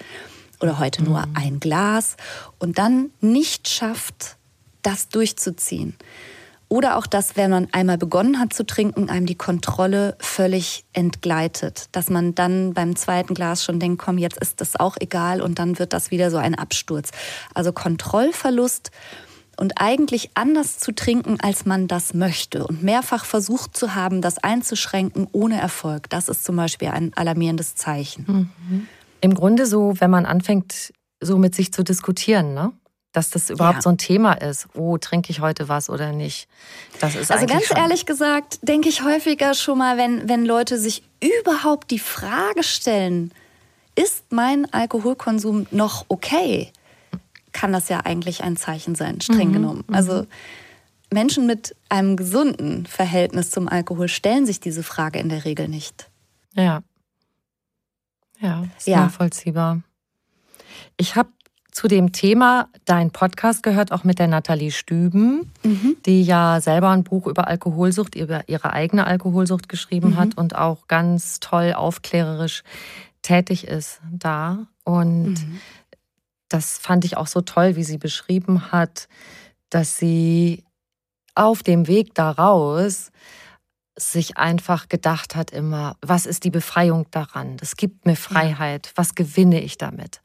oder 0.60 0.78
heute 0.78 1.02
nur 1.02 1.24
mhm. 1.26 1.36
ein 1.36 1.60
Glas 1.60 2.16
und 2.58 2.78
dann 2.78 3.10
nicht 3.20 3.68
schafft, 3.68 4.36
das 4.82 5.08
durchzuziehen. 5.08 5.94
Oder 6.74 6.96
auch 6.96 7.06
das, 7.06 7.36
wenn 7.36 7.52
man 7.52 7.68
einmal 7.70 7.98
begonnen 7.98 8.40
hat 8.40 8.52
zu 8.52 8.66
trinken, 8.66 9.08
einem 9.08 9.26
die 9.26 9.36
Kontrolle 9.36 10.16
völlig 10.18 10.84
entgleitet. 10.92 11.86
Dass 11.92 12.10
man 12.10 12.34
dann 12.34 12.74
beim 12.74 12.96
zweiten 12.96 13.32
Glas 13.32 13.62
schon 13.62 13.78
denkt, 13.78 14.02
komm, 14.02 14.18
jetzt 14.18 14.38
ist 14.38 14.60
das 14.60 14.74
auch 14.74 14.96
egal 14.98 15.40
und 15.40 15.60
dann 15.60 15.78
wird 15.78 15.92
das 15.92 16.10
wieder 16.10 16.32
so 16.32 16.36
ein 16.36 16.56
Absturz. 16.56 17.12
Also 17.54 17.72
Kontrollverlust 17.72 18.90
und 19.56 19.74
eigentlich 19.76 20.30
anders 20.34 20.80
zu 20.80 20.92
trinken, 20.92 21.38
als 21.38 21.64
man 21.64 21.86
das 21.86 22.12
möchte 22.12 22.66
und 22.66 22.82
mehrfach 22.82 23.24
versucht 23.24 23.76
zu 23.76 23.94
haben, 23.94 24.20
das 24.20 24.38
einzuschränken 24.38 25.28
ohne 25.30 25.60
Erfolg. 25.60 26.10
Das 26.10 26.28
ist 26.28 26.42
zum 26.42 26.56
Beispiel 26.56 26.88
ein 26.88 27.12
alarmierendes 27.14 27.76
Zeichen. 27.76 28.24
Mhm. 28.26 28.88
Im 29.20 29.34
Grunde 29.34 29.66
so, 29.66 29.94
wenn 30.00 30.10
man 30.10 30.26
anfängt, 30.26 30.92
so 31.20 31.38
mit 31.38 31.54
sich 31.54 31.72
zu 31.72 31.84
diskutieren, 31.84 32.52
ne? 32.52 32.72
Dass 33.14 33.30
das 33.30 33.48
überhaupt 33.48 33.76
ja. 33.76 33.82
so 33.82 33.90
ein 33.90 33.96
Thema 33.96 34.32
ist. 34.32 34.66
Oh, 34.74 34.98
trinke 34.98 35.30
ich 35.30 35.40
heute 35.40 35.68
was 35.68 35.88
oder 35.88 36.12
nicht? 36.12 36.48
Das 37.00 37.14
ist 37.14 37.30
also 37.30 37.46
ganz 37.46 37.70
ehrlich 37.70 38.06
gesagt, 38.06 38.58
denke 38.62 38.88
ich 38.88 39.04
häufiger 39.04 39.54
schon 39.54 39.78
mal, 39.78 39.96
wenn, 39.96 40.28
wenn 40.28 40.44
Leute 40.44 40.78
sich 40.78 41.04
überhaupt 41.22 41.92
die 41.92 42.00
Frage 42.00 42.64
stellen, 42.64 43.30
ist 43.94 44.24
mein 44.32 44.70
Alkoholkonsum 44.72 45.68
noch 45.70 46.04
okay? 46.08 46.72
Kann 47.52 47.72
das 47.72 47.88
ja 47.88 48.00
eigentlich 48.00 48.42
ein 48.42 48.56
Zeichen 48.56 48.96
sein, 48.96 49.20
streng 49.20 49.50
mhm. 49.50 49.52
genommen. 49.52 49.84
Mhm. 49.86 49.94
Also 49.94 50.26
Menschen 51.12 51.46
mit 51.46 51.76
einem 51.88 52.16
gesunden 52.16 52.84
Verhältnis 52.86 53.52
zum 53.52 53.68
Alkohol 53.68 54.08
stellen 54.08 54.44
sich 54.44 54.58
diese 54.58 54.82
Frage 54.82 55.20
in 55.20 55.28
der 55.28 55.44
Regel 55.44 55.68
nicht. 55.68 56.10
Ja. 56.54 56.82
Ja, 58.40 58.64
ist 58.76 58.88
ja. 58.88 59.04
nachvollziehbar. 59.04 59.82
Ich 60.96 61.14
habe 61.14 61.30
zu 61.74 61.88
dem 61.88 62.12
Thema 62.12 62.68
dein 62.84 63.10
Podcast 63.10 63.64
gehört 63.64 63.90
auch 63.90 64.04
mit 64.04 64.20
der 64.20 64.28
Nathalie 64.28 64.70
Stüben, 64.70 65.52
mhm. 65.64 65.96
die 66.06 66.22
ja 66.22 66.60
selber 66.60 66.90
ein 66.90 67.02
Buch 67.02 67.26
über 67.26 67.48
Alkoholsucht, 67.48 68.14
über 68.14 68.48
ihre 68.48 68.72
eigene 68.72 69.06
Alkoholsucht 69.06 69.68
geschrieben 69.68 70.10
mhm. 70.10 70.16
hat 70.16 70.38
und 70.38 70.54
auch 70.54 70.86
ganz 70.86 71.40
toll 71.40 71.72
aufklärerisch 71.74 72.62
tätig 73.22 73.66
ist 73.66 74.00
da. 74.12 74.68
Und 74.84 75.34
mhm. 75.34 75.60
das 76.48 76.78
fand 76.78 77.04
ich 77.04 77.16
auch 77.16 77.26
so 77.26 77.40
toll, 77.40 77.74
wie 77.74 77.84
sie 77.84 77.98
beschrieben 77.98 78.70
hat, 78.70 79.08
dass 79.68 79.96
sie 79.96 80.62
auf 81.34 81.64
dem 81.64 81.88
Weg 81.88 82.14
daraus 82.14 83.10
sich 83.96 84.36
einfach 84.36 84.88
gedacht 84.88 85.34
hat 85.34 85.50
immer, 85.50 85.96
was 86.02 86.26
ist 86.26 86.44
die 86.44 86.50
Befreiung 86.50 87.06
daran? 87.10 87.56
Das 87.56 87.76
gibt 87.76 88.06
mir 88.06 88.16
Freiheit. 88.16 88.92
Was 88.94 89.16
gewinne 89.16 89.60
ich 89.60 89.76
damit? 89.76 90.20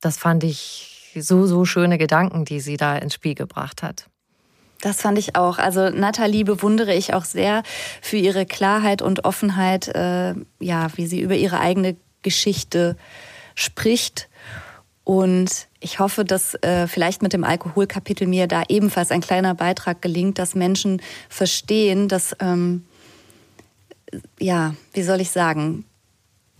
Das 0.00 0.18
fand 0.18 0.44
ich 0.44 1.12
so, 1.18 1.46
so 1.46 1.64
schöne 1.64 1.98
Gedanken, 1.98 2.44
die 2.44 2.60
sie 2.60 2.76
da 2.76 2.96
ins 2.96 3.14
Spiel 3.14 3.34
gebracht 3.34 3.82
hat. 3.82 4.06
Das 4.80 5.00
fand 5.00 5.18
ich 5.18 5.34
auch. 5.34 5.58
Also 5.58 5.90
Nathalie 5.90 6.44
bewundere 6.44 6.94
ich 6.94 7.12
auch 7.12 7.24
sehr 7.24 7.64
für 8.00 8.16
ihre 8.16 8.46
Klarheit 8.46 9.02
und 9.02 9.24
Offenheit, 9.24 9.88
äh, 9.88 10.34
ja, 10.60 10.86
wie 10.94 11.06
sie 11.06 11.20
über 11.20 11.34
ihre 11.34 11.58
eigene 11.58 11.96
Geschichte 12.22 12.96
spricht. 13.56 14.28
Und 15.02 15.68
ich 15.80 15.98
hoffe, 15.98 16.24
dass 16.24 16.54
äh, 16.62 16.86
vielleicht 16.86 17.22
mit 17.22 17.32
dem 17.32 17.42
Alkoholkapitel 17.42 18.28
mir 18.28 18.46
da 18.46 18.62
ebenfalls 18.68 19.10
ein 19.10 19.20
kleiner 19.20 19.54
Beitrag 19.54 20.00
gelingt, 20.00 20.38
dass 20.38 20.54
Menschen 20.54 21.02
verstehen, 21.28 22.06
dass, 22.06 22.36
ähm, 22.38 22.84
ja, 24.38 24.74
wie 24.92 25.02
soll 25.02 25.20
ich 25.20 25.30
sagen, 25.30 25.84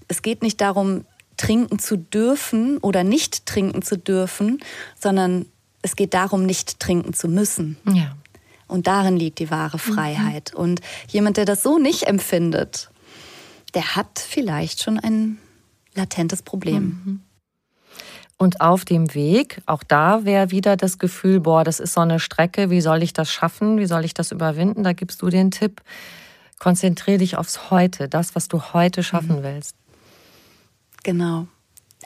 es 0.09 0.23
geht 0.23 0.43
nicht 0.43 0.61
darum, 0.61 1.05
trinken 1.39 1.79
zu 1.79 1.97
dürfen 1.97 2.77
oder 2.79 3.05
nicht 3.05 3.47
trinken 3.47 3.83
zu 3.83 3.97
dürfen, 3.97 4.61
sondern 4.99 5.47
es 5.81 5.97
geht 5.97 6.13
darum, 6.13 6.45
nicht 6.45 6.81
trinken 6.81 7.15
zu 7.15 7.29
müssen. 7.29 7.79
Ja. 7.87 8.17
Und 8.67 8.87
darin 8.87 9.17
liegt 9.17 9.39
die 9.39 9.51
wahre 9.51 9.79
Freiheit. 9.79 10.53
Mhm. 10.53 10.61
Und 10.61 10.81
jemand, 11.09 11.39
der 11.39 11.47
das 11.47 11.63
so 11.63 11.79
nicht 11.79 12.03
empfindet, 12.03 12.91
der 13.75 13.97
hat 13.97 14.19
vielleicht 14.19 14.83
schon 14.83 15.01
ein 15.01 15.39
latentes 15.95 16.43
Problem. 16.43 17.01
Mhm. 17.05 17.21
Und 18.37 18.61
auf 18.61 18.85
dem 18.85 19.15
Weg, 19.15 19.63
auch 19.67 19.83
da 19.83 20.25
wäre 20.25 20.53
wieder 20.53 20.77
das 20.77 20.99
Gefühl, 20.99 21.41
boah, 21.41 21.65
das 21.65 21.81
ist 21.81 21.95
so 21.95 22.03
eine 22.03 22.21
Strecke, 22.21 22.71
wie 22.71 22.81
soll 22.81 23.03
ich 23.03 23.13
das 23.13 23.33
schaffen, 23.33 23.79
wie 23.79 23.87
soll 23.87 24.05
ich 24.05 24.15
das 24.15 24.31
überwinden? 24.31 24.85
Da 24.85 24.93
gibst 24.93 25.23
du 25.23 25.29
den 25.29 25.51
Tipp, 25.51 25.83
konzentriere 26.61 27.19
dich 27.19 27.37
aufs 27.37 27.71
Heute, 27.71 28.09
das, 28.09 28.37
was 28.37 28.47
du 28.47 28.63
heute 28.73 29.03
schaffen 29.03 29.39
mhm. 29.39 29.43
willst. 29.43 29.75
Genau. 31.03 31.47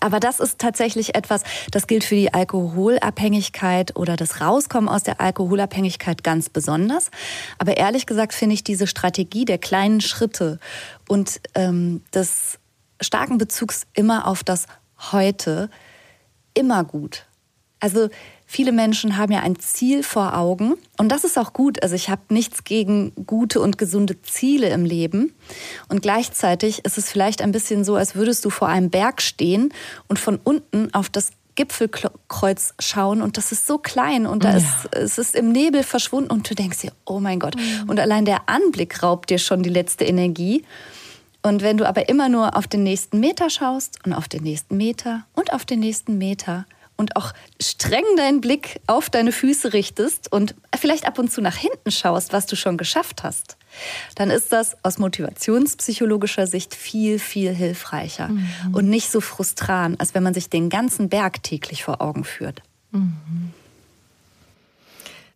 Aber 0.00 0.18
das 0.18 0.40
ist 0.40 0.58
tatsächlich 0.58 1.14
etwas, 1.14 1.42
das 1.70 1.86
gilt 1.86 2.02
für 2.02 2.16
die 2.16 2.34
Alkoholabhängigkeit 2.34 3.94
oder 3.94 4.16
das 4.16 4.40
Rauskommen 4.40 4.88
aus 4.88 5.04
der 5.04 5.20
Alkoholabhängigkeit 5.20 6.24
ganz 6.24 6.48
besonders. 6.48 7.10
Aber 7.58 7.76
ehrlich 7.76 8.06
gesagt 8.06 8.32
finde 8.32 8.54
ich 8.54 8.64
diese 8.64 8.86
Strategie 8.88 9.44
der 9.44 9.58
kleinen 9.58 10.00
Schritte 10.00 10.58
und 11.08 11.40
ähm, 11.54 12.02
des 12.12 12.58
starken 13.00 13.38
Bezugs 13.38 13.86
immer 13.94 14.26
auf 14.26 14.42
das 14.42 14.66
Heute 15.12 15.68
immer 16.54 16.84
gut. 16.84 17.26
Also 17.80 18.08
viele 18.52 18.72
Menschen 18.72 19.16
haben 19.16 19.32
ja 19.32 19.40
ein 19.40 19.58
Ziel 19.58 20.02
vor 20.02 20.36
Augen 20.36 20.74
und 20.98 21.08
das 21.08 21.24
ist 21.24 21.38
auch 21.38 21.54
gut. 21.54 21.82
Also 21.82 21.94
ich 21.94 22.10
habe 22.10 22.22
nichts 22.28 22.64
gegen 22.64 23.12
gute 23.26 23.60
und 23.62 23.78
gesunde 23.78 24.20
Ziele 24.20 24.68
im 24.68 24.84
Leben 24.84 25.32
und 25.88 26.02
gleichzeitig 26.02 26.84
ist 26.84 26.98
es 26.98 27.10
vielleicht 27.10 27.40
ein 27.40 27.50
bisschen 27.50 27.82
so, 27.82 27.96
als 27.96 28.14
würdest 28.14 28.44
du 28.44 28.50
vor 28.50 28.68
einem 28.68 28.90
Berg 28.90 29.22
stehen 29.22 29.72
und 30.06 30.18
von 30.18 30.38
unten 30.44 30.92
auf 30.92 31.08
das 31.08 31.30
Gipfelkreuz 31.54 32.74
schauen 32.78 33.22
und 33.22 33.38
das 33.38 33.52
ist 33.52 33.66
so 33.66 33.78
klein 33.78 34.26
und 34.26 34.44
da 34.44 34.50
ja. 34.50 34.56
ist 34.58 34.66
es 34.92 35.16
ist 35.16 35.34
im 35.34 35.50
Nebel 35.50 35.82
verschwunden 35.82 36.30
und 36.30 36.48
du 36.48 36.54
denkst 36.54 36.80
dir, 36.80 36.92
oh 37.06 37.20
mein 37.20 37.38
Gott. 37.38 37.56
Mhm. 37.56 37.88
Und 37.88 38.00
allein 38.00 38.26
der 38.26 38.50
Anblick 38.50 39.02
raubt 39.02 39.30
dir 39.30 39.38
schon 39.38 39.62
die 39.62 39.70
letzte 39.70 40.04
Energie. 40.04 40.62
Und 41.42 41.62
wenn 41.62 41.78
du 41.78 41.88
aber 41.88 42.08
immer 42.08 42.28
nur 42.28 42.56
auf 42.56 42.68
den 42.68 42.82
nächsten 42.84 43.18
Meter 43.18 43.50
schaust 43.50 43.98
und 44.04 44.12
auf 44.12 44.28
den 44.28 44.42
nächsten 44.42 44.76
Meter 44.76 45.24
und 45.34 45.52
auf 45.52 45.64
den 45.64 45.80
nächsten 45.80 46.18
Meter 46.18 46.66
und 46.96 47.16
auch 47.16 47.32
streng 47.60 48.04
deinen 48.16 48.40
Blick 48.40 48.80
auf 48.86 49.10
deine 49.10 49.32
Füße 49.32 49.72
richtest 49.72 50.30
und 50.30 50.54
vielleicht 50.78 51.06
ab 51.06 51.18
und 51.18 51.32
zu 51.32 51.40
nach 51.40 51.56
hinten 51.56 51.90
schaust, 51.90 52.32
was 52.32 52.46
du 52.46 52.56
schon 52.56 52.76
geschafft 52.76 53.22
hast, 53.22 53.56
dann 54.14 54.30
ist 54.30 54.52
das 54.52 54.76
aus 54.82 54.98
motivationspsychologischer 54.98 56.46
Sicht 56.46 56.74
viel, 56.74 57.18
viel 57.18 57.54
hilfreicher 57.54 58.28
mhm. 58.28 58.48
und 58.72 58.88
nicht 58.88 59.10
so 59.10 59.20
frustrant, 59.20 60.00
als 60.00 60.14
wenn 60.14 60.22
man 60.22 60.34
sich 60.34 60.50
den 60.50 60.68
ganzen 60.68 61.08
Berg 61.08 61.42
täglich 61.42 61.84
vor 61.84 62.00
Augen 62.00 62.24
führt. 62.24 62.62
Mhm. 62.90 63.52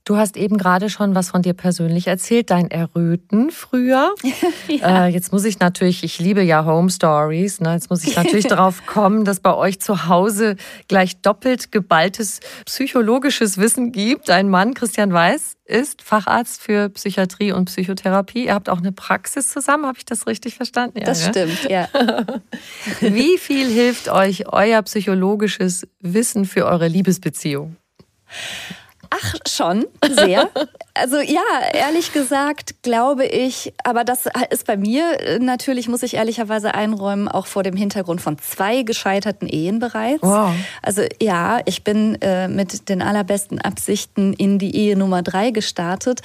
Du 0.06 0.16
hast 0.16 0.36
eben 0.36 0.56
gerade 0.56 0.88
schon 0.88 1.16
was 1.16 1.30
von 1.30 1.42
dir 1.42 1.52
persönlich 1.52 2.06
erzählt, 2.06 2.50
dein 2.50 2.70
Erröten 2.70 3.50
früher. 3.50 4.14
ja. 4.68 5.06
äh, 5.06 5.08
jetzt 5.08 5.32
muss 5.32 5.44
ich 5.44 5.58
natürlich, 5.58 6.04
ich 6.04 6.20
liebe 6.20 6.42
ja 6.42 6.64
Home 6.64 6.90
Stories, 6.90 7.60
ne? 7.60 7.72
jetzt 7.72 7.90
muss 7.90 8.04
ich 8.04 8.14
natürlich 8.14 8.46
darauf 8.48 8.86
kommen, 8.86 9.24
dass 9.24 9.40
bei 9.40 9.52
euch 9.52 9.80
zu 9.80 10.06
Hause 10.06 10.54
gleich 10.86 11.20
doppelt 11.22 11.72
geballtes 11.72 12.38
psychologisches 12.66 13.58
Wissen 13.58 13.90
gibt. 13.90 14.28
Dein 14.28 14.48
Mann, 14.48 14.74
Christian 14.74 15.12
Weiß, 15.12 15.56
ist 15.64 16.02
Facharzt 16.02 16.62
für 16.62 16.88
Psychiatrie 16.90 17.50
und 17.50 17.64
Psychotherapie. 17.64 18.44
Ihr 18.44 18.54
habt 18.54 18.68
auch 18.68 18.78
eine 18.78 18.92
Praxis 18.92 19.50
zusammen, 19.50 19.86
habe 19.86 19.98
ich 19.98 20.04
das 20.04 20.28
richtig 20.28 20.54
verstanden? 20.54 21.00
Ja, 21.00 21.04
das 21.04 21.24
ne? 21.24 21.30
stimmt, 21.30 21.68
ja. 21.68 21.88
Wie 23.00 23.38
viel 23.38 23.66
hilft 23.66 24.08
euch 24.08 24.52
euer 24.52 24.80
psychologisches 24.82 25.84
Wissen 25.98 26.44
für 26.44 26.64
eure 26.64 26.86
Liebesbeziehung? 26.86 27.74
Ach, 29.16 29.34
schon, 29.48 29.86
sehr. 30.08 30.48
Also 30.98 31.18
ja, 31.18 31.42
ehrlich 31.74 32.14
gesagt 32.14 32.82
glaube 32.82 33.26
ich, 33.26 33.74
aber 33.84 34.02
das 34.02 34.24
ist 34.48 34.66
bei 34.66 34.78
mir 34.78 35.20
äh, 35.20 35.38
natürlich, 35.38 35.88
muss 35.88 36.02
ich 36.02 36.14
ehrlicherweise 36.14 36.72
einräumen, 36.74 37.28
auch 37.28 37.44
vor 37.46 37.62
dem 37.62 37.76
Hintergrund 37.76 38.22
von 38.22 38.38
zwei 38.38 38.82
gescheiterten 38.82 39.46
Ehen 39.46 39.78
bereits. 39.78 40.22
Wow. 40.22 40.54
Also 40.80 41.02
ja, 41.20 41.60
ich 41.66 41.84
bin 41.84 42.14
äh, 42.22 42.48
mit 42.48 42.88
den 42.88 43.02
allerbesten 43.02 43.60
Absichten 43.60 44.32
in 44.32 44.58
die 44.58 44.74
Ehe 44.74 44.96
Nummer 44.96 45.22
drei 45.22 45.50
gestartet. 45.50 46.22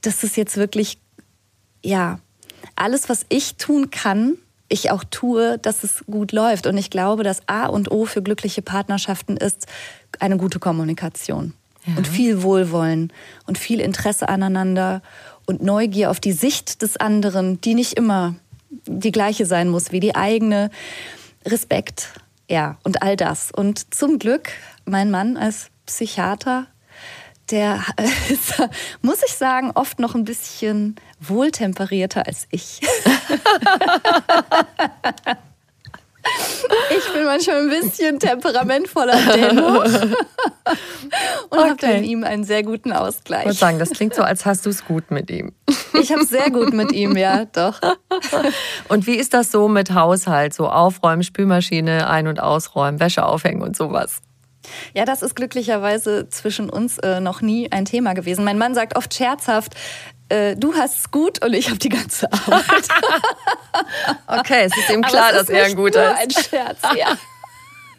dass 0.00 0.22
es 0.22 0.34
jetzt 0.36 0.56
wirklich, 0.56 0.98
ja, 1.84 2.18
alles, 2.74 3.10
was 3.10 3.26
ich 3.28 3.56
tun 3.56 3.90
kann, 3.90 4.38
ich 4.68 4.90
auch 4.90 5.04
tue, 5.04 5.58
dass 5.58 5.84
es 5.84 6.04
gut 6.06 6.32
läuft. 6.32 6.66
Und 6.66 6.78
ich 6.78 6.88
glaube, 6.88 7.22
dass 7.22 7.46
A 7.48 7.66
und 7.66 7.90
O 7.90 8.06
für 8.06 8.22
glückliche 8.22 8.62
Partnerschaften 8.62 9.36
ist 9.36 9.66
eine 10.20 10.38
gute 10.38 10.58
Kommunikation 10.58 11.52
ja. 11.86 11.96
und 11.96 12.06
viel 12.06 12.42
Wohlwollen 12.42 13.12
und 13.46 13.58
viel 13.58 13.80
Interesse 13.80 14.28
aneinander 14.28 15.02
und 15.46 15.62
Neugier 15.62 16.10
auf 16.10 16.20
die 16.20 16.32
Sicht 16.32 16.82
des 16.82 16.96
anderen, 16.96 17.60
die 17.60 17.74
nicht 17.74 17.94
immer 17.94 18.34
die 18.86 19.12
gleiche 19.12 19.46
sein 19.46 19.68
muss 19.68 19.92
wie 19.92 20.00
die 20.00 20.14
eigene. 20.14 20.70
Respekt, 21.46 22.08
ja, 22.50 22.76
und 22.82 23.02
all 23.02 23.16
das. 23.16 23.52
Und 23.52 23.94
zum 23.94 24.18
Glück, 24.18 24.50
mein 24.84 25.10
Mann 25.10 25.36
als 25.36 25.70
Psychiater, 25.86 26.66
der 27.50 27.84
ist, 28.28 28.54
muss 29.02 29.22
ich 29.24 29.34
sagen, 29.34 29.70
oft 29.74 30.00
noch 30.00 30.14
ein 30.14 30.24
bisschen 30.24 30.96
wohltemperierter 31.20 32.26
als 32.26 32.48
ich. 32.50 32.80
Ich 36.90 37.12
bin 37.12 37.24
manchmal 37.24 37.56
ein 37.62 37.68
bisschen 37.68 38.18
temperamentvoller 38.18 39.18
dennoch 39.34 39.84
und 41.50 41.58
okay. 41.58 41.70
habe 41.70 41.86
in 41.86 42.04
ihm 42.04 42.24
einen 42.24 42.44
sehr 42.44 42.62
guten 42.62 42.92
Ausgleich. 42.92 43.40
Ich 43.40 43.46
würde 43.46 43.58
sagen, 43.58 43.78
das 43.78 43.90
klingt 43.90 44.14
so, 44.14 44.22
als 44.22 44.44
hast 44.46 44.66
du 44.66 44.70
es 44.70 44.84
gut 44.84 45.10
mit 45.10 45.30
ihm. 45.30 45.52
Ich 46.00 46.12
habe 46.12 46.22
es 46.22 46.28
sehr 46.28 46.50
gut 46.50 46.72
mit 46.72 46.92
ihm, 46.92 47.16
ja, 47.16 47.44
doch. 47.44 47.80
Und 48.88 49.06
wie 49.06 49.16
ist 49.16 49.34
das 49.34 49.50
so 49.50 49.68
mit 49.68 49.94
Haushalt? 49.94 50.54
So 50.54 50.68
aufräumen, 50.68 51.22
Spülmaschine 51.22 52.08
ein- 52.08 52.28
und 52.28 52.40
ausräumen, 52.40 53.00
Wäsche 53.00 53.24
aufhängen 53.24 53.62
und 53.62 53.76
sowas? 53.76 54.20
Ja, 54.94 55.04
das 55.04 55.22
ist 55.22 55.36
glücklicherweise 55.36 56.28
zwischen 56.28 56.70
uns 56.70 56.98
äh, 56.98 57.20
noch 57.20 57.40
nie 57.40 57.70
ein 57.70 57.84
Thema 57.84 58.14
gewesen. 58.14 58.44
Mein 58.44 58.58
Mann 58.58 58.74
sagt 58.74 58.96
oft 58.96 59.14
scherzhaft, 59.14 59.74
äh, 60.28 60.56
du 60.56 60.74
hast 60.74 60.98
es 60.98 61.10
gut 61.10 61.44
und 61.44 61.54
ich 61.54 61.68
habe 61.68 61.78
die 61.78 61.88
ganze 61.88 62.32
Arbeit. 62.32 62.88
okay, 64.26 64.64
es 64.64 64.76
ist 64.76 64.90
ihm 64.90 65.02
klar, 65.02 65.32
dass 65.32 65.48
er 65.48 65.64
ein 65.64 65.76
guter 65.76 66.12
ist. 66.12 66.18
ein 66.20 66.44
Scherz, 66.44 66.78
ja. 66.96 67.16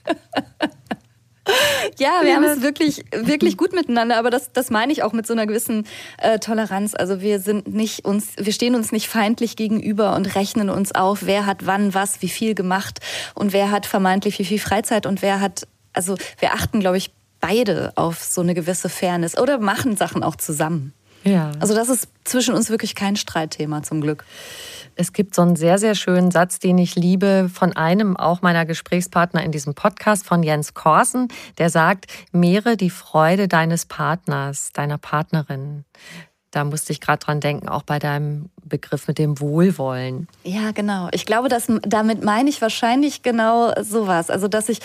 Ja, 1.98 2.22
wir 2.24 2.36
haben 2.36 2.44
es 2.44 2.62
wirklich, 2.62 3.06
wirklich 3.12 3.58
gut 3.58 3.74
miteinander, 3.74 4.18
aber 4.18 4.30
das, 4.30 4.52
das 4.52 4.70
meine 4.70 4.92
ich 4.92 5.04
auch 5.04 5.14
mit 5.14 5.26
so 5.26 5.34
einer 5.34 5.48
gewissen 5.48 5.88
äh, 6.18 6.40
Toleranz. 6.40 6.94
Also 6.94 7.22
wir 7.22 7.40
sind 7.40 7.68
nicht 7.68 8.06
uns, 8.06 8.34
wir 8.38 8.52
stehen 8.52 8.76
uns 8.76 8.92
nicht 8.92 9.08
feindlich 9.08 9.56
gegenüber 9.56 10.16
und 10.16 10.36
rechnen 10.36 10.70
uns 10.70 10.94
auf, 10.94 11.26
wer 11.26 11.46
hat 11.46 11.66
wann 11.66 11.94
was, 11.94 12.22
wie 12.22 12.30
viel 12.30 12.54
gemacht 12.54 13.00
und 13.34 13.54
wer 13.54 13.72
hat 13.72 13.86
vermeintlich 13.86 14.38
wie 14.40 14.46
viel 14.46 14.60
Freizeit 14.60 15.06
und 15.06 15.22
wer 15.22 15.40
hat, 15.40 15.68
also 15.94 16.18
wir 16.40 16.54
achten, 16.54 16.80
glaube 16.82 16.98
ich, 16.98 17.12
beide 17.40 17.94
auf 17.96 18.24
so 18.24 18.42
eine 18.42 18.54
gewisse 18.54 18.90
Fairness 18.90 19.38
oder 19.38 19.60
machen 19.60 19.96
Sachen 19.96 20.24
auch 20.24 20.36
zusammen. 20.36 20.94
Ja. 21.24 21.52
Also 21.60 21.76
das 21.76 21.90
ist 21.90 22.08
zwischen 22.24 22.54
uns 22.54 22.70
wirklich 22.70 22.96
kein 22.96 23.16
Streitthema 23.16 23.84
zum 23.84 24.02
Glück. 24.02 24.26
Es 24.96 25.14
gibt 25.14 25.36
so 25.36 25.44
einen 25.44 25.56
sehr, 25.56 25.78
sehr 25.78 25.94
schönen 25.94 26.32
Satz, 26.32 26.58
den 26.58 26.78
ich 26.80 26.96
liebe, 26.96 27.50
von 27.54 27.74
einem 27.76 28.18
auch 28.18 28.42
meiner 28.42 28.66
Gesprächspartner 28.66 29.44
in 29.44 29.52
diesem 29.52 29.76
Podcast, 29.76 30.26
von 30.26 30.42
Jens 30.42 30.74
Korsen, 30.74 31.28
der 31.60 31.70
sagt, 31.70 32.08
mehre 32.32 32.78
die 32.78 32.90
Freude 32.90 33.48
deines 33.48 33.86
Partners, 33.86 34.72
deiner 34.74 34.98
Partnerin. 34.98 35.86
Da 36.50 36.64
musste 36.64 36.94
ich 36.94 37.02
gerade 37.02 37.20
dran 37.20 37.40
denken, 37.40 37.70
auch 37.70 37.84
bei 37.84 38.00
deinem 38.00 38.50
Begriff 38.64 39.08
mit 39.08 39.20
dem 39.20 39.40
Wohlwollen. 39.40 40.28
Ja, 40.44 40.72
genau. 40.72 41.10
Ich 41.12 41.28
glaube, 41.28 41.50
dass, 41.50 41.68
damit 41.84 42.24
meine 42.24 42.50
ich 42.50 42.62
wahrscheinlich 42.62 43.22
genau 43.22 43.74
sowas. 43.82 44.32
Also, 44.32 44.48
dass 44.48 44.68
ich 44.68 44.80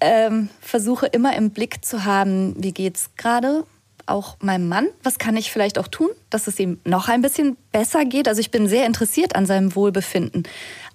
ähm, 0.00 0.50
versuche 0.60 1.06
immer 1.06 1.34
im 1.36 1.50
Blick 1.50 1.84
zu 1.84 2.04
haben, 2.04 2.54
wie 2.62 2.72
geht's 2.72 3.10
gerade 3.16 3.64
auch 4.08 4.36
meinem 4.40 4.68
Mann, 4.68 4.88
was 5.02 5.18
kann 5.18 5.36
ich 5.36 5.50
vielleicht 5.50 5.78
auch 5.78 5.88
tun, 5.88 6.08
dass 6.30 6.46
es 6.46 6.58
ihm 6.58 6.80
noch 6.84 7.08
ein 7.08 7.22
bisschen 7.22 7.56
besser 7.72 8.04
geht. 8.04 8.28
Also 8.28 8.40
ich 8.40 8.50
bin 8.50 8.68
sehr 8.68 8.86
interessiert 8.86 9.34
an 9.36 9.46
seinem 9.46 9.74
Wohlbefinden. 9.74 10.44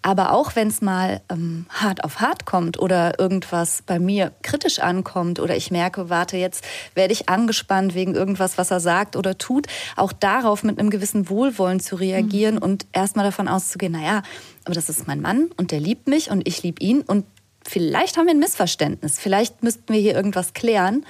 Aber 0.01 0.33
auch 0.33 0.55
wenn 0.55 0.67
es 0.67 0.81
mal 0.81 1.21
ähm, 1.29 1.65
hart 1.69 2.03
auf 2.03 2.19
hart 2.19 2.45
kommt 2.45 2.77
oder 2.77 3.19
irgendwas 3.19 3.81
bei 3.85 3.99
mir 3.99 4.33
kritisch 4.41 4.79
ankommt 4.79 5.39
oder 5.39 5.55
ich 5.55 5.71
merke, 5.71 6.09
warte, 6.09 6.35
jetzt 6.35 6.65
werde 6.93 7.13
ich 7.13 7.29
angespannt 7.29 7.95
wegen 7.95 8.13
irgendwas, 8.13 8.57
was 8.57 8.69
er 8.69 8.81
sagt 8.81 9.15
oder 9.15 9.37
tut, 9.37 9.67
auch 9.95 10.11
darauf 10.11 10.63
mit 10.63 10.77
einem 10.77 10.89
gewissen 10.89 11.29
Wohlwollen 11.29 11.79
zu 11.79 11.95
reagieren 11.95 12.55
mhm. 12.55 12.63
und 12.63 12.85
erstmal 12.91 13.25
davon 13.25 13.47
auszugehen, 13.47 13.93
naja, 13.93 14.23
aber 14.65 14.75
das 14.75 14.89
ist 14.89 15.07
mein 15.07 15.21
Mann 15.21 15.49
und 15.55 15.71
der 15.71 15.79
liebt 15.79 16.07
mich 16.07 16.29
und 16.31 16.45
ich 16.47 16.63
liebe 16.63 16.83
ihn 16.83 17.01
und 17.01 17.25
vielleicht 17.67 18.17
haben 18.17 18.25
wir 18.25 18.33
ein 18.33 18.39
Missverständnis, 18.39 19.19
vielleicht 19.19 19.63
müssten 19.63 19.93
wir 19.93 19.99
hier 19.99 20.15
irgendwas 20.15 20.53
klären. 20.53 21.05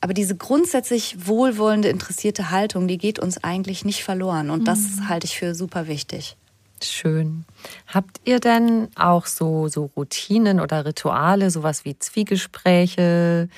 Aber 0.00 0.14
diese 0.14 0.34
grundsätzlich 0.34 1.26
wohlwollende, 1.26 1.88
interessierte 1.88 2.50
Haltung, 2.50 2.88
die 2.88 2.98
geht 2.98 3.18
uns 3.18 3.42
eigentlich 3.44 3.84
nicht 3.84 4.02
verloren. 4.02 4.50
Und 4.50 4.66
das 4.66 4.78
mhm. 4.78 5.08
halte 5.08 5.26
ich 5.26 5.38
für 5.38 5.54
super 5.54 5.88
wichtig. 5.88 6.36
Schön. 6.82 7.44
Habt 7.86 8.20
ihr 8.24 8.40
denn 8.40 8.88
auch 8.96 9.26
so, 9.26 9.68
so 9.68 9.90
Routinen 9.96 10.60
oder 10.60 10.86
Rituale, 10.86 11.50
sowas 11.50 11.84
wie 11.84 11.98
Zwiegespräche, 11.98 13.48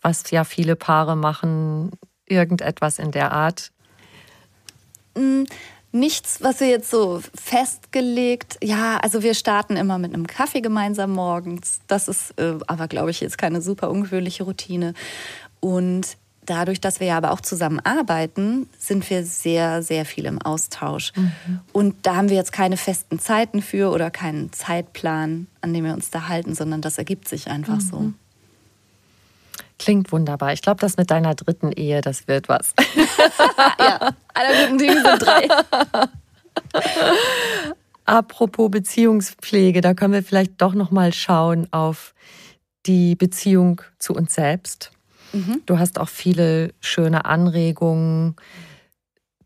was 0.00 0.30
ja 0.30 0.44
viele 0.44 0.76
Paare 0.76 1.16
machen, 1.16 1.90
irgendetwas 2.26 2.98
in 2.98 3.10
der 3.10 3.32
Art? 3.32 3.70
Mm, 5.14 5.44
nichts, 5.92 6.42
was 6.42 6.60
wir 6.60 6.68
jetzt 6.68 6.90
so 6.90 7.20
festgelegt. 7.34 8.58
Ja, 8.62 8.98
also 8.98 9.22
wir 9.22 9.34
starten 9.34 9.76
immer 9.76 9.98
mit 9.98 10.14
einem 10.14 10.26
Kaffee 10.26 10.60
gemeinsam 10.60 11.12
morgens. 11.12 11.80
Das 11.86 12.08
ist 12.08 12.38
äh, 12.38 12.58
aber, 12.66 12.88
glaube 12.88 13.10
ich, 13.10 13.20
jetzt 13.20 13.38
keine 13.38 13.60
super 13.60 13.90
ungewöhnliche 13.90 14.44
Routine. 14.44 14.94
Und 15.60 16.16
dadurch, 16.46 16.80
dass 16.80 17.00
wir 17.00 17.08
ja 17.08 17.16
aber 17.16 17.32
auch 17.32 17.40
zusammen 17.40 17.80
arbeiten, 17.80 18.68
sind 18.78 19.08
wir 19.10 19.24
sehr, 19.24 19.82
sehr 19.82 20.04
viel 20.04 20.26
im 20.26 20.40
Austausch. 20.40 21.12
Mhm. 21.16 21.60
Und 21.72 22.06
da 22.06 22.16
haben 22.16 22.28
wir 22.28 22.36
jetzt 22.36 22.52
keine 22.52 22.76
festen 22.76 23.18
Zeiten 23.18 23.62
für 23.62 23.90
oder 23.90 24.10
keinen 24.10 24.52
Zeitplan, 24.52 25.46
an 25.60 25.74
dem 25.74 25.84
wir 25.84 25.92
uns 25.92 26.10
da 26.10 26.28
halten, 26.28 26.54
sondern 26.54 26.80
das 26.80 26.98
ergibt 26.98 27.28
sich 27.28 27.48
einfach 27.48 27.76
mhm. 27.76 27.80
so. 27.80 28.12
Klingt 29.80 30.12
wunderbar. 30.12 30.52
Ich 30.52 30.60
glaube, 30.60 30.78
das 30.78 30.98
mit 30.98 31.10
deiner 31.10 31.34
dritten 31.34 31.72
Ehe, 31.72 32.02
das 32.02 32.28
wird 32.28 32.50
was. 32.50 32.74
ja, 33.78 34.10
aller 34.34 34.66
guten 34.66 34.76
Dinge 34.76 35.02
sind 35.02 35.22
drei. 35.22 35.48
Apropos 38.04 38.70
Beziehungspflege, 38.70 39.80
da 39.80 39.94
können 39.94 40.12
wir 40.12 40.22
vielleicht 40.22 40.60
doch 40.60 40.74
noch 40.74 40.90
mal 40.90 41.14
schauen 41.14 41.66
auf 41.70 42.14
die 42.84 43.14
Beziehung 43.14 43.80
zu 43.98 44.12
uns 44.14 44.34
selbst. 44.34 44.90
Mhm. 45.32 45.62
Du 45.64 45.78
hast 45.78 45.98
auch 45.98 46.10
viele 46.10 46.74
schöne 46.80 47.24
Anregungen 47.24 48.36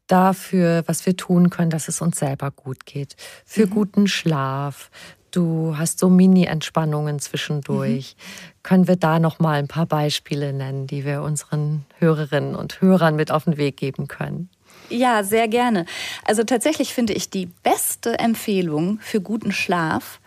dafür, 0.09 0.83
was 0.87 1.07
wir 1.07 1.17
tun 1.17 1.49
können, 1.49 1.71
dass 1.71 1.87
es 1.87 2.01
uns 2.01 2.19
selber 2.19 2.51
gut 2.51 2.87
geht. 2.87 3.15
Für 3.45 3.67
mhm. 3.67 3.71
guten 3.71 4.07
Schlaf. 4.09 4.91
Du 5.35 5.75
hast 5.77 5.99
so 5.99 6.09
Mini-Entspannungen 6.09 7.19
zwischendurch. 7.19 8.17
Mhm. 8.17 8.63
Können 8.63 8.89
wir 8.89 8.97
da 8.97 9.19
noch 9.19 9.39
mal 9.39 9.59
ein 9.59 9.69
paar 9.69 9.87
Beispiele 9.87 10.53
nennen, 10.53 10.87
die 10.87 11.05
wir 11.05 11.23
unseren 11.23 11.85
Hörerinnen 11.99 12.55
und 12.55 12.81
Hörern 12.81 13.17
mit 13.17 13.31
auf 13.31 13.45
den 13.45 13.57
Weg 13.57 13.77
geben 13.77 14.09
können? 14.09 14.49
Ja, 14.91 15.25
sehr 15.25 15.49
gerne. 15.49 15.87
Also 16.25 16.45
tatsächlich 16.45 16.95
finde 16.95 17.15
ich 17.15 17.31
die 17.31 17.47
beste 17.63 18.19
Empfehlung 18.19 18.99
für 19.01 19.21
guten 19.21 19.53
Schlaf 19.53 20.21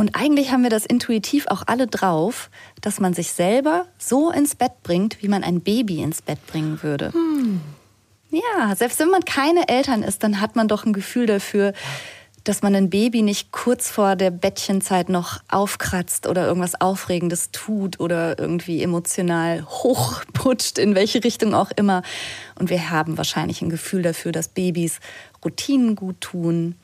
und 0.00 0.16
eigentlich 0.16 0.50
haben 0.50 0.62
wir 0.62 0.70
das 0.70 0.86
intuitiv 0.86 1.46
auch 1.48 1.64
alle 1.66 1.86
drauf, 1.86 2.48
dass 2.80 3.00
man 3.00 3.12
sich 3.12 3.32
selber 3.32 3.84
so 3.98 4.30
ins 4.30 4.54
Bett 4.54 4.82
bringt, 4.82 5.22
wie 5.22 5.28
man 5.28 5.44
ein 5.44 5.60
Baby 5.60 6.00
ins 6.00 6.22
Bett 6.22 6.38
bringen 6.46 6.82
würde. 6.82 7.12
Hm. 7.12 7.60
Ja, 8.30 8.74
selbst 8.76 8.98
wenn 8.98 9.10
man 9.10 9.26
keine 9.26 9.68
Eltern 9.68 10.02
ist, 10.02 10.22
dann 10.22 10.40
hat 10.40 10.56
man 10.56 10.68
doch 10.68 10.86
ein 10.86 10.94
Gefühl 10.94 11.26
dafür, 11.26 11.74
dass 12.50 12.62
man 12.62 12.74
ein 12.74 12.90
Baby 12.90 13.22
nicht 13.22 13.52
kurz 13.52 13.92
vor 13.92 14.16
der 14.16 14.32
Bettchenzeit 14.32 15.08
noch 15.08 15.40
aufkratzt 15.48 16.26
oder 16.26 16.48
irgendwas 16.48 16.80
Aufregendes 16.80 17.52
tut 17.52 18.00
oder 18.00 18.40
irgendwie 18.40 18.82
emotional 18.82 19.64
hochputscht, 19.64 20.76
in 20.76 20.96
welche 20.96 21.22
Richtung 21.22 21.54
auch 21.54 21.70
immer. 21.70 22.02
Und 22.58 22.68
wir 22.68 22.90
haben 22.90 23.16
wahrscheinlich 23.16 23.62
ein 23.62 23.70
Gefühl 23.70 24.02
dafür, 24.02 24.32
dass 24.32 24.48
Babys 24.48 24.98
Routinen 25.44 25.94
gut 25.94 26.20
tun, 26.20 26.74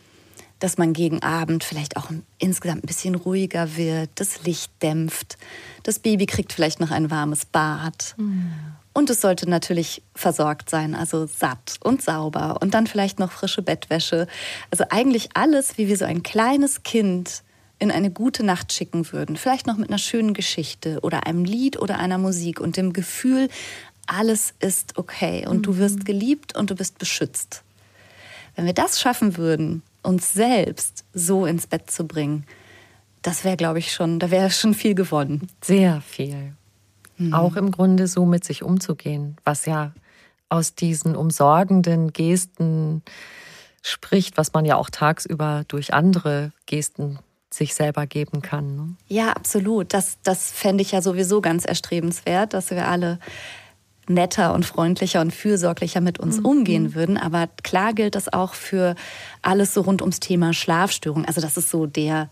dass 0.61 0.79
man 0.79 0.93
gegen 0.93 1.25
Abend 1.25 1.65
vielleicht 1.65 1.97
auch 1.97 2.11
insgesamt 2.39 2.85
ein 2.85 2.87
bisschen 2.87 3.17
ruhiger 3.17 3.77
wird, 3.77 4.11
das 4.15 4.45
Licht 4.45 4.71
dämpft, 4.83 5.37
das 5.83 5.99
Baby 5.99 6.27
kriegt 6.27 6.53
vielleicht 6.53 6.79
noch 6.79 6.93
ein 6.93 7.11
warmes 7.11 7.45
Bad. 7.45 8.15
Mhm. 8.19 8.53
Und 8.97 9.11
es 9.11 9.21
sollte 9.21 9.47
natürlich 9.47 10.01
versorgt 10.15 10.71
sein, 10.71 10.95
also 10.95 11.27
satt 11.27 11.77
und 11.85 12.01
sauber 12.01 12.57
und 12.63 12.73
dann 12.73 12.87
vielleicht 12.87 13.19
noch 13.19 13.31
frische 13.31 13.61
Bettwäsche. 13.61 14.27
Also 14.71 14.85
eigentlich 14.89 15.29
alles, 15.35 15.77
wie 15.77 15.87
wir 15.87 15.99
so 15.99 16.07
ein 16.07 16.23
kleines 16.23 16.83
Kind 16.83 17.43
in 17.79 17.91
eine 17.91 18.11
gute 18.11 18.43
Nacht 18.43 18.73
schicken 18.73 19.13
würden. 19.13 19.37
Vielleicht 19.37 19.67
noch 19.67 19.77
mit 19.77 19.91
einer 19.91 19.99
schönen 19.99 20.33
Geschichte 20.33 21.01
oder 21.03 21.27
einem 21.27 21.45
Lied 21.45 21.79
oder 21.79 21.99
einer 21.99 22.17
Musik 22.17 22.59
und 22.59 22.79
dem 22.79 22.95
Gefühl, 22.95 23.51
alles 24.07 24.55
ist 24.61 24.97
okay 24.97 25.47
und 25.47 25.59
mhm. 25.59 25.63
du 25.65 25.77
wirst 25.77 26.07
geliebt 26.07 26.57
und 26.57 26.71
du 26.71 26.75
bist 26.75 26.97
beschützt. 26.97 27.65
Wenn 28.55 28.65
wir 28.65 28.73
das 28.73 28.99
schaffen 28.99 29.37
würden, 29.37 29.83
uns 30.03 30.33
selbst 30.33 31.05
so 31.13 31.45
ins 31.45 31.67
Bett 31.67 31.91
zu 31.91 32.07
bringen, 32.07 32.47
das 33.21 33.45
wäre, 33.45 33.59
glaube 33.59 33.79
ich, 33.79 33.93
schon, 33.93 34.21
da 34.21 34.31
wäre 34.31 34.51
schon 34.51 34.73
viel 34.73 34.95
gewonnen. 34.95 35.49
Sehr 35.61 36.01
viel. 36.01 36.55
Mhm. 37.19 37.35
Auch 37.35 37.57
im 37.57 37.71
Grunde 37.71 38.07
so 38.07 38.27
mit 38.27 38.45
sich 38.45 38.63
umzugehen, 38.63 39.37
was 39.45 39.67
ja 39.67 39.93
aus 40.49 40.75
diesen 40.75 41.17
umsorgenden 41.17 42.13
Gesten 42.13 43.03
spricht, 43.83 44.37
was 44.37 44.53
man 44.53 44.65
ja 44.65 44.77
auch 44.77 44.91
tagsüber 44.91 45.65
durch 45.69 45.95
andere 45.95 46.53
Gesten 46.67 47.19
sich 47.51 47.75
selber 47.75 48.07
geben 48.07 48.43
kann. 48.43 48.77
Ne? 48.77 48.97
Ja, 49.09 49.33
absolut. 49.33 49.95
Das, 49.95 50.19
das 50.23 50.51
fände 50.51 50.83
ich 50.83 50.93
ja 50.93 51.03
sowieso 51.03 51.41
ganz 51.41 51.65
erstrebenswert, 51.65 52.53
dass 52.53 52.71
wir 52.71 52.89
alle 52.89 53.19
netter 54.09 54.55
und 54.55 54.65
freundlicher 54.65 55.21
und 55.21 55.33
fürsorglicher 55.33 56.01
mit 56.01 56.19
uns 56.19 56.39
mhm. 56.39 56.47
umgehen 56.47 56.95
würden. 56.95 57.17
Aber 57.17 57.49
klar 57.63 57.93
gilt 57.93 58.15
das 58.15 58.33
auch 58.33 58.55
für 58.55 58.95
alles 59.43 59.75
so 59.75 59.81
rund 59.81 60.03
ums 60.03 60.21
Thema 60.21 60.53
Schlafstörung. 60.53 61.25
Also 61.25 61.41
das 61.41 61.57
ist 61.57 61.71
so 61.71 61.87
der 61.87 62.29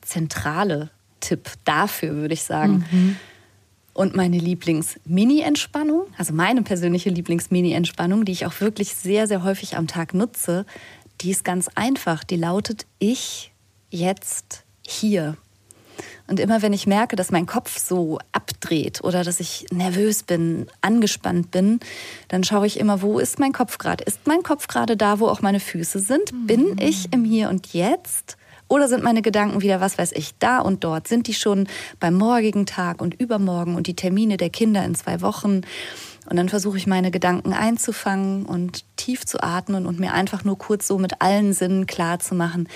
zentrale 0.00 0.90
Tipp 1.20 1.50
dafür, 1.64 2.14
würde 2.14 2.34
ich 2.34 2.42
sagen. 2.42 2.84
Mhm. 2.90 3.16
Und 3.98 4.14
meine 4.14 4.38
Lieblings-Mini-Entspannung, 4.38 6.04
also 6.16 6.32
meine 6.32 6.62
persönliche 6.62 7.10
Lieblings-Mini-Entspannung, 7.10 8.24
die 8.24 8.30
ich 8.30 8.46
auch 8.46 8.60
wirklich 8.60 8.94
sehr, 8.94 9.26
sehr 9.26 9.42
häufig 9.42 9.76
am 9.76 9.88
Tag 9.88 10.14
nutze, 10.14 10.66
die 11.20 11.32
ist 11.32 11.44
ganz 11.44 11.66
einfach. 11.74 12.22
Die 12.22 12.36
lautet 12.36 12.86
Ich 13.00 13.50
jetzt 13.90 14.62
hier. 14.86 15.36
Und 16.28 16.38
immer 16.38 16.62
wenn 16.62 16.72
ich 16.72 16.86
merke, 16.86 17.16
dass 17.16 17.32
mein 17.32 17.46
Kopf 17.46 17.76
so 17.76 18.20
abdreht 18.30 19.02
oder 19.02 19.24
dass 19.24 19.40
ich 19.40 19.66
nervös 19.72 20.22
bin, 20.22 20.68
angespannt 20.80 21.50
bin, 21.50 21.80
dann 22.28 22.44
schaue 22.44 22.68
ich 22.68 22.78
immer, 22.78 23.02
wo 23.02 23.18
ist 23.18 23.40
mein 23.40 23.52
Kopf 23.52 23.78
gerade? 23.78 24.04
Ist 24.04 24.28
mein 24.28 24.44
Kopf 24.44 24.68
gerade 24.68 24.96
da, 24.96 25.18
wo 25.18 25.26
auch 25.26 25.42
meine 25.42 25.58
Füße 25.58 25.98
sind? 25.98 26.30
Bin 26.46 26.74
mhm. 26.74 26.78
ich 26.78 27.12
im 27.12 27.24
Hier 27.24 27.48
und 27.48 27.72
Jetzt? 27.72 28.36
Oder 28.68 28.88
sind 28.88 29.02
meine 29.02 29.22
Gedanken 29.22 29.62
wieder, 29.62 29.80
was 29.80 29.98
weiß 29.98 30.12
ich, 30.12 30.36
da 30.38 30.60
und 30.60 30.84
dort? 30.84 31.08
Sind 31.08 31.26
die 31.26 31.34
schon 31.34 31.66
beim 32.00 32.14
morgigen 32.14 32.66
Tag 32.66 33.00
und 33.00 33.18
übermorgen 33.18 33.74
und 33.74 33.86
die 33.86 33.96
Termine 33.96 34.36
der 34.36 34.50
Kinder 34.50 34.84
in 34.84 34.94
zwei 34.94 35.22
Wochen? 35.22 35.62
Und 36.28 36.36
dann 36.36 36.50
versuche 36.50 36.76
ich 36.76 36.86
meine 36.86 37.10
Gedanken 37.10 37.54
einzufangen 37.54 38.44
und 38.44 38.84
tief 38.96 39.24
zu 39.24 39.42
atmen 39.42 39.86
und 39.86 39.98
mir 39.98 40.12
einfach 40.12 40.44
nur 40.44 40.58
kurz 40.58 40.86
so 40.86 40.98
mit 40.98 41.22
allen 41.22 41.54
Sinnen 41.54 41.86
klar 41.86 42.18
zu 42.18 42.34
machen, 42.34 42.68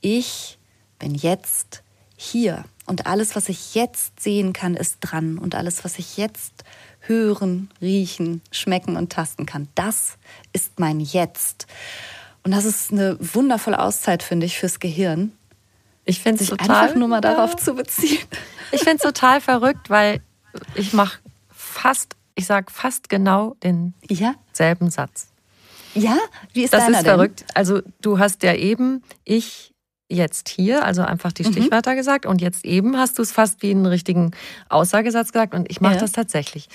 ich 0.00 0.58
bin 1.00 1.14
jetzt 1.14 1.82
hier 2.16 2.64
und 2.86 3.06
alles, 3.06 3.34
was 3.34 3.48
ich 3.48 3.74
jetzt 3.74 4.20
sehen 4.20 4.52
kann, 4.52 4.76
ist 4.76 4.98
dran 5.00 5.38
und 5.38 5.54
alles, 5.54 5.84
was 5.84 5.98
ich 5.98 6.16
jetzt 6.16 6.64
hören, 7.00 7.70
riechen, 7.80 8.42
schmecken 8.52 8.96
und 8.96 9.10
tasten 9.10 9.46
kann, 9.46 9.68
das 9.74 10.18
ist 10.52 10.78
mein 10.78 11.00
Jetzt. 11.00 11.66
Und 12.42 12.52
das 12.52 12.64
ist 12.64 12.92
eine 12.92 13.16
wundervolle 13.20 13.80
Auszeit, 13.80 14.22
finde 14.22 14.46
ich, 14.46 14.58
fürs 14.58 14.80
Gehirn. 14.80 15.32
Ich 16.04 16.20
finde 16.20 16.42
es 16.42 16.50
total 16.50 16.70
einfach 16.70 16.96
nur 16.96 17.08
mal 17.08 17.20
darauf 17.20 17.56
zu 17.62 17.74
beziehen. 17.74 18.26
Ich 18.72 18.80
finde 18.80 18.96
es 18.96 19.02
total 19.02 19.40
verrückt, 19.40 19.90
weil 19.90 20.20
ich 20.74 20.92
mache 20.92 21.18
fast, 21.48 22.16
ich 22.34 22.46
sage 22.46 22.66
fast 22.72 23.08
genau 23.08 23.56
denselben 23.62 24.86
ja? 24.86 24.90
Satz. 24.90 25.28
Ja, 25.94 26.18
wie 26.52 26.62
ist 26.62 26.72
das? 26.72 26.86
Das 26.86 26.90
ist 26.90 26.96
denn? 26.98 27.04
verrückt. 27.04 27.44
Also 27.54 27.80
du 28.00 28.18
hast 28.18 28.42
ja 28.42 28.54
eben 28.54 29.02
ich 29.24 29.74
jetzt 30.10 30.48
hier, 30.48 30.84
also 30.84 31.02
einfach 31.02 31.32
die 31.32 31.44
mhm. 31.44 31.52
Stichwörter 31.52 31.92
mhm. 31.92 31.96
gesagt 31.96 32.26
und 32.26 32.40
jetzt 32.40 32.64
eben 32.64 32.96
hast 32.96 33.18
du 33.18 33.22
es 33.22 33.30
fast 33.30 33.62
wie 33.62 33.70
einen 33.70 33.86
richtigen 33.86 34.32
Aussagesatz 34.68 35.32
gesagt 35.32 35.54
und 35.54 35.70
ich 35.70 35.80
mache 35.80 35.94
ja. 35.94 36.00
das 36.00 36.12
tatsächlich. 36.12 36.68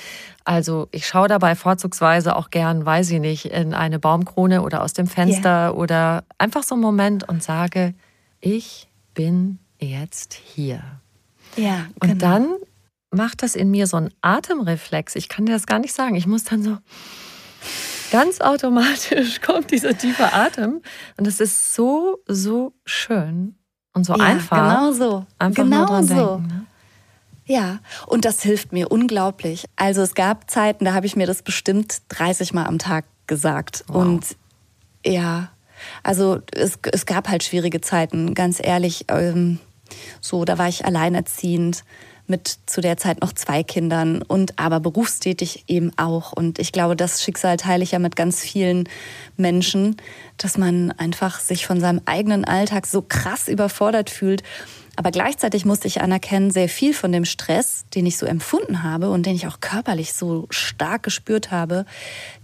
Also 0.45 0.87
ich 0.91 1.05
schaue 1.05 1.27
dabei 1.27 1.55
vorzugsweise 1.55 2.35
auch 2.35 2.49
gern, 2.49 2.85
weiß 2.85 3.11
ich 3.11 3.19
nicht, 3.19 3.45
in 3.47 3.73
eine 3.73 3.99
Baumkrone 3.99 4.61
oder 4.61 4.81
aus 4.81 4.93
dem 4.93 5.07
Fenster 5.07 5.49
ja. 5.49 5.71
oder 5.71 6.23
einfach 6.37 6.63
so 6.63 6.75
einen 6.75 6.81
Moment 6.81 7.27
und 7.27 7.43
sage, 7.43 7.93
ich 8.39 8.87
bin 9.15 9.57
jetzt 9.79 10.35
hier. 10.35 10.83
Ja, 11.55 11.87
und 11.99 12.09
genau. 12.09 12.19
dann 12.19 12.55
macht 13.11 13.41
das 13.41 13.55
in 13.55 13.71
mir 13.71 13.87
so 13.87 13.97
einen 13.97 14.13
Atemreflex. 14.21 15.15
Ich 15.15 15.29
kann 15.29 15.45
dir 15.45 15.53
das 15.53 15.65
gar 15.65 15.79
nicht 15.79 15.93
sagen. 15.93 16.15
Ich 16.15 16.27
muss 16.27 16.43
dann 16.43 16.61
so 16.61 16.77
ganz 18.11 18.41
automatisch 18.41 19.41
kommt 19.45 19.71
dieser 19.71 19.97
tiefe 19.97 20.33
Atem. 20.33 20.81
Und 21.17 21.27
es 21.27 21.39
ist 21.39 21.73
so, 21.73 22.19
so 22.27 22.73
schön 22.85 23.55
und 23.93 24.05
so 24.05 24.15
ja, 24.15 24.23
einfach. 24.23 24.57
Genau 24.57 24.91
so. 24.91 25.25
Einfach 25.39 25.63
genau 25.63 25.77
nur 25.77 25.87
dran 25.87 26.07
so. 26.07 26.15
denken. 26.15 26.47
Ne? 26.47 26.65
Ja, 27.47 27.79
und 28.07 28.25
das 28.25 28.41
hilft 28.41 28.73
mir 28.73 28.91
unglaublich. 28.91 29.65
Also 29.75 30.01
es 30.01 30.15
gab 30.15 30.49
Zeiten, 30.49 30.85
da 30.85 30.93
habe 30.93 31.05
ich 31.05 31.15
mir 31.15 31.27
das 31.27 31.43
bestimmt 31.43 32.01
30 32.09 32.53
Mal 32.53 32.65
am 32.65 32.79
Tag 32.79 33.05
gesagt. 33.27 33.83
Wow. 33.87 33.97
Und 33.97 34.35
ja, 35.05 35.51
also 36.03 36.39
es, 36.51 36.79
es 36.91 37.05
gab 37.05 37.29
halt 37.29 37.43
schwierige 37.43 37.81
Zeiten, 37.81 38.33
ganz 38.33 38.59
ehrlich. 38.61 39.05
Ähm, 39.09 39.59
so, 40.21 40.45
da 40.45 40.57
war 40.57 40.67
ich 40.67 40.85
alleinerziehend 40.85 41.83
mit 42.27 42.57
zu 42.65 42.81
der 42.81 42.97
Zeit 42.97 43.21
noch 43.21 43.33
zwei 43.33 43.61
Kindern 43.63 44.21
und 44.21 44.57
aber 44.57 44.79
berufstätig 44.79 45.65
eben 45.67 45.91
auch. 45.97 46.31
Und 46.31 46.57
ich 46.59 46.71
glaube, 46.71 46.95
das 46.95 47.23
Schicksal 47.23 47.57
teile 47.57 47.83
ich 47.83 47.91
ja 47.91 47.99
mit 47.99 48.15
ganz 48.15 48.41
vielen 48.41 48.89
Menschen, 49.37 49.97
dass 50.37 50.57
man 50.57 50.91
einfach 50.91 51.39
sich 51.39 51.67
von 51.67 51.79
seinem 51.79 52.01
eigenen 52.05 52.45
Alltag 52.45 52.87
so 52.87 53.03
krass 53.03 53.47
überfordert 53.47 54.09
fühlt. 54.09 54.41
Aber 54.95 55.11
gleichzeitig 55.11 55.65
musste 55.65 55.87
ich 55.87 56.01
anerkennen, 56.01 56.51
sehr 56.51 56.69
viel 56.69 56.93
von 56.93 57.11
dem 57.11 57.25
Stress, 57.25 57.85
den 57.93 58.05
ich 58.05 58.17
so 58.17 58.25
empfunden 58.25 58.81
habe 58.81 59.09
und 59.09 59.25
den 59.25 59.35
ich 59.35 59.45
auch 59.45 59.59
körperlich 59.59 60.13
so 60.13 60.47
stark 60.49 61.03
gespürt 61.03 61.51
habe, 61.51 61.85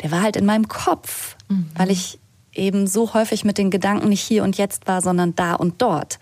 der 0.04 0.12
war 0.12 0.22
halt 0.22 0.36
in 0.36 0.46
meinem 0.46 0.68
Kopf, 0.68 1.38
mhm. 1.48 1.70
weil 1.76 1.90
ich 1.92 2.20
eben 2.54 2.88
so 2.88 3.14
häufig 3.14 3.44
mit 3.44 3.58
den 3.58 3.72
Gedanken 3.72 4.10
nicht 4.10 4.22
hier 4.22 4.44
und 4.44 4.58
jetzt 4.58 4.88
war, 4.88 5.02
sondern 5.02 5.36
da 5.36 5.54
und 5.54 5.82
dort. 5.82 6.20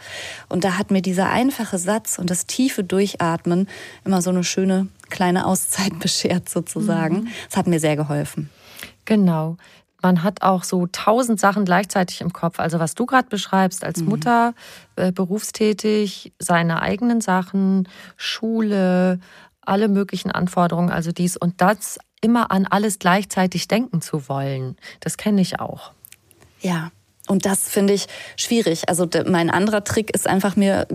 Und 0.47 0.63
da 0.63 0.77
hat 0.77 0.91
mir 0.91 1.01
dieser 1.01 1.29
einfache 1.29 1.77
Satz 1.77 2.19
und 2.19 2.29
das 2.29 2.45
tiefe 2.45 2.83
Durchatmen 2.83 3.67
immer 4.05 4.21
so 4.21 4.29
eine 4.29 4.43
schöne 4.43 4.87
kleine 5.09 5.45
Auszeit 5.45 5.99
beschert 5.99 6.49
sozusagen. 6.49 7.21
Mhm. 7.21 7.27
Das 7.47 7.57
hat 7.57 7.67
mir 7.67 7.79
sehr 7.79 7.95
geholfen. 7.95 8.49
Genau. 9.05 9.57
Man 10.01 10.23
hat 10.23 10.43
auch 10.43 10.63
so 10.63 10.87
tausend 10.87 11.39
Sachen 11.39 11.65
gleichzeitig 11.65 12.21
im 12.21 12.31
Kopf. 12.31 12.59
Also 12.59 12.79
was 12.79 12.95
du 12.95 13.05
gerade 13.05 13.27
beschreibst, 13.27 13.83
als 13.83 14.01
mhm. 14.01 14.09
Mutter 14.09 14.53
äh, 14.95 15.11
berufstätig, 15.11 16.31
seine 16.39 16.81
eigenen 16.81 17.19
Sachen, 17.19 17.89
Schule, 18.15 19.19
alle 19.61 19.87
möglichen 19.87 20.31
Anforderungen, 20.31 20.89
also 20.89 21.11
dies 21.11 21.35
und 21.35 21.61
das 21.61 21.99
immer 22.21 22.51
an 22.51 22.65
alles 22.65 22.99
gleichzeitig 22.99 23.67
denken 23.67 24.01
zu 24.01 24.29
wollen. 24.29 24.77
Das 24.99 25.17
kenne 25.17 25.41
ich 25.41 25.59
auch. 25.59 25.91
Ja. 26.61 26.91
Und 27.27 27.45
das 27.45 27.69
finde 27.69 27.93
ich 27.93 28.07
schwierig. 28.37 28.89
Also 28.89 29.07
mein 29.27 29.51
anderer 29.51 29.83
Trick 29.83 30.09
ist 30.09 30.27
einfach 30.27 30.55
mir 30.55 30.87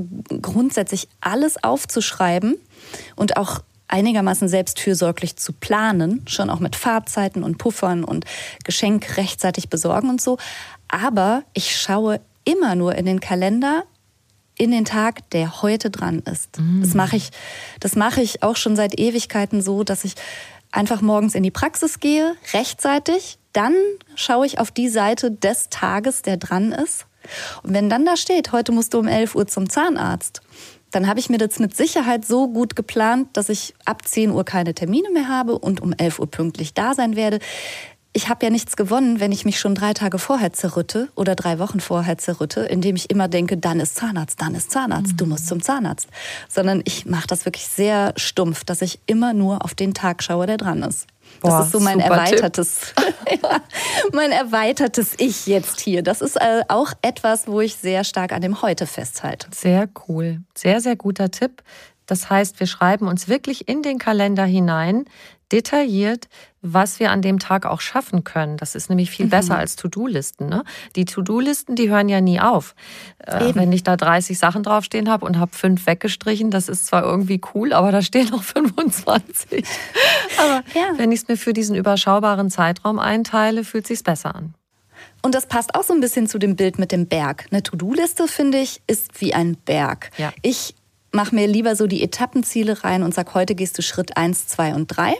grundsätzlich 0.42 1.08
alles 1.20 1.62
aufzuschreiben 1.62 2.56
und 3.14 3.36
auch 3.36 3.62
einigermaßen 3.86 4.48
selbstfürsorglich 4.48 5.36
zu 5.36 5.52
planen, 5.52 6.22
schon 6.26 6.50
auch 6.50 6.58
mit 6.58 6.74
Fahrzeiten 6.74 7.44
und 7.44 7.58
Puffern 7.58 8.02
und 8.02 8.24
Geschenk 8.64 9.16
rechtzeitig 9.16 9.68
besorgen 9.68 10.10
und 10.10 10.20
so. 10.20 10.38
Aber 10.88 11.44
ich 11.52 11.76
schaue 11.76 12.20
immer 12.44 12.74
nur 12.74 12.96
in 12.96 13.06
den 13.06 13.20
Kalender 13.20 13.84
in 14.56 14.70
den 14.70 14.84
Tag, 14.84 15.28
der 15.30 15.62
heute 15.62 15.90
dran 15.90 16.20
ist. 16.20 16.58
Mhm. 16.58 16.80
Das 16.80 16.94
mache 16.94 17.16
ich, 17.16 17.30
das 17.80 17.96
mache 17.96 18.20
ich 18.22 18.42
auch 18.42 18.56
schon 18.56 18.76
seit 18.76 18.98
Ewigkeiten 18.98 19.60
so, 19.62 19.82
dass 19.82 20.04
ich 20.04 20.14
einfach 20.74 21.00
morgens 21.00 21.34
in 21.34 21.42
die 21.42 21.50
Praxis 21.50 22.00
gehe, 22.00 22.34
rechtzeitig, 22.52 23.38
dann 23.52 23.74
schaue 24.16 24.46
ich 24.46 24.58
auf 24.58 24.70
die 24.70 24.88
Seite 24.88 25.30
des 25.30 25.68
Tages, 25.70 26.22
der 26.22 26.36
dran 26.36 26.72
ist. 26.72 27.06
Und 27.62 27.72
wenn 27.72 27.88
dann 27.88 28.04
da 28.04 28.16
steht, 28.16 28.52
heute 28.52 28.72
musst 28.72 28.92
du 28.92 28.98
um 28.98 29.08
11 29.08 29.34
Uhr 29.34 29.46
zum 29.46 29.68
Zahnarzt, 29.70 30.42
dann 30.90 31.08
habe 31.08 31.18
ich 31.18 31.28
mir 31.28 31.38
das 31.38 31.58
mit 31.58 31.74
Sicherheit 31.76 32.24
so 32.24 32.48
gut 32.48 32.76
geplant, 32.76 33.28
dass 33.32 33.48
ich 33.48 33.74
ab 33.84 34.06
10 34.06 34.30
Uhr 34.30 34.44
keine 34.44 34.74
Termine 34.74 35.10
mehr 35.10 35.28
habe 35.28 35.58
und 35.58 35.80
um 35.80 35.92
11 35.92 36.20
Uhr 36.20 36.30
pünktlich 36.30 36.74
da 36.74 36.94
sein 36.94 37.16
werde. 37.16 37.40
Ich 38.16 38.28
habe 38.28 38.46
ja 38.46 38.50
nichts 38.50 38.76
gewonnen, 38.76 39.18
wenn 39.18 39.32
ich 39.32 39.44
mich 39.44 39.58
schon 39.58 39.74
drei 39.74 39.92
Tage 39.92 40.20
vorher 40.20 40.52
zerrütte 40.52 41.08
oder 41.16 41.34
drei 41.34 41.58
Wochen 41.58 41.80
vorher 41.80 42.16
zerrütte, 42.16 42.60
indem 42.60 42.94
ich 42.94 43.10
immer 43.10 43.26
denke, 43.26 43.56
dann 43.56 43.80
ist 43.80 43.96
Zahnarzt, 43.96 44.40
dann 44.40 44.54
ist 44.54 44.70
Zahnarzt, 44.70 45.12
mhm. 45.12 45.16
du 45.16 45.26
musst 45.26 45.48
zum 45.48 45.60
Zahnarzt. 45.60 46.08
Sondern 46.48 46.80
ich 46.84 47.06
mache 47.06 47.26
das 47.26 47.44
wirklich 47.44 47.66
sehr 47.66 48.12
stumpf, 48.16 48.62
dass 48.62 48.82
ich 48.82 49.00
immer 49.06 49.34
nur 49.34 49.64
auf 49.64 49.74
den 49.74 49.94
Tag 49.94 50.22
schaue, 50.22 50.46
der 50.46 50.58
dran 50.58 50.84
ist. 50.84 51.08
Boah, 51.40 51.58
das 51.58 51.66
ist 51.66 51.72
so 51.72 51.80
mein 51.80 51.98
erweitertes, 51.98 52.94
ja, 53.42 53.60
mein 54.12 54.30
erweitertes 54.30 55.14
Ich 55.18 55.48
jetzt 55.48 55.80
hier. 55.80 56.02
Das 56.02 56.20
ist 56.20 56.36
äh, 56.36 56.62
auch 56.68 56.92
etwas, 57.02 57.48
wo 57.48 57.60
ich 57.60 57.74
sehr 57.74 58.04
stark 58.04 58.32
an 58.32 58.42
dem 58.42 58.62
Heute 58.62 58.86
festhalte. 58.86 59.48
Sehr 59.52 59.88
cool. 60.06 60.40
Sehr, 60.54 60.80
sehr 60.80 60.94
guter 60.94 61.32
Tipp. 61.32 61.64
Das 62.06 62.30
heißt, 62.30 62.60
wir 62.60 62.66
schreiben 62.66 63.08
uns 63.08 63.28
wirklich 63.28 63.66
in 63.68 63.82
den 63.82 63.98
Kalender 63.98 64.44
hinein, 64.44 65.06
detailliert, 65.54 66.28
was 66.62 66.98
wir 66.98 67.12
an 67.12 67.22
dem 67.22 67.38
Tag 67.38 67.64
auch 67.64 67.80
schaffen 67.80 68.24
können. 68.24 68.56
Das 68.56 68.74
ist 68.74 68.90
nämlich 68.90 69.10
viel 69.10 69.26
mhm. 69.26 69.30
besser 69.30 69.56
als 69.56 69.76
To-Do-Listen. 69.76 70.48
Ne? 70.48 70.64
Die 70.96 71.04
To-Do-Listen, 71.04 71.76
die 71.76 71.88
hören 71.88 72.08
ja 72.08 72.20
nie 72.20 72.40
auf. 72.40 72.74
Äh, 73.18 73.54
wenn 73.54 73.70
ich 73.70 73.84
da 73.84 73.96
30 73.96 74.36
Sachen 74.36 74.64
draufstehen 74.64 75.08
habe 75.08 75.24
und 75.24 75.38
habe 75.38 75.54
fünf 75.54 75.86
weggestrichen, 75.86 76.50
das 76.50 76.68
ist 76.68 76.86
zwar 76.86 77.04
irgendwie 77.04 77.40
cool, 77.54 77.72
aber 77.72 77.92
da 77.92 78.02
stehen 78.02 78.28
noch 78.30 78.42
25. 78.44 79.64
aber 80.38 80.64
ja. 80.74 80.96
wenn 80.96 81.12
ich 81.12 81.20
es 81.20 81.28
mir 81.28 81.36
für 81.36 81.52
diesen 81.52 81.76
überschaubaren 81.76 82.50
Zeitraum 82.50 82.98
einteile, 82.98 83.62
fühlt 83.62 83.86
sich 83.86 84.02
besser 84.02 84.34
an. 84.34 84.54
Und 85.22 85.34
das 85.34 85.46
passt 85.46 85.74
auch 85.74 85.84
so 85.84 85.94
ein 85.94 86.00
bisschen 86.00 86.26
zu 86.26 86.38
dem 86.38 86.56
Bild 86.56 86.78
mit 86.78 86.90
dem 86.90 87.06
Berg. 87.06 87.46
Eine 87.50 87.62
To-Do-Liste, 87.62 88.26
finde 88.26 88.58
ich, 88.58 88.82
ist 88.86 89.20
wie 89.20 89.34
ein 89.34 89.56
Berg. 89.56 90.10
Ja. 90.18 90.32
Ich 90.42 90.74
mache 91.12 91.34
mir 91.34 91.46
lieber 91.46 91.76
so 91.76 91.86
die 91.86 92.02
Etappenziele 92.02 92.84
rein 92.84 93.02
und 93.02 93.14
sage, 93.14 93.34
heute 93.34 93.54
gehst 93.54 93.78
du 93.78 93.82
Schritt 93.82 94.16
1, 94.16 94.48
2 94.48 94.74
und 94.74 94.88
3. 94.88 95.14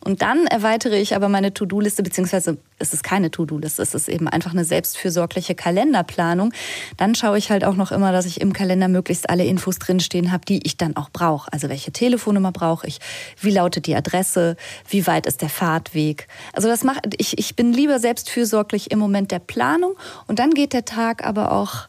Und 0.00 0.22
dann 0.22 0.46
erweitere 0.46 0.98
ich 0.98 1.14
aber 1.14 1.28
meine 1.28 1.54
To-Do-Liste, 1.54 2.02
beziehungsweise 2.02 2.58
es 2.78 2.92
ist 2.92 3.04
keine 3.04 3.30
To-Do-Liste, 3.30 3.82
es 3.82 3.94
ist 3.94 4.08
eben 4.08 4.28
einfach 4.28 4.52
eine 4.52 4.64
selbstfürsorgliche 4.64 5.54
Kalenderplanung. 5.54 6.52
Dann 6.96 7.14
schaue 7.14 7.38
ich 7.38 7.50
halt 7.50 7.64
auch 7.64 7.76
noch 7.76 7.92
immer, 7.92 8.12
dass 8.12 8.26
ich 8.26 8.40
im 8.40 8.52
Kalender 8.52 8.88
möglichst 8.88 9.30
alle 9.30 9.44
Infos 9.44 9.78
drinstehen 9.78 10.32
habe, 10.32 10.44
die 10.44 10.64
ich 10.66 10.76
dann 10.76 10.96
auch 10.96 11.10
brauche. 11.10 11.52
Also 11.52 11.68
welche 11.68 11.92
Telefonnummer 11.92 12.52
brauche 12.52 12.86
ich, 12.86 12.98
wie 13.40 13.50
lautet 13.50 13.86
die 13.86 13.94
Adresse, 13.94 14.56
wie 14.88 15.06
weit 15.06 15.26
ist 15.26 15.42
der 15.42 15.48
Fahrtweg. 15.48 16.26
Also 16.52 16.68
das 16.68 16.84
macht, 16.84 17.14
ich, 17.18 17.38
ich 17.38 17.56
bin 17.56 17.72
lieber 17.72 17.98
selbstfürsorglich 17.98 18.90
im 18.90 18.98
Moment 18.98 19.30
der 19.30 19.38
Planung 19.38 19.94
und 20.26 20.38
dann 20.38 20.50
geht 20.50 20.72
der 20.72 20.84
Tag 20.84 21.24
aber 21.24 21.52
auch 21.52 21.88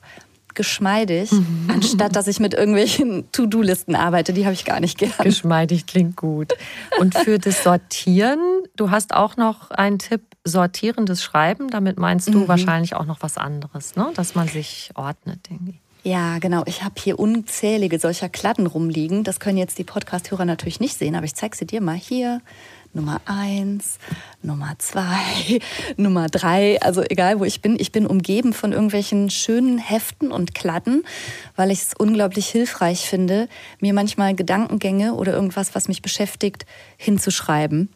geschmeidig, 0.56 1.32
mhm. 1.32 1.70
anstatt 1.72 2.16
dass 2.16 2.28
ich 2.28 2.39
mit 2.39 2.54
irgendwelchen 2.54 3.32
To-Do-Listen 3.32 3.95
arbeite. 3.95 4.34
Die 4.34 4.45
habe 4.45 4.54
ich 4.54 4.66
gar 4.66 4.80
nicht 4.80 4.97
gern. 4.97 5.12
Geschmeidig 5.24 5.86
klingt 5.86 6.16
gut. 6.16 6.54
Und 6.99 7.16
für 7.16 7.39
das 7.39 7.64
Sortieren, 7.64 8.39
du 8.76 8.91
hast 8.91 9.14
auch 9.14 9.38
noch 9.38 9.72
einen 9.72 9.99
Tipp, 9.99 10.22
sortierendes 10.43 11.24
Schreiben. 11.24 11.70
Damit 11.70 11.97
meinst 11.97 12.28
du 12.28 12.39
mhm. 12.39 12.47
wahrscheinlich 12.47 12.95
auch 12.95 13.06
noch 13.06 13.22
was 13.22 13.38
anderes, 13.38 13.95
ne? 13.95 14.12
dass 14.16 14.36
man 14.36 14.47
sich 14.47 14.91
ordnet, 14.95 15.49
denke 15.49 15.72
ich. 15.72 15.80
Ja, 16.04 16.39
genau. 16.39 16.64
Ich 16.66 16.84
habe 16.84 16.95
hier 16.97 17.18
unzählige 17.18 17.97
solcher 17.97 18.28
Kladden 18.28 18.68
rumliegen. 18.68 19.24
Das 19.24 19.39
können 19.39 19.58
jetzt 19.58 19.80
die 19.80 19.86
Podcast-Hörer 19.86 20.43
natürlich 20.43 20.82
nicht 20.82 20.97
sehen, 20.97 21.16
aber 21.16 21.26
ich 21.26 21.34
zeige 21.34 21.56
sie 21.56 21.66
dir 21.66 21.80
mal 21.80 21.95
hier. 21.95 22.41
Nummer 22.94 23.22
eins, 23.26 23.98
Nummer 24.44 24.76
zwei, 24.78 25.60
Nummer 25.98 26.28
drei, 26.28 26.80
also 26.82 27.02
egal 27.02 27.39
wo 27.39 27.44
ich 27.44 27.62
bin, 27.62 27.76
ich 27.80 27.91
bin 27.91 28.06
umgeben 28.06 28.54
von 28.54 28.72
irgendwelchen 28.72 29.32
schönen 29.32 29.80
Heften 29.80 30.32
und 30.32 30.54
Kladden, 30.54 31.04
weil 31.56 31.72
ich 31.72 31.82
es 31.82 31.94
unglaublich 31.98 32.48
hilfreich 32.48 33.10
finde, 33.10 33.50
mir 33.80 33.94
manchmal 33.94 34.36
Gedankengänge 34.36 35.16
oder 35.16 35.34
irgendwas, 35.34 35.74
was 35.74 35.88
mich 35.88 36.04
beschäftigt, 36.04 36.68
hinzuschreiben. 36.98 37.89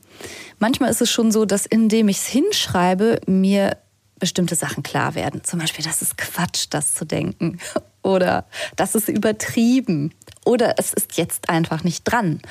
Manchmal 0.57 0.89
ist 0.89 1.01
es 1.01 1.11
schon 1.11 1.31
so, 1.31 1.45
dass 1.45 1.67
indem 1.67 2.09
ich 2.09 2.17
es 2.17 2.27
hinschreibe, 2.27 3.21
mir 3.27 3.77
bestimmte 4.19 4.55
Sachen 4.55 4.83
klar 4.83 5.15
werden. 5.15 5.43
Zum 5.43 5.59
Beispiel, 5.59 5.85
das 5.85 6.01
ist 6.01 6.17
Quatsch, 6.17 6.65
das 6.69 6.93
zu 6.95 7.05
denken. 7.05 7.59
Oder 8.01 8.45
das 8.75 8.95
ist 8.95 9.09
übertrieben. 9.09 10.13
Oder 10.45 10.75
es 10.77 10.93
ist 10.93 11.17
jetzt 11.17 11.49
einfach 11.49 11.83
nicht 11.83 12.03
dran. 12.03 12.41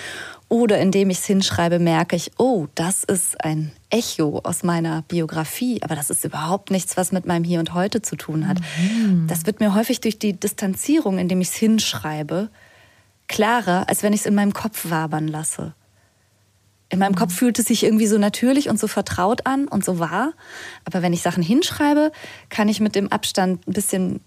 Oder 0.49 0.79
indem 0.79 1.11
ich 1.11 1.19
es 1.19 1.27
hinschreibe, 1.27 1.81
merke 1.81 2.15
ich, 2.15 2.31
oh, 2.39 2.67
das 2.77 3.03
ist 3.03 3.43
ein 3.45 3.73
Echo 3.91 4.41
aus 4.45 4.63
meiner 4.63 5.03
Biografie, 5.03 5.83
aber 5.83 5.97
das 5.97 6.09
ist 6.09 6.25
überhaupt 6.25 6.71
nichts, 6.71 6.97
was 6.97 7.11
mit 7.11 7.27
meinem 7.27 7.43
Hier 7.43 7.59
und 7.59 7.75
Heute 7.75 8.01
zu 8.01 8.15
tun 8.15 8.47
hat. 8.47 8.61
Mhm. 8.81 9.27
Das 9.27 9.47
wird 9.47 9.59
mir 9.59 9.75
häufig 9.75 10.01
durch 10.01 10.21
die 10.21 10.35
Distanzierung, 10.35 11.19
indem 11.19 11.41
ich 11.41 11.49
es 11.49 11.57
hinschreibe, 11.57 12.49
klarer, 13.27 13.89
als 13.89 14.05
wenn 14.05 14.13
ich 14.13 14.21
es 14.21 14.27
in 14.27 14.37
meinem 14.37 14.53
Kopf 14.53 14.89
wabern 14.89 15.27
lasse. 15.27 15.75
In 16.91 17.01
meinem 17.01 17.13
mhm. 17.13 17.17
Kopf 17.17 17.35
fühlt 17.35 17.59
es 17.59 17.67
sich 17.67 17.83
irgendwie 17.83 18.07
so 18.07 18.17
natürlich 18.17 18.69
und 18.69 18.79
so 18.79 18.87
vertraut 18.87 19.47
an 19.47 19.67
und 19.67 19.85
so 19.85 19.99
wahr. 19.99 20.33
Aber 20.85 21.03
wenn 21.03 21.13
ich 21.13 21.23
Sachen 21.23 21.43
hinschreibe, 21.43 22.13
kann 22.51 22.69
ich 22.69 22.79
mit 22.79 22.95
dem 22.95 23.11
Abstand 23.11 23.67
ein 23.67 23.73
bisschen 23.73 24.21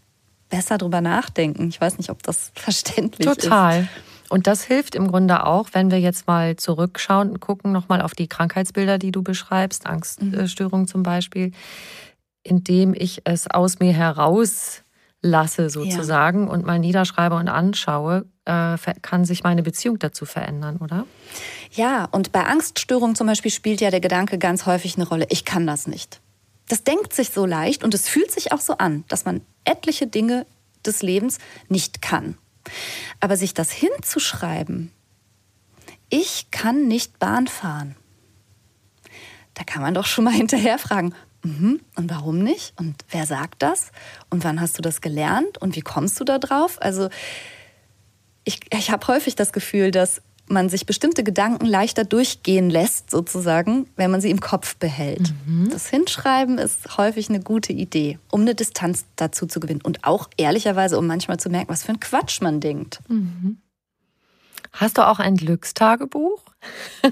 besser 0.49 0.77
drüber 0.77 0.99
nachdenken. 0.99 1.69
Ich 1.69 1.79
weiß 1.79 1.97
nicht, 1.97 2.09
ob 2.09 2.23
das 2.23 2.51
verständlich 2.55 3.25
Total. 3.25 3.37
ist. 3.37 3.43
Total. 3.43 3.87
Und 4.29 4.47
das 4.47 4.63
hilft 4.63 4.95
im 4.95 5.07
Grunde 5.07 5.45
auch, 5.45 5.69
wenn 5.73 5.91
wir 5.91 5.99
jetzt 5.99 6.27
mal 6.27 6.55
zurückschauen 6.55 7.31
und 7.31 7.39
gucken 7.39 7.71
nochmal 7.71 8.01
auf 8.01 8.13
die 8.13 8.27
Krankheitsbilder, 8.27 8.97
die 8.97 9.11
du 9.11 9.23
beschreibst, 9.23 9.87
Angststörung 9.87 10.87
zum 10.87 11.03
Beispiel, 11.03 11.51
indem 12.43 12.93
ich 12.93 13.21
es 13.25 13.49
aus 13.49 13.79
mir 13.79 13.93
heraus 13.93 14.83
lasse 15.21 15.69
sozusagen 15.69 16.45
ja. 16.45 16.53
und 16.53 16.65
mal 16.65 16.79
niederschreibe 16.79 17.35
und 17.35 17.49
anschaue, 17.49 18.25
äh, 18.45 18.77
kann 19.01 19.25
sich 19.25 19.43
meine 19.43 19.63
Beziehung 19.63 19.99
dazu 19.99 20.25
verändern, 20.25 20.77
oder? 20.77 21.05
Ja, 21.71 22.05
und 22.05 22.31
bei 22.31 22.45
Angststörungen 22.45 23.15
zum 23.15 23.27
Beispiel 23.27 23.51
spielt 23.51 23.81
ja 23.81 23.91
der 23.91 23.99
Gedanke 23.99 24.37
ganz 24.37 24.65
häufig 24.65 24.95
eine 24.95 25.07
Rolle, 25.07 25.27
ich 25.29 25.43
kann 25.43 25.67
das 25.67 25.87
nicht. 25.87 26.21
Das 26.69 26.83
denkt 26.83 27.13
sich 27.13 27.31
so 27.31 27.45
leicht 27.45 27.83
und 27.83 27.93
es 27.93 28.07
fühlt 28.07 28.31
sich 28.31 28.51
auch 28.53 28.61
so 28.61 28.77
an, 28.77 29.03
dass 29.07 29.25
man 29.25 29.41
etliche 29.65 30.07
Dinge 30.07 30.45
des 30.85 31.01
Lebens 31.01 31.39
nicht 31.67 32.01
kann. 32.01 32.37
Aber 33.19 33.37
sich 33.37 33.53
das 33.53 33.71
hinzuschreiben, 33.71 34.91
ich 36.09 36.51
kann 36.51 36.87
nicht 36.87 37.19
Bahn 37.19 37.47
fahren, 37.47 37.95
da 39.53 39.63
kann 39.63 39.81
man 39.81 39.93
doch 39.93 40.05
schon 40.05 40.23
mal 40.23 40.33
hinterher 40.33 40.79
fragen, 40.79 41.13
mhm, 41.43 41.81
und 41.95 42.09
warum 42.09 42.39
nicht? 42.39 42.73
Und 42.79 42.95
wer 43.09 43.25
sagt 43.25 43.61
das? 43.61 43.91
Und 44.29 44.43
wann 44.43 44.61
hast 44.61 44.77
du 44.77 44.81
das 44.81 45.01
gelernt? 45.01 45.57
Und 45.59 45.75
wie 45.75 45.81
kommst 45.81 46.19
du 46.19 46.23
da 46.23 46.39
drauf? 46.39 46.81
Also 46.81 47.09
ich, 48.43 48.59
ich 48.73 48.91
habe 48.91 49.07
häufig 49.07 49.35
das 49.35 49.53
Gefühl, 49.53 49.91
dass 49.91 50.21
man 50.49 50.69
sich 50.69 50.85
bestimmte 50.85 51.23
Gedanken 51.23 51.65
leichter 51.65 52.03
durchgehen 52.03 52.69
lässt, 52.69 53.11
sozusagen, 53.11 53.87
wenn 53.95 54.11
man 54.11 54.21
sie 54.21 54.29
im 54.29 54.39
Kopf 54.39 54.75
behält. 54.75 55.33
Mhm. 55.45 55.69
Das 55.71 55.89
Hinschreiben 55.89 56.57
ist 56.57 56.97
häufig 56.97 57.29
eine 57.29 57.39
gute 57.39 57.73
Idee, 57.73 58.19
um 58.31 58.41
eine 58.41 58.55
Distanz 58.55 59.05
dazu 59.15 59.45
zu 59.45 59.59
gewinnen. 59.59 59.81
Und 59.81 60.03
auch 60.03 60.29
ehrlicherweise, 60.37 60.97
um 60.97 61.07
manchmal 61.07 61.39
zu 61.39 61.49
merken, 61.49 61.69
was 61.69 61.83
für 61.83 61.91
ein 61.91 61.99
Quatsch 61.99 62.41
man 62.41 62.59
denkt. 62.59 62.99
Mhm. 63.07 63.57
Hast 64.71 64.97
du 64.97 65.07
auch 65.07 65.19
ein 65.19 65.35
Glückstagebuch? 65.35 66.41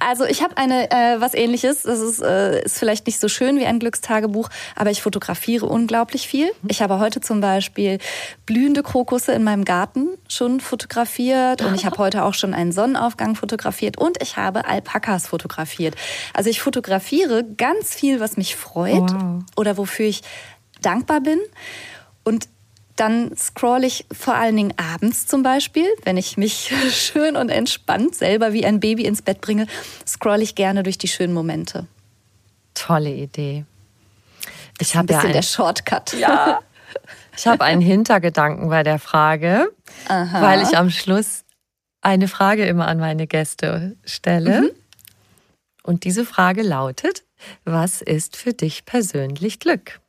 also 0.00 0.24
ich 0.24 0.42
habe 0.42 0.56
eine 0.56 0.90
äh, 0.90 1.20
was 1.20 1.34
ähnliches. 1.34 1.82
Das 1.82 2.00
ist, 2.00 2.20
äh, 2.22 2.62
ist 2.64 2.78
vielleicht 2.78 3.06
nicht 3.06 3.18
so 3.18 3.28
schön 3.28 3.58
wie 3.58 3.66
ein 3.66 3.78
Glückstagebuch, 3.78 4.48
aber 4.76 4.90
ich 4.90 5.02
fotografiere 5.02 5.66
unglaublich 5.66 6.28
viel. 6.28 6.50
Ich 6.68 6.82
habe 6.82 6.98
heute 6.98 7.20
zum 7.20 7.40
Beispiel 7.40 7.98
blühende 8.46 8.82
Krokusse 8.82 9.32
in 9.32 9.42
meinem 9.42 9.64
Garten 9.64 10.08
schon 10.28 10.60
fotografiert 10.60 11.62
und 11.62 11.74
ich 11.74 11.84
habe 11.84 11.98
heute 12.02 12.24
auch 12.24 12.34
schon 12.34 12.54
einen 12.54 12.72
Sonnenaufgang 12.72 13.34
fotografiert 13.34 13.98
und 13.98 14.22
ich 14.22 14.36
habe 14.36 14.66
Alpakas 14.66 15.26
fotografiert. 15.26 15.96
Also 16.32 16.50
ich 16.50 16.60
fotografiere 16.60 17.44
ganz 17.44 17.94
viel, 17.94 18.20
was 18.20 18.36
mich 18.36 18.54
freut 18.56 19.12
wow. 19.12 19.42
oder 19.56 19.76
wofür 19.76 20.06
ich 20.06 20.22
dankbar 20.80 21.20
bin. 21.20 21.40
Und 22.22 22.48
dann 22.96 23.36
scroll 23.36 23.84
ich 23.84 24.06
vor 24.12 24.34
allen 24.34 24.56
Dingen 24.56 24.74
abends 24.76 25.26
zum 25.26 25.42
Beispiel, 25.42 25.86
wenn 26.04 26.16
ich 26.16 26.36
mich 26.36 26.72
schön 26.90 27.36
und 27.36 27.48
entspannt 27.48 28.14
selber 28.14 28.52
wie 28.52 28.64
ein 28.64 28.80
Baby 28.80 29.04
ins 29.04 29.22
Bett 29.22 29.40
bringe, 29.40 29.66
scroll 30.06 30.42
ich 30.42 30.54
gerne 30.54 30.82
durch 30.82 30.98
die 30.98 31.08
schönen 31.08 31.34
Momente. 31.34 31.86
Tolle 32.74 33.12
Idee. 33.12 33.64
Ich 34.80 34.96
habe 34.96 35.12
ja 35.12 35.20
ein, 35.20 35.32
der 35.32 35.42
Shortcut. 35.42 36.14
Ja. 36.14 36.60
Ich 37.36 37.48
habe 37.48 37.64
einen 37.64 37.80
Hintergedanken 37.80 38.68
bei 38.68 38.84
der 38.84 39.00
Frage, 39.00 39.68
Aha. 40.06 40.40
weil 40.40 40.62
ich 40.62 40.76
am 40.76 40.90
Schluss 40.90 41.44
eine 42.00 42.28
Frage 42.28 42.64
immer 42.64 42.86
an 42.86 42.98
meine 42.98 43.26
Gäste 43.26 43.96
stelle. 44.04 44.60
Mhm. 44.62 44.70
Und 45.82 46.04
diese 46.04 46.24
Frage 46.24 46.62
lautet: 46.62 47.24
Was 47.64 48.02
ist 48.02 48.36
für 48.36 48.52
dich 48.52 48.84
persönlich 48.84 49.58
Glück? 49.58 50.00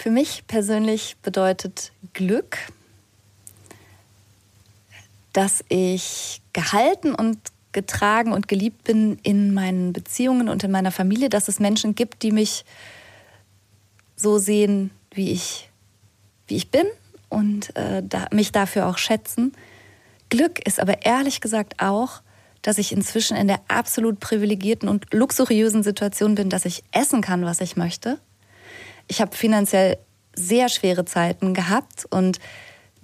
Für 0.00 0.10
mich 0.10 0.44
persönlich 0.46 1.18
bedeutet 1.20 1.92
Glück, 2.14 2.56
dass 5.34 5.62
ich 5.68 6.40
gehalten 6.54 7.14
und 7.14 7.36
getragen 7.72 8.32
und 8.32 8.48
geliebt 8.48 8.82
bin 8.84 9.18
in 9.22 9.52
meinen 9.52 9.92
Beziehungen 9.92 10.48
und 10.48 10.64
in 10.64 10.70
meiner 10.70 10.90
Familie, 10.90 11.28
dass 11.28 11.48
es 11.48 11.60
Menschen 11.60 11.94
gibt, 11.94 12.22
die 12.22 12.32
mich 12.32 12.64
so 14.16 14.38
sehen, 14.38 14.90
wie 15.10 15.32
ich, 15.32 15.68
wie 16.46 16.56
ich 16.56 16.70
bin 16.70 16.86
und 17.28 17.76
äh, 17.76 18.02
da, 18.02 18.26
mich 18.32 18.52
dafür 18.52 18.86
auch 18.86 18.96
schätzen. 18.96 19.52
Glück 20.30 20.66
ist 20.66 20.80
aber 20.80 21.04
ehrlich 21.04 21.42
gesagt 21.42 21.74
auch, 21.82 22.22
dass 22.62 22.78
ich 22.78 22.92
inzwischen 22.92 23.36
in 23.36 23.48
der 23.48 23.60
absolut 23.68 24.18
privilegierten 24.18 24.88
und 24.88 25.12
luxuriösen 25.12 25.82
Situation 25.82 26.36
bin, 26.36 26.48
dass 26.48 26.64
ich 26.64 26.84
essen 26.90 27.20
kann, 27.20 27.44
was 27.44 27.60
ich 27.60 27.76
möchte, 27.76 28.18
ich 29.10 29.20
habe 29.20 29.36
finanziell 29.36 29.98
sehr 30.34 30.68
schwere 30.68 31.04
Zeiten 31.04 31.52
gehabt 31.52 32.06
und 32.10 32.38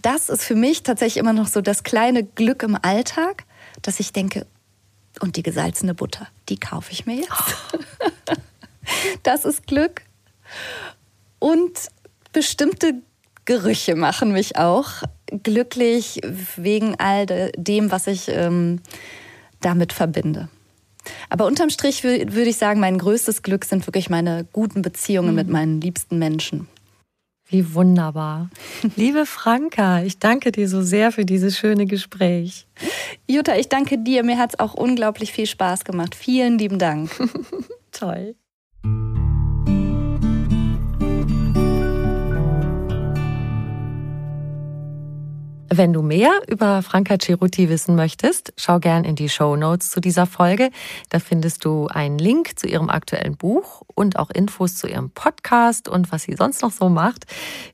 das 0.01 0.29
ist 0.29 0.45
für 0.45 0.55
mich 0.55 0.85
tatsächlich 0.85 1.17
immer 1.17 1.33
noch 1.33 1.49
so 1.49 1.61
das 1.61 1.83
kleine 1.83 2.23
Glück 2.23 2.63
im 2.63 2.79
Alltag, 2.81 3.45
dass 3.83 3.99
ich 3.99 4.13
denke, 4.13 4.47
und 5.21 5.37
die 5.37 5.43
gesalzene 5.43 5.95
Butter, 5.95 6.29
die 6.49 6.59
kaufe 6.59 6.93
ich 6.93 7.07
mir 7.07 7.17
jetzt. 7.17 7.55
das 9.25 9.45
ist 9.45 9.67
Glück. 9.67 10.03
Und 11.41 11.89
bestimmte 12.33 12.95
Gerüche 13.45 13.97
machen 13.97 14.33
mich 14.33 14.57
auch 14.57 15.03
glücklich 15.43 16.21
wegen 16.57 16.95
all 17.01 17.27
dem, 17.57 17.91
was 17.91 18.07
ich 18.07 18.29
ähm, 18.29 18.81
damit 19.61 19.93
verbinde. 19.93 20.49
Aber 21.29 21.47
unterm 21.47 21.71
Strich 21.71 22.05
würde 22.05 22.43
ich 22.43 22.57
sagen, 22.57 22.81
mein 22.81 22.99
größtes 22.99 23.43
Glück 23.43 23.65
sind 23.65 23.87
wirklich 23.87 24.11
meine 24.11 24.47
guten 24.53 24.83
Beziehungen 24.83 25.31
mhm. 25.31 25.35
mit 25.35 25.49
meinen 25.49 25.81
liebsten 25.81 26.19
Menschen. 26.19 26.69
Wie 27.49 27.75
wunderbar. 27.75 28.51
Liebe 28.97 29.25
Franka, 29.25 30.03
ich 30.03 30.19
danke 30.19 30.51
dir 30.51 30.69
so 30.69 30.83
sehr 30.83 31.13
für 31.13 31.25
dieses 31.25 31.57
schöne 31.57 31.87
Gespräch. 31.87 32.67
Jutta, 33.29 33.57
ich 33.57 33.69
danke 33.69 33.99
dir. 33.99 34.25
Mir 34.25 34.39
hat 34.39 34.55
es 34.55 34.59
auch 34.59 34.75
unglaublich 34.75 35.33
viel 35.33 35.47
Spaß 35.47 35.85
gemacht. 35.85 36.15
Vielen 36.15 36.59
lieben 36.59 36.79
Dank. 36.79 37.11
Toll. 37.93 38.35
Wenn 45.79 45.93
du 45.93 46.01
mehr 46.01 46.41
über 46.49 46.81
Franka 46.81 47.19
Ceruti 47.21 47.69
wissen 47.69 47.97
möchtest, 47.97 48.55
schau 48.57 48.81
gern 48.81 49.05
in 49.05 49.15
die 49.15 49.29
Show 49.29 49.57
Notes 49.57 49.91
zu 49.91 50.01
dieser 50.01 50.25
Folge. 50.25 50.71
Da 51.11 51.19
findest 51.19 51.67
du 51.67 51.87
einen 51.89 52.19
Link 52.19 52.59
zu 52.59 52.67
ihrem 52.67 52.89
aktuellen 52.89 53.37
Buch 53.37 53.83
und 53.95 54.19
auch 54.19 54.31
Infos 54.31 54.77
zu 54.77 54.87
ihrem 54.87 55.11
Podcast 55.11 55.87
und 55.87 56.11
was 56.11 56.23
sie 56.23 56.35
sonst 56.35 56.63
noch 56.63 56.71
so 56.71 56.89
macht. 56.89 57.27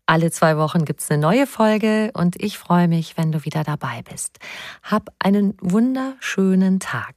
Alle 0.06 0.30
zwei 0.30 0.58
Wochen 0.58 0.84
gibt's 0.84 1.10
eine 1.10 1.20
neue 1.20 1.46
Folge 1.46 2.10
und 2.14 2.40
ich 2.40 2.58
freue 2.58 2.86
mich, 2.88 3.16
wenn 3.16 3.32
du 3.32 3.44
wieder 3.44 3.64
dabei 3.64 4.02
bist. 4.02 4.38
Hab 4.82 5.08
einen 5.18 5.56
wunderschönen 5.60 6.78
Tag. 6.78 7.16